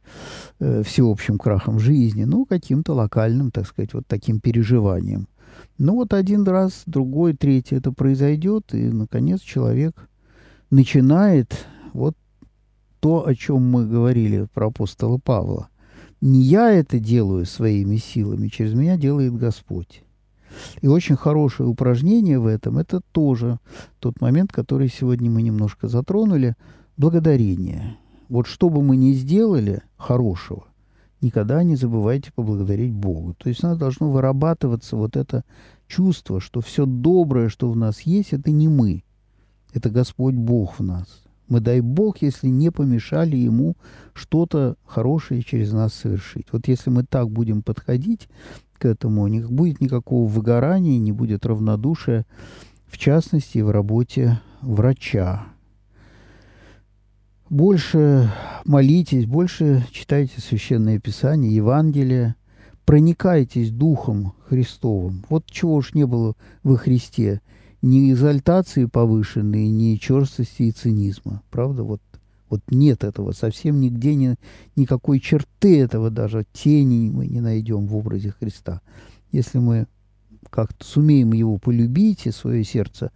э, 0.59 0.81
всеобщим 0.83 1.37
крахом 1.37 1.79
жизни, 1.79 2.23
но 2.23 2.45
каким-то 2.45 2.93
локальным, 2.93 3.51
так 3.51 3.67
сказать, 3.67 3.93
вот 3.93 4.07
таким 4.07 4.39
переживанием. 4.39 5.27
Ну 5.77 5.95
вот 5.95 6.13
один 6.13 6.43
раз, 6.45 6.83
другой, 6.87 7.33
третий 7.33 7.75
это 7.75 7.91
произойдет, 7.91 8.73
и, 8.73 8.89
наконец, 8.89 9.41
человек 9.41 10.09
начинает 10.71 11.67
вот 11.93 12.15
то, 13.03 13.27
о 13.27 13.35
чем 13.35 13.69
мы 13.69 13.85
говорили 13.85 14.47
про 14.53 14.67
апостола 14.67 15.17
Павла. 15.17 15.67
Не 16.21 16.41
я 16.41 16.71
это 16.71 16.99
делаю 16.99 17.45
своими 17.45 17.97
силами, 17.97 18.47
через 18.47 18.73
меня 18.73 18.95
делает 18.95 19.35
Господь. 19.35 20.03
И 20.81 20.87
очень 20.87 21.17
хорошее 21.17 21.67
упражнение 21.67 22.39
в 22.39 22.45
этом– 22.45 22.77
это 22.79 23.01
тоже 23.11 23.59
тот 23.99 24.21
момент, 24.21 24.53
который 24.53 24.87
сегодня 24.87 25.29
мы 25.29 25.41
немножко 25.41 25.89
затронули– 25.89 26.55
благодарение. 26.97 27.97
Вот 28.29 28.47
что 28.47 28.69
бы 28.69 28.81
мы 28.81 28.95
ни 28.95 29.11
сделали 29.11 29.81
хорошего, 29.97 30.67
никогда 31.19 31.61
не 31.63 31.75
забывайте 31.75 32.31
поблагодарить 32.31 32.93
Богу. 32.93 33.33
То 33.33 33.49
есть 33.49 33.63
нас 33.63 33.77
должно 33.77 34.09
вырабатываться 34.11 34.95
вот 34.95 35.17
это 35.17 35.43
чувство, 35.87 36.39
что 36.39 36.61
все 36.61 36.85
доброе, 36.85 37.49
что 37.49 37.69
в 37.69 37.75
нас 37.75 37.99
есть, 38.01 38.31
это 38.31 38.49
не 38.51 38.69
мы, 38.69 39.03
это 39.73 39.89
Господь 39.89 40.35
Бог 40.35 40.79
в 40.79 40.83
нас. 40.83 41.23
Мы, 41.47 41.59
дай 41.59 41.81
Бог, 41.81 42.21
если 42.21 42.47
не 42.47 42.71
помешали 42.71 43.35
Ему 43.35 43.75
что-то 44.13 44.75
хорошее 44.85 45.43
через 45.43 45.73
нас 45.73 45.93
совершить. 45.93 46.47
Вот 46.51 46.67
если 46.67 46.89
мы 46.89 47.03
так 47.03 47.29
будем 47.29 47.61
подходить 47.61 48.29
к 48.77 48.85
этому, 48.85 49.27
не 49.27 49.41
будет 49.41 49.81
никакого 49.81 50.27
выгорания, 50.27 50.97
не 50.99 51.11
будет 51.11 51.45
равнодушия, 51.45 52.25
в 52.87 52.97
частности, 52.97 53.59
в 53.59 53.71
работе 53.71 54.39
врача. 54.61 55.45
Больше 57.49 58.31
молитесь, 58.65 59.25
больше 59.25 59.85
читайте 59.91 60.39
Священное 60.39 60.99
Писание, 60.99 61.53
Евангелие, 61.53 62.35
проникайтесь 62.85 63.69
Духом 63.69 64.33
Христовым. 64.47 65.25
Вот 65.29 65.45
чего 65.45 65.75
уж 65.75 65.93
не 65.93 66.05
было 66.05 66.35
во 66.63 66.77
Христе– 66.77 67.41
ни 67.83 68.11
экзальтации 68.11 68.85
повышенной, 68.85 69.67
ни 69.67 69.97
черстости 69.97 70.63
и 70.63 70.71
цинизма. 70.71 71.43
Правда, 71.51 71.83
вот, 71.83 72.01
вот 72.49 72.61
нет 72.69 73.03
этого, 73.03 73.33
совсем 73.33 73.79
нигде 73.79 74.15
не, 74.15 74.35
никакой 74.75 75.19
черты 75.19 75.81
этого 75.81 76.09
даже, 76.09 76.45
тени 76.53 77.09
мы 77.11 77.27
не 77.27 77.41
найдем 77.41 77.85
в 77.85 77.95
образе 77.95 78.33
Христа. 78.39 78.81
Если 79.31 79.59
мы 79.59 79.87
как-то 80.49 80.85
сумеем 80.85 81.33
его 81.33 81.57
полюбить 81.57 82.25
и 82.25 82.31
свое 82.31 82.63
сердце 82.63 83.11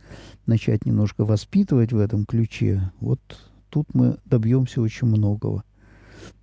начать 0.45 0.85
немножко 0.85 1.23
воспитывать 1.23 1.93
в 1.93 1.97
этом 1.97 2.25
ключе, 2.25 2.91
вот 2.99 3.21
тут 3.69 3.87
мы 3.93 4.17
добьемся 4.25 4.81
очень 4.81 5.07
многого. 5.07 5.63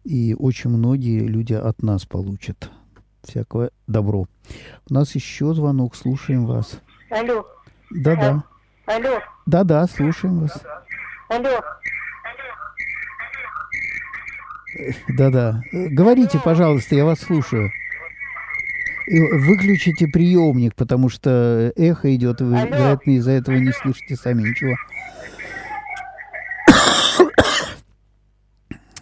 И 0.04 0.34
очень 0.38 0.70
многие 0.70 1.26
люди 1.26 1.52
от 1.52 1.82
нас 1.82 2.06
получат 2.06 2.70
всякое 3.22 3.70
добро. 3.86 4.28
У 4.88 4.94
нас 4.94 5.14
еще 5.14 5.52
звонок, 5.52 5.94
слушаем 5.94 6.46
вас. 6.46 6.80
Алло. 7.10 7.44
Да-да. 7.90 8.44
Алло. 8.86 9.20
Да-да, 9.46 9.86
слушаем 9.86 10.40
вас. 10.40 10.62
Алло. 11.28 11.60
Да-да. 15.08 15.62
Говорите, 15.72 16.40
пожалуйста, 16.42 16.94
я 16.94 17.04
вас 17.04 17.20
слушаю. 17.20 17.70
Выключите 19.06 20.06
приемник, 20.06 20.74
потому 20.74 21.08
что 21.10 21.72
эхо 21.76 22.14
идет, 22.14 22.40
вы, 22.40 22.58
Алло. 22.58 22.68
вероятно, 22.68 23.10
из-за 23.12 23.32
этого 23.32 23.56
не 23.56 23.72
слышите 23.72 24.16
сами 24.16 24.42
ничего. 24.42 24.74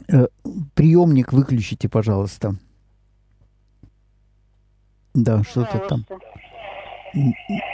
Э, 0.08 0.26
Приемник 0.74 1.32
выключите, 1.32 1.88
пожалуйста. 1.88 2.56
Да, 5.14 5.42
что-то 5.44 5.78
там 5.78 6.04
Пожалуйста. 6.04 6.31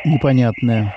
Непонятное. 0.05 0.95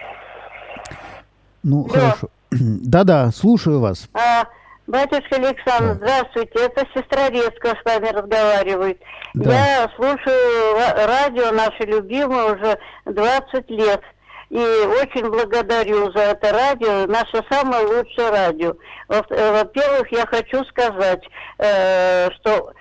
Ну, 1.64 1.86
Да. 1.94 2.00
хорошо. 2.00 2.30
Да-да, 2.52 3.32
слушаю 3.32 3.80
вас. 3.80 4.10
А, 4.14 4.46
батюшка 4.88 5.36
Александр, 5.36 5.94
Да. 5.94 5.94
здравствуйте. 5.96 6.52
Это 6.66 6.86
сестра 6.94 7.30
Резка 7.30 7.70
с 7.70 7.86
вами 7.86 8.10
разговаривает. 8.10 9.00
Да. 9.34 9.52
Я 9.54 9.90
слушаю 9.96 10.76
ра- 10.78 11.06
радио 11.08 11.52
наше 11.52 11.84
любимое 11.84 12.54
уже 12.56 12.78
20 13.06 13.70
лет. 13.70 14.02
И 14.50 14.58
очень 14.58 15.30
благодарю 15.30 16.12
за 16.12 16.20
это 16.20 16.52
радио, 16.52 17.06
наше 17.08 17.42
самое 17.50 17.86
лучшее 17.86 18.32
радио. 18.32 18.74
Во- 19.08 19.26
Во-первых, 19.30 20.12
я 20.12 20.26
хочу 20.26 20.66
сказать, 20.66 21.24
э, 21.58 22.30
что 22.32 22.74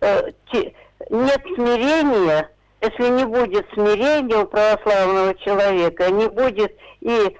э, 0.00 0.32
те- 0.50 0.72
нет 1.10 1.40
смирения, 1.54 2.48
если 2.82 3.10
не 3.10 3.24
будет 3.24 3.66
смирения 3.74 4.38
у 4.38 4.46
православного 4.46 5.34
человека, 5.36 6.10
не 6.10 6.28
будет 6.28 6.74
и 7.00 7.36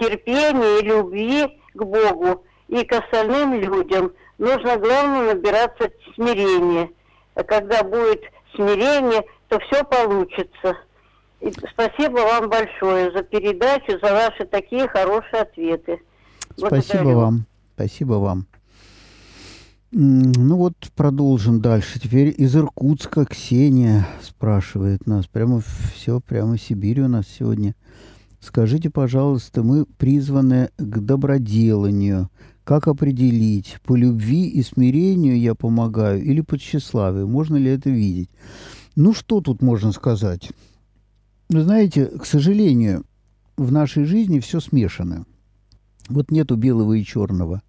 терпения, 0.00 0.80
и 0.80 0.84
любви 0.84 1.60
к 1.74 1.84
Богу, 1.84 2.44
и 2.68 2.84
к 2.84 2.92
остальным 2.92 3.54
людям. 3.54 4.12
Нужно, 4.38 4.76
главное, 4.76 5.34
набираться 5.34 5.90
смирения. 6.14 6.90
А 7.34 7.44
Когда 7.44 7.84
будет 7.84 8.22
смирение, 8.54 9.24
то 9.48 9.58
все 9.60 9.84
получится. 9.84 10.76
И 11.40 11.52
спасибо 11.72 12.18
вам 12.18 12.48
большое 12.48 13.12
за 13.12 13.22
передачу, 13.22 13.98
за 14.02 14.12
ваши 14.12 14.44
такие 14.46 14.88
хорошие 14.88 15.42
ответы. 15.42 16.00
Спасибо 16.56 16.70
Благодарю. 16.70 17.18
вам. 17.18 17.46
Спасибо 17.74 18.14
вам. 18.14 18.46
Ну 19.94 20.56
вот 20.56 20.74
продолжим 20.96 21.60
дальше. 21.60 22.00
Теперь 22.00 22.34
из 22.34 22.56
Иркутска 22.56 23.26
Ксения 23.26 24.08
спрашивает 24.22 25.06
нас. 25.06 25.26
Прямо 25.26 25.60
все, 25.94 26.18
прямо 26.18 26.56
Сибирь 26.56 27.02
у 27.02 27.08
нас 27.08 27.26
сегодня. 27.28 27.74
Скажите, 28.40 28.88
пожалуйста, 28.88 29.62
мы 29.62 29.84
призваны 29.84 30.70
к 30.78 30.98
доброделанию. 30.98 32.30
Как 32.64 32.88
определить, 32.88 33.76
по 33.84 33.94
любви 33.94 34.48
и 34.48 34.62
смирению 34.62 35.38
я 35.38 35.54
помогаю 35.54 36.24
или 36.24 36.40
по 36.40 36.58
тщеславию? 36.58 37.28
Можно 37.28 37.56
ли 37.56 37.70
это 37.70 37.90
видеть? 37.90 38.30
Ну, 38.96 39.12
что 39.12 39.42
тут 39.42 39.60
можно 39.60 39.92
сказать? 39.92 40.52
Вы 41.50 41.64
знаете, 41.64 42.06
к 42.06 42.24
сожалению, 42.24 43.04
в 43.58 43.70
нашей 43.70 44.06
жизни 44.06 44.40
все 44.40 44.58
смешано. 44.60 45.26
Вот 46.08 46.30
нету 46.30 46.56
белого 46.56 46.94
и 46.94 47.04
черного. 47.04 47.60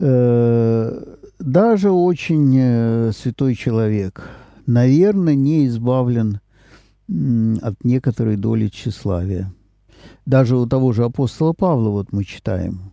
Э, 0.00 1.16
Даже 1.38 1.90
очень 1.90 2.54
э, 2.58 3.12
святой 3.12 3.54
человек, 3.54 4.28
наверное, 4.66 5.34
не 5.34 5.66
избавлен 5.66 6.40
от 7.62 7.84
некоторой 7.84 8.36
доли 8.36 8.68
тщеславия. 8.68 9.52
Даже 10.26 10.56
у 10.56 10.66
того 10.66 10.92
же 10.92 11.04
апостола 11.04 11.52
Павла, 11.52 11.88
вот 11.90 12.12
мы 12.12 12.24
читаем, 12.24 12.92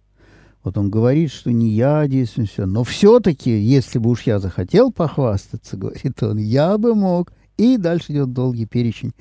вот 0.64 0.78
он 0.78 0.90
говорит, 0.90 1.32
что 1.32 1.52
не 1.52 1.70
я 1.70 2.08
действую, 2.08 2.48
все. 2.48 2.66
Но 2.66 2.84
все-таки, 2.84 3.52
если 3.52 4.00
бы 4.00 4.10
уж 4.10 4.24
я 4.24 4.40
захотел 4.40 4.92
похвастаться, 4.92 5.78
говорит 5.78 6.22
он, 6.24 6.38
я 6.38 6.78
бы 6.78 6.96
мог. 6.96 7.32
И 7.58 7.78
дальше 7.78 8.12
идет 8.12 8.34
долгий 8.34 8.66
перечень 8.66 9.14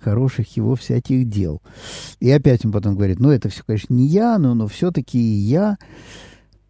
хороших 0.00 0.56
его 0.56 0.74
всяких 0.74 1.28
дел. 1.28 1.60
И 2.18 2.30
опять 2.30 2.64
он 2.64 2.72
потом 2.72 2.94
говорит, 2.94 3.20
ну 3.20 3.30
это 3.30 3.48
все, 3.48 3.62
конечно, 3.64 3.92
не 3.94 4.06
я, 4.06 4.38
но, 4.38 4.54
но 4.54 4.66
все-таки 4.68 5.18
и 5.18 5.38
я. 5.38 5.76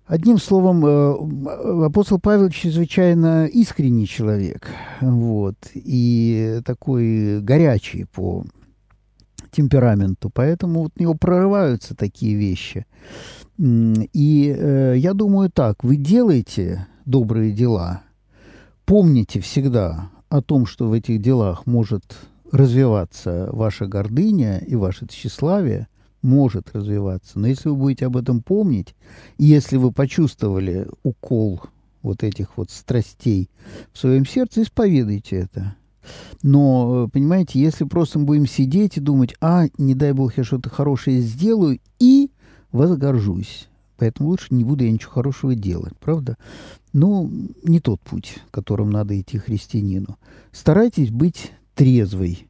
Одним 0.06 0.38
словом, 0.38 0.86
э, 0.86 1.86
апостол 1.86 2.20
Павел 2.20 2.48
чрезвычайно 2.48 3.46
искренний 3.46 4.06
человек, 4.06 4.70
вот, 5.00 5.56
и 5.74 6.60
такой 6.64 7.40
горячий 7.40 8.04
по 8.04 8.44
темпераменту, 9.50 10.30
поэтому 10.32 10.84
вот 10.84 10.92
у 10.96 11.02
него 11.02 11.14
прорываются 11.14 11.96
такие 11.96 12.36
вещи. 12.36 12.86
И 13.58 14.54
э, 14.56 14.94
я 14.96 15.12
думаю 15.12 15.50
так, 15.50 15.82
вы 15.82 15.96
делаете 15.96 16.86
добрые 17.04 17.50
дела, 17.50 18.02
помните 18.84 19.40
всегда 19.40 20.10
о 20.28 20.40
том, 20.40 20.66
что 20.66 20.86
в 20.88 20.92
этих 20.92 21.20
делах 21.20 21.66
может 21.66 22.04
развиваться 22.52 23.48
ваша 23.50 23.86
гордыня 23.86 24.58
и 24.58 24.76
ваше 24.76 25.08
тщеславие, 25.08 25.88
может 26.26 26.74
развиваться. 26.74 27.38
Но 27.38 27.46
если 27.46 27.68
вы 27.68 27.76
будете 27.76 28.06
об 28.06 28.16
этом 28.16 28.42
помнить, 28.42 28.94
и 29.38 29.44
если 29.44 29.76
вы 29.76 29.92
почувствовали 29.92 30.88
укол 31.02 31.62
вот 32.02 32.22
этих 32.22 32.56
вот 32.56 32.70
страстей 32.70 33.48
в 33.92 33.98
своем 33.98 34.26
сердце, 34.26 34.62
исповедуйте 34.62 35.36
это. 35.36 35.76
Но, 36.42 37.06
э, 37.06 37.10
понимаете, 37.10 37.60
если 37.60 37.84
просто 37.84 38.18
мы 38.18 38.26
будем 38.26 38.46
сидеть 38.46 38.96
и 38.96 39.00
думать, 39.00 39.34
а, 39.40 39.66
не 39.78 39.94
дай 39.94 40.12
бог, 40.12 40.36
я 40.36 40.44
что-то 40.44 40.68
хорошее 40.68 41.20
сделаю, 41.20 41.80
и 41.98 42.30
возгоржусь. 42.72 43.68
Поэтому 43.96 44.28
лучше 44.28 44.48
не 44.50 44.64
буду 44.64 44.84
я 44.84 44.90
ничего 44.90 45.12
хорошего 45.12 45.54
делать, 45.54 45.94
правда? 45.98 46.36
Ну, 46.92 47.30
не 47.62 47.80
тот 47.80 48.00
путь, 48.00 48.38
которым 48.50 48.90
надо 48.90 49.18
идти 49.18 49.38
христианину. 49.38 50.18
Старайтесь 50.52 51.10
быть 51.10 51.52
трезвой 51.74 52.46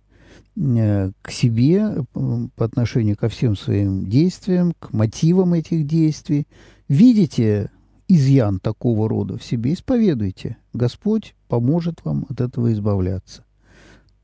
к 0.57 1.31
себе 1.31 1.83
э, 1.83 2.03
по 2.13 2.65
отношению 2.65 3.17
ко 3.17 3.29
всем 3.29 3.57
своим 3.57 4.07
действиям, 4.07 4.73
к 4.79 4.93
мотивам 4.93 5.53
этих 5.53 5.87
действий. 5.87 6.47
Видите 6.89 7.71
изъян 8.09 8.59
такого 8.61 9.09
рода 9.09 9.37
в 9.37 9.45
себе, 9.45 9.75
исповедуйте. 9.75 10.57
Господь 10.73 11.35
поможет 11.49 12.05
вам 12.05 12.25
от 12.29 12.41
этого 12.41 12.73
избавляться. 12.73 13.45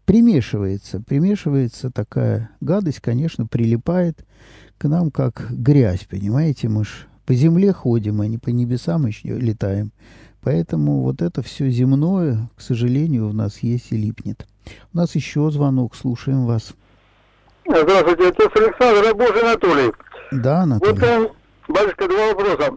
Примешивается, 0.07 1.01
примешивается 1.01 1.91
такая 1.91 2.51
гадость, 2.61 3.01
конечно, 3.01 3.47
прилипает 3.47 4.25
к 4.79 4.89
нам 4.89 5.11
как 5.11 5.47
грязь, 5.51 6.07
понимаете, 6.11 6.69
мы 6.69 6.85
ж 6.85 7.07
по 7.27 7.35
земле 7.35 7.73
ходим, 7.73 8.21
а 8.21 8.27
не 8.27 8.39
по 8.39 8.49
небесам 8.49 9.07
еще 9.07 9.39
летаем. 9.39 9.93
Поэтому 10.41 11.03
вот 11.03 11.23
это 11.23 11.41
все 11.43 11.71
земное, 11.71 12.51
к 12.57 12.63
сожалению, 12.63 13.29
в 13.29 13.35
нас 13.35 13.59
есть 13.61 13.93
и 13.93 13.97
липнет. 13.97 14.47
У 14.93 14.97
нас 14.97 15.15
еще 15.15 15.51
звонок, 15.51 15.95
слушаем 15.95 16.47
вас. 16.47 16.75
Здравствуйте, 17.67 18.29
отец 18.29 18.51
Александр, 18.55 19.15
Божий 19.15 19.43
Анатолий. 19.43 19.93
Да, 20.33 20.61
Вот 20.61 20.65
Анатолий? 20.65 21.01
там, 21.01 21.29
батюшка, 21.69 22.09
два 22.09 22.27
вопроса. 22.29 22.77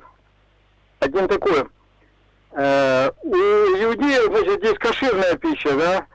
Один 0.99 1.27
такой. 1.27 1.65
Э, 2.51 3.11
у 3.23 3.36
иудеев, 3.36 4.31
значит, 4.31 4.63
есть 4.63 4.77
кошерная 4.79 5.36
пища, 5.36 5.75
да? 5.77 6.05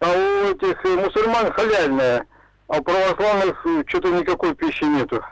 А 0.00 0.10
у 0.10 0.50
этих 0.50 0.84
мусульман 0.84 1.52
халяльная. 1.52 2.26
А 2.68 2.78
у 2.78 2.82
православных 2.82 3.66
что-то 3.86 4.10
никакой 4.10 4.54
пищи 4.54 4.84
нету. 4.84 5.22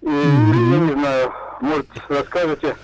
И, 0.00 0.06
mm-hmm. 0.06 0.72
Я 0.72 0.78
не 0.78 0.92
знаю, 0.92 1.32
может, 1.60 1.86
расскажете. 2.08 2.76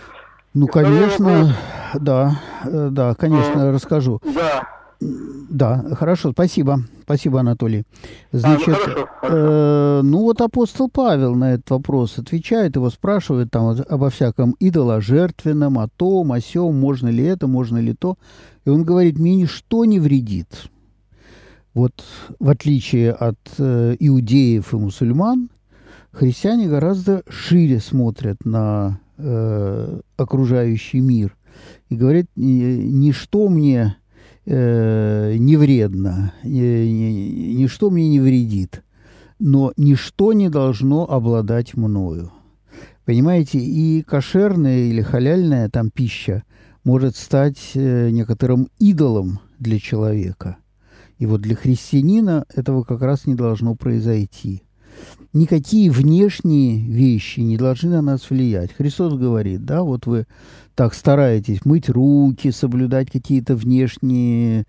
Ну, 0.55 0.66
конечно, 0.66 1.55
да, 1.95 2.32
э, 2.64 2.89
да, 2.91 3.14
конечно, 3.14 3.72
расскажу. 3.72 4.20
Да. 4.22 4.78
Да, 5.01 5.84
хорошо, 5.94 6.32
спасибо. 6.32 6.80
Спасибо, 7.03 7.40
Анатолий. 7.40 7.84
Значит, 8.32 8.68
а, 8.68 8.72
ну, 8.72 8.74
хорошо, 8.74 9.09
хорошо. 9.20 9.36
Э, 9.36 10.01
ну 10.03 10.18
вот 10.22 10.40
апостол 10.40 10.90
Павел 10.90 11.34
на 11.36 11.55
этот 11.55 11.70
вопрос 11.70 12.18
отвечает, 12.18 12.76
его 12.76 12.90
спрашивает 12.90 13.51
там 13.51 13.76
обо 13.88 14.11
всяком 14.11 14.57
идоложертвенном, 14.59 15.78
о 15.78 15.88
том, 15.88 16.32
о 16.32 16.40
сем, 16.40 16.78
можно 16.78 17.09
ли 17.09 17.24
это, 17.24 17.46
можно 17.46 17.78
ли 17.78 17.94
то. 17.94 18.16
И 18.64 18.70
он 18.70 18.82
говорит, 18.84 19.18
мне 19.18 19.36
ничто 19.36 19.84
не 19.84 20.01
вредит. 20.01 20.68
Вот 21.74 22.05
в 22.40 22.49
отличие 22.49 23.12
от 23.12 23.38
э, 23.59 23.96
иудеев 24.01 24.74
и 24.74 24.76
мусульман, 24.76 25.49
христиане 26.11 26.66
гораздо 26.66 27.22
шире 27.28 27.78
смотрят 27.78 28.44
на 28.44 29.01
э, 29.16 30.01
окружающий 30.16 31.01
мир 31.01 31.36
и 31.88 31.96
говорят, 31.96 32.26
ничто 32.34 33.49
мне 33.49 33.96
э, 34.49 35.36
не 35.38 35.57
вредно, 35.57 36.32
ничто 36.42 37.90
мне 37.90 38.09
не 38.09 38.20
вредит, 38.20 38.82
но 39.38 39.72
ничто 39.76 40.32
не 40.32 40.49
должно 40.49 41.09
обладать 41.09 41.76
мною. 41.76 42.32
Понимаете, 43.05 43.59
и 43.59 44.03
кошерная 44.03 44.86
или 44.86 45.03
халяльная 45.03 45.68
там 45.68 45.90
пища 45.90 46.44
может 46.84 47.16
стать 47.16 47.72
э, 47.74 48.11
некоторым 48.11 48.68
идолом 48.78 49.40
для 49.59 49.78
человека. 49.78 50.57
И 51.18 51.26
вот 51.26 51.40
для 51.42 51.57
христианина 51.57 52.44
этого 52.55 52.84
как 52.84 53.03
раз 53.03 53.26
не 53.26 53.34
должно 53.34 53.74
произойти– 53.74 54.62
никакие 55.32 55.90
внешние 55.90 56.78
вещи 56.78 57.40
не 57.40 57.57
должны 57.57 57.90
на 57.90 58.03
нас 58.03 58.30
влиять. 58.30 58.72
Христос 58.72 59.14
говорит, 59.14 59.64
да, 59.64 59.82
вот 59.82 60.07
вы 60.07 60.26
так 60.74 60.94
стараетесь 60.94 61.64
мыть 61.64 61.88
руки, 61.88 62.51
соблюдать 62.51 63.11
какие-то 63.11 63.57
внешние, 63.57 64.64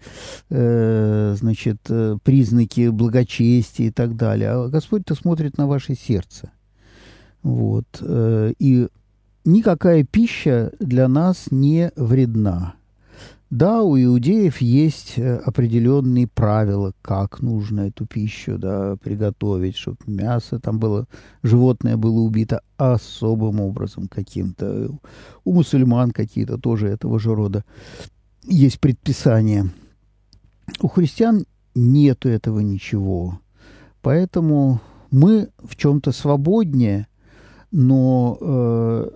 э, 0.49 1.35
значит, 1.37 1.77
э, 1.89 2.17
признаки 2.23 2.89
благочестия 2.89 3.87
и 3.87 3.91
так 3.91 4.15
далее. 4.15 4.49
А 4.49 4.67
Господь-то 4.69 5.15
смотрит 5.15 5.57
на 5.57 5.67
ваше 5.67 5.95
сердце. 5.95 6.51
Вот. 7.43 7.85
Э, 8.01 8.53
и 8.57 8.87
никакая 9.45 10.03
пища 10.03 10.71
для 10.79 11.07
нас 11.07 11.47
не 11.51 11.91
вредна. 11.95 12.73
Да, 13.49 13.81
у 13.81 13.97
иудеев 13.97 14.61
есть 14.61 15.17
э, 15.17 15.37
определенные 15.37 16.27
правила, 16.27 16.93
как 17.01 17.41
нужно 17.41 17.81
эту 17.81 18.05
пищу 18.05 18.59
да, 18.59 18.95
приготовить, 18.97 19.75
чтобы 19.75 19.97
мясо 20.05 20.59
там 20.59 20.77
было, 20.77 21.07
животное 21.41 21.97
было 21.97 22.19
убито 22.19 22.61
особым 22.77 23.59
образом 23.59 24.07
каким-то. 24.07 24.91
У 25.43 25.53
мусульман 25.53 26.11
какие-то 26.11 26.59
тоже 26.59 26.89
этого 26.89 27.19
же 27.19 27.33
рода 27.33 27.65
есть 28.43 28.79
предписания. 28.79 29.71
У 30.79 30.87
христиан 30.87 31.45
нету 31.73 32.29
этого 32.29 32.59
ничего. 32.59 33.39
Поэтому 34.03 34.79
мы 35.09 35.49
в 35.57 35.75
чем-то 35.75 36.11
свободнее, 36.11 37.07
но 37.71 38.37
э, 38.39 39.09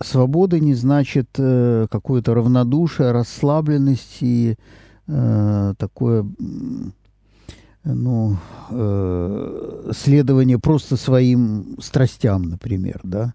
свобода 0.00 0.60
не 0.60 0.74
значит 0.74 1.28
э, 1.38 1.86
какое-то 1.90 2.34
равнодушие, 2.34 3.12
расслабленность 3.12 4.18
и 4.20 4.56
э, 5.06 5.74
такое 5.78 6.26
ну, 7.84 8.36
э, 8.70 9.92
следование 9.96 10.58
просто 10.58 10.96
своим 10.96 11.76
страстям, 11.80 12.42
например, 12.42 13.00
да. 13.02 13.34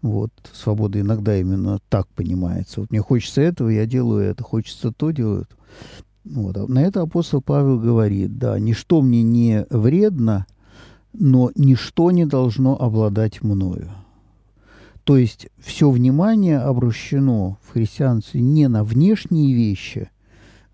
Вот, 0.00 0.30
свобода 0.52 1.00
иногда 1.00 1.36
именно 1.36 1.80
так 1.88 2.06
понимается. 2.08 2.80
Вот 2.80 2.90
мне 2.90 3.00
хочется 3.00 3.40
этого, 3.40 3.68
я 3.68 3.84
делаю 3.84 4.22
это, 4.22 4.44
хочется 4.44 4.92
то, 4.92 5.10
делаю 5.10 5.42
это. 5.42 5.56
Вот. 6.24 6.56
А 6.56 6.66
на 6.66 6.80
это 6.82 7.02
апостол 7.02 7.40
Павел 7.40 7.80
говорит, 7.80 8.38
да, 8.38 8.58
ничто 8.58 9.02
мне 9.02 9.22
не 9.22 9.66
вредно, 9.70 10.46
но 11.12 11.50
ничто 11.56 12.10
не 12.10 12.26
должно 12.26 12.80
обладать 12.80 13.42
мною. 13.42 13.90
То 15.08 15.16
есть 15.16 15.48
все 15.56 15.90
внимание 15.90 16.58
обращено 16.58 17.56
в 17.62 17.72
христианстве 17.72 18.42
не 18.42 18.68
на 18.68 18.84
внешние 18.84 19.54
вещи, 19.54 20.10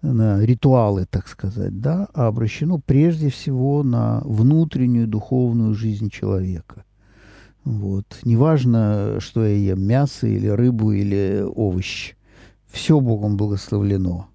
на 0.02 0.44
ритуалы, 0.44 1.06
так 1.08 1.28
сказать, 1.28 1.80
да, 1.80 2.08
а 2.14 2.26
обращено 2.26 2.80
прежде 2.84 3.30
всего 3.30 3.84
на 3.84 4.22
внутреннюю 4.24 5.06
духовную 5.06 5.72
жизнь 5.74 6.10
человека. 6.10 6.84
Вот. 7.62 8.06
Неважно, 8.24 9.20
что 9.20 9.46
я 9.46 9.54
ем, 9.54 9.86
мясо 9.86 10.26
или 10.26 10.48
рыбу 10.48 10.90
или 10.90 11.44
овощ. 11.54 12.14
Все 12.66 12.98
Богом 12.98 13.36
благословлено. 13.36 14.26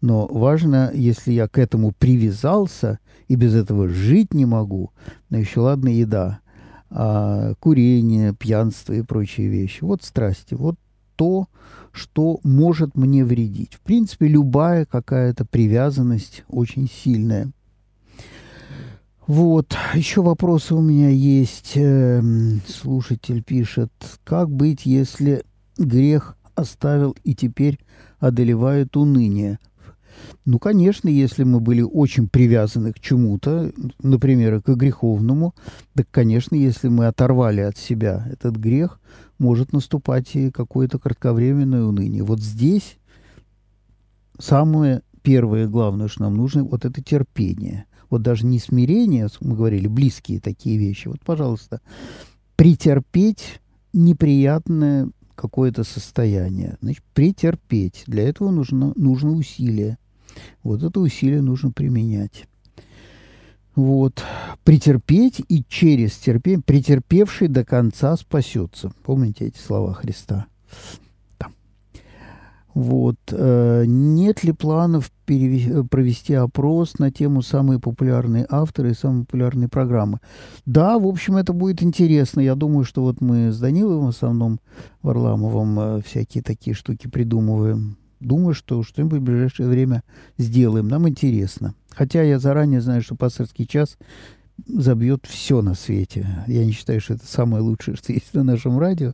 Но 0.00 0.28
важно, 0.28 0.92
если 0.94 1.32
я 1.32 1.48
к 1.48 1.58
этому 1.58 1.90
привязался 1.90 3.00
и 3.26 3.34
без 3.34 3.56
этого 3.56 3.88
жить 3.88 4.32
не 4.32 4.46
могу, 4.46 4.92
но 5.28 5.38
еще 5.38 5.58
ладно 5.58 5.88
еда– 5.88 6.38
а, 6.90 7.54
курение, 7.60 8.34
пьянство 8.34 8.92
и 8.92 9.02
прочие 9.02 9.48
вещи. 9.48 9.82
Вот 9.82 10.02
страсти, 10.02 10.54
вот 10.54 10.76
то, 11.16 11.48
что 11.92 12.40
может 12.42 12.96
мне 12.96 13.24
вредить. 13.24 13.74
В 13.74 13.80
принципе, 13.80 14.26
любая 14.26 14.84
какая-то 14.86 15.44
привязанность 15.44 16.44
очень 16.48 16.88
сильная. 16.88 17.50
Вот, 19.26 19.76
еще 19.94 20.22
вопросы 20.22 20.74
у 20.74 20.80
меня 20.80 21.10
есть. 21.10 21.72
Эм, 21.76 22.60
слушатель 22.66 23.42
пишет, 23.42 23.92
как 24.24 24.50
быть, 24.50 24.86
если 24.86 25.44
грех 25.78 26.36
оставил 26.56 27.14
и 27.22 27.34
теперь 27.34 27.78
одолевает 28.18 28.96
уныние? 28.96 29.58
Ну, 30.44 30.58
конечно, 30.58 31.08
если 31.08 31.44
мы 31.44 31.60
были 31.60 31.82
очень 31.82 32.28
привязаны 32.28 32.92
к 32.92 33.00
чему-то, 33.00 33.72
например, 34.02 34.62
к 34.62 34.74
греховному, 34.74 35.54
так, 35.94 36.08
конечно, 36.10 36.54
если 36.54 36.88
мы 36.88 37.06
оторвали 37.06 37.60
от 37.60 37.76
себя 37.76 38.26
этот 38.30 38.56
грех, 38.56 39.00
может 39.38 39.72
наступать 39.72 40.34
и 40.34 40.50
какое-то 40.50 40.98
кратковременное 40.98 41.84
уныние. 41.84 42.22
Вот 42.22 42.40
здесь 42.40 42.98
самое 44.38 45.02
первое 45.22 45.66
главное, 45.66 46.08
что 46.08 46.22
нам 46.22 46.36
нужно, 46.36 46.64
вот 46.64 46.84
это 46.84 47.02
терпение. 47.02 47.86
Вот 48.08 48.22
даже 48.22 48.44
не 48.44 48.58
смирение, 48.58 49.28
мы 49.40 49.54
говорили, 49.54 49.86
близкие 49.86 50.40
такие 50.40 50.78
вещи. 50.78 51.08
Вот, 51.08 51.20
пожалуйста, 51.24 51.80
претерпеть 52.56 53.60
неприятное 53.92 55.10
какое-то 55.40 55.84
состояние. 55.84 56.76
Значит, 56.82 57.02
претерпеть. 57.14 58.04
Для 58.06 58.28
этого 58.28 58.50
нужно, 58.50 58.92
нужно 58.94 59.32
усилие. 59.32 59.98
Вот 60.62 60.82
это 60.82 61.00
усилие 61.00 61.40
нужно 61.40 61.72
применять. 61.72 62.44
Вот. 63.74 64.22
Претерпеть 64.64 65.40
и 65.48 65.64
через 65.66 66.16
терпение, 66.16 66.60
претерпевший 66.60 67.48
до 67.48 67.64
конца 67.64 68.16
спасется. 68.16 68.92
Помните 69.02 69.46
эти 69.46 69.58
слова 69.58 69.94
Христа? 69.94 70.46
Вот. 72.74 73.16
Э, 73.30 73.84
нет 73.86 74.44
ли 74.44 74.52
планов 74.52 75.10
провести 75.26 76.34
опрос 76.34 76.98
на 76.98 77.10
тему 77.10 77.42
самые 77.42 77.78
популярные 77.78 78.46
авторы 78.48 78.90
и 78.90 78.94
самые 78.94 79.24
популярные 79.24 79.68
программы? 79.68 80.20
Да, 80.66 80.98
в 80.98 81.06
общем, 81.06 81.36
это 81.36 81.52
будет 81.52 81.82
интересно. 81.82 82.40
Я 82.40 82.54
думаю, 82.54 82.84
что 82.84 83.02
вот 83.02 83.20
мы 83.20 83.52
с 83.52 83.58
Даниловым, 83.58 84.06
в 84.06 84.10
основном 84.10 84.60
Варламовым, 85.02 85.80
э, 85.80 86.02
всякие 86.02 86.42
такие 86.42 86.74
штуки 86.74 87.08
придумываем 87.08 87.96
думаю, 88.20 88.54
что 88.54 88.82
что-нибудь 88.82 89.20
в 89.20 89.24
ближайшее 89.24 89.68
время 89.68 90.02
сделаем. 90.38 90.88
Нам 90.88 91.08
интересно. 91.08 91.74
Хотя 91.90 92.22
я 92.22 92.38
заранее 92.38 92.80
знаю, 92.80 93.02
что 93.02 93.16
пасторский 93.16 93.66
час 93.66 93.96
забьет 94.66 95.26
все 95.26 95.62
на 95.62 95.74
свете. 95.74 96.44
Я 96.46 96.64
не 96.64 96.72
считаю, 96.72 97.00
что 97.00 97.14
это 97.14 97.26
самое 97.26 97.62
лучшее, 97.62 97.96
что 97.96 98.12
есть 98.12 98.32
на 98.34 98.42
нашем 98.42 98.78
радио, 98.78 99.12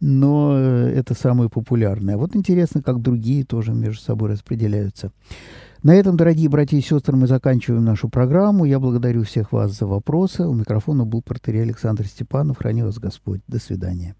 но 0.00 0.54
э, 0.56 0.92
это 0.96 1.14
самое 1.14 1.50
популярное. 1.50 2.16
Вот 2.16 2.36
интересно, 2.36 2.82
как 2.82 3.00
другие 3.00 3.44
тоже 3.44 3.72
между 3.72 4.02
собой 4.02 4.30
распределяются. 4.30 5.12
На 5.82 5.94
этом, 5.94 6.16
дорогие 6.16 6.48
братья 6.48 6.78
и 6.78 6.80
сестры, 6.80 7.14
мы 7.14 7.26
заканчиваем 7.26 7.84
нашу 7.84 8.08
программу. 8.08 8.64
Я 8.64 8.80
благодарю 8.80 9.22
всех 9.24 9.52
вас 9.52 9.76
за 9.76 9.86
вопросы. 9.86 10.46
У 10.46 10.54
микрофона 10.54 11.04
был 11.04 11.20
портерей 11.20 11.62
Александр 11.62 12.06
Степанов. 12.06 12.56
Храни 12.56 12.82
вас 12.82 12.98
Господь. 12.98 13.42
До 13.46 13.58
свидания. 13.58 14.16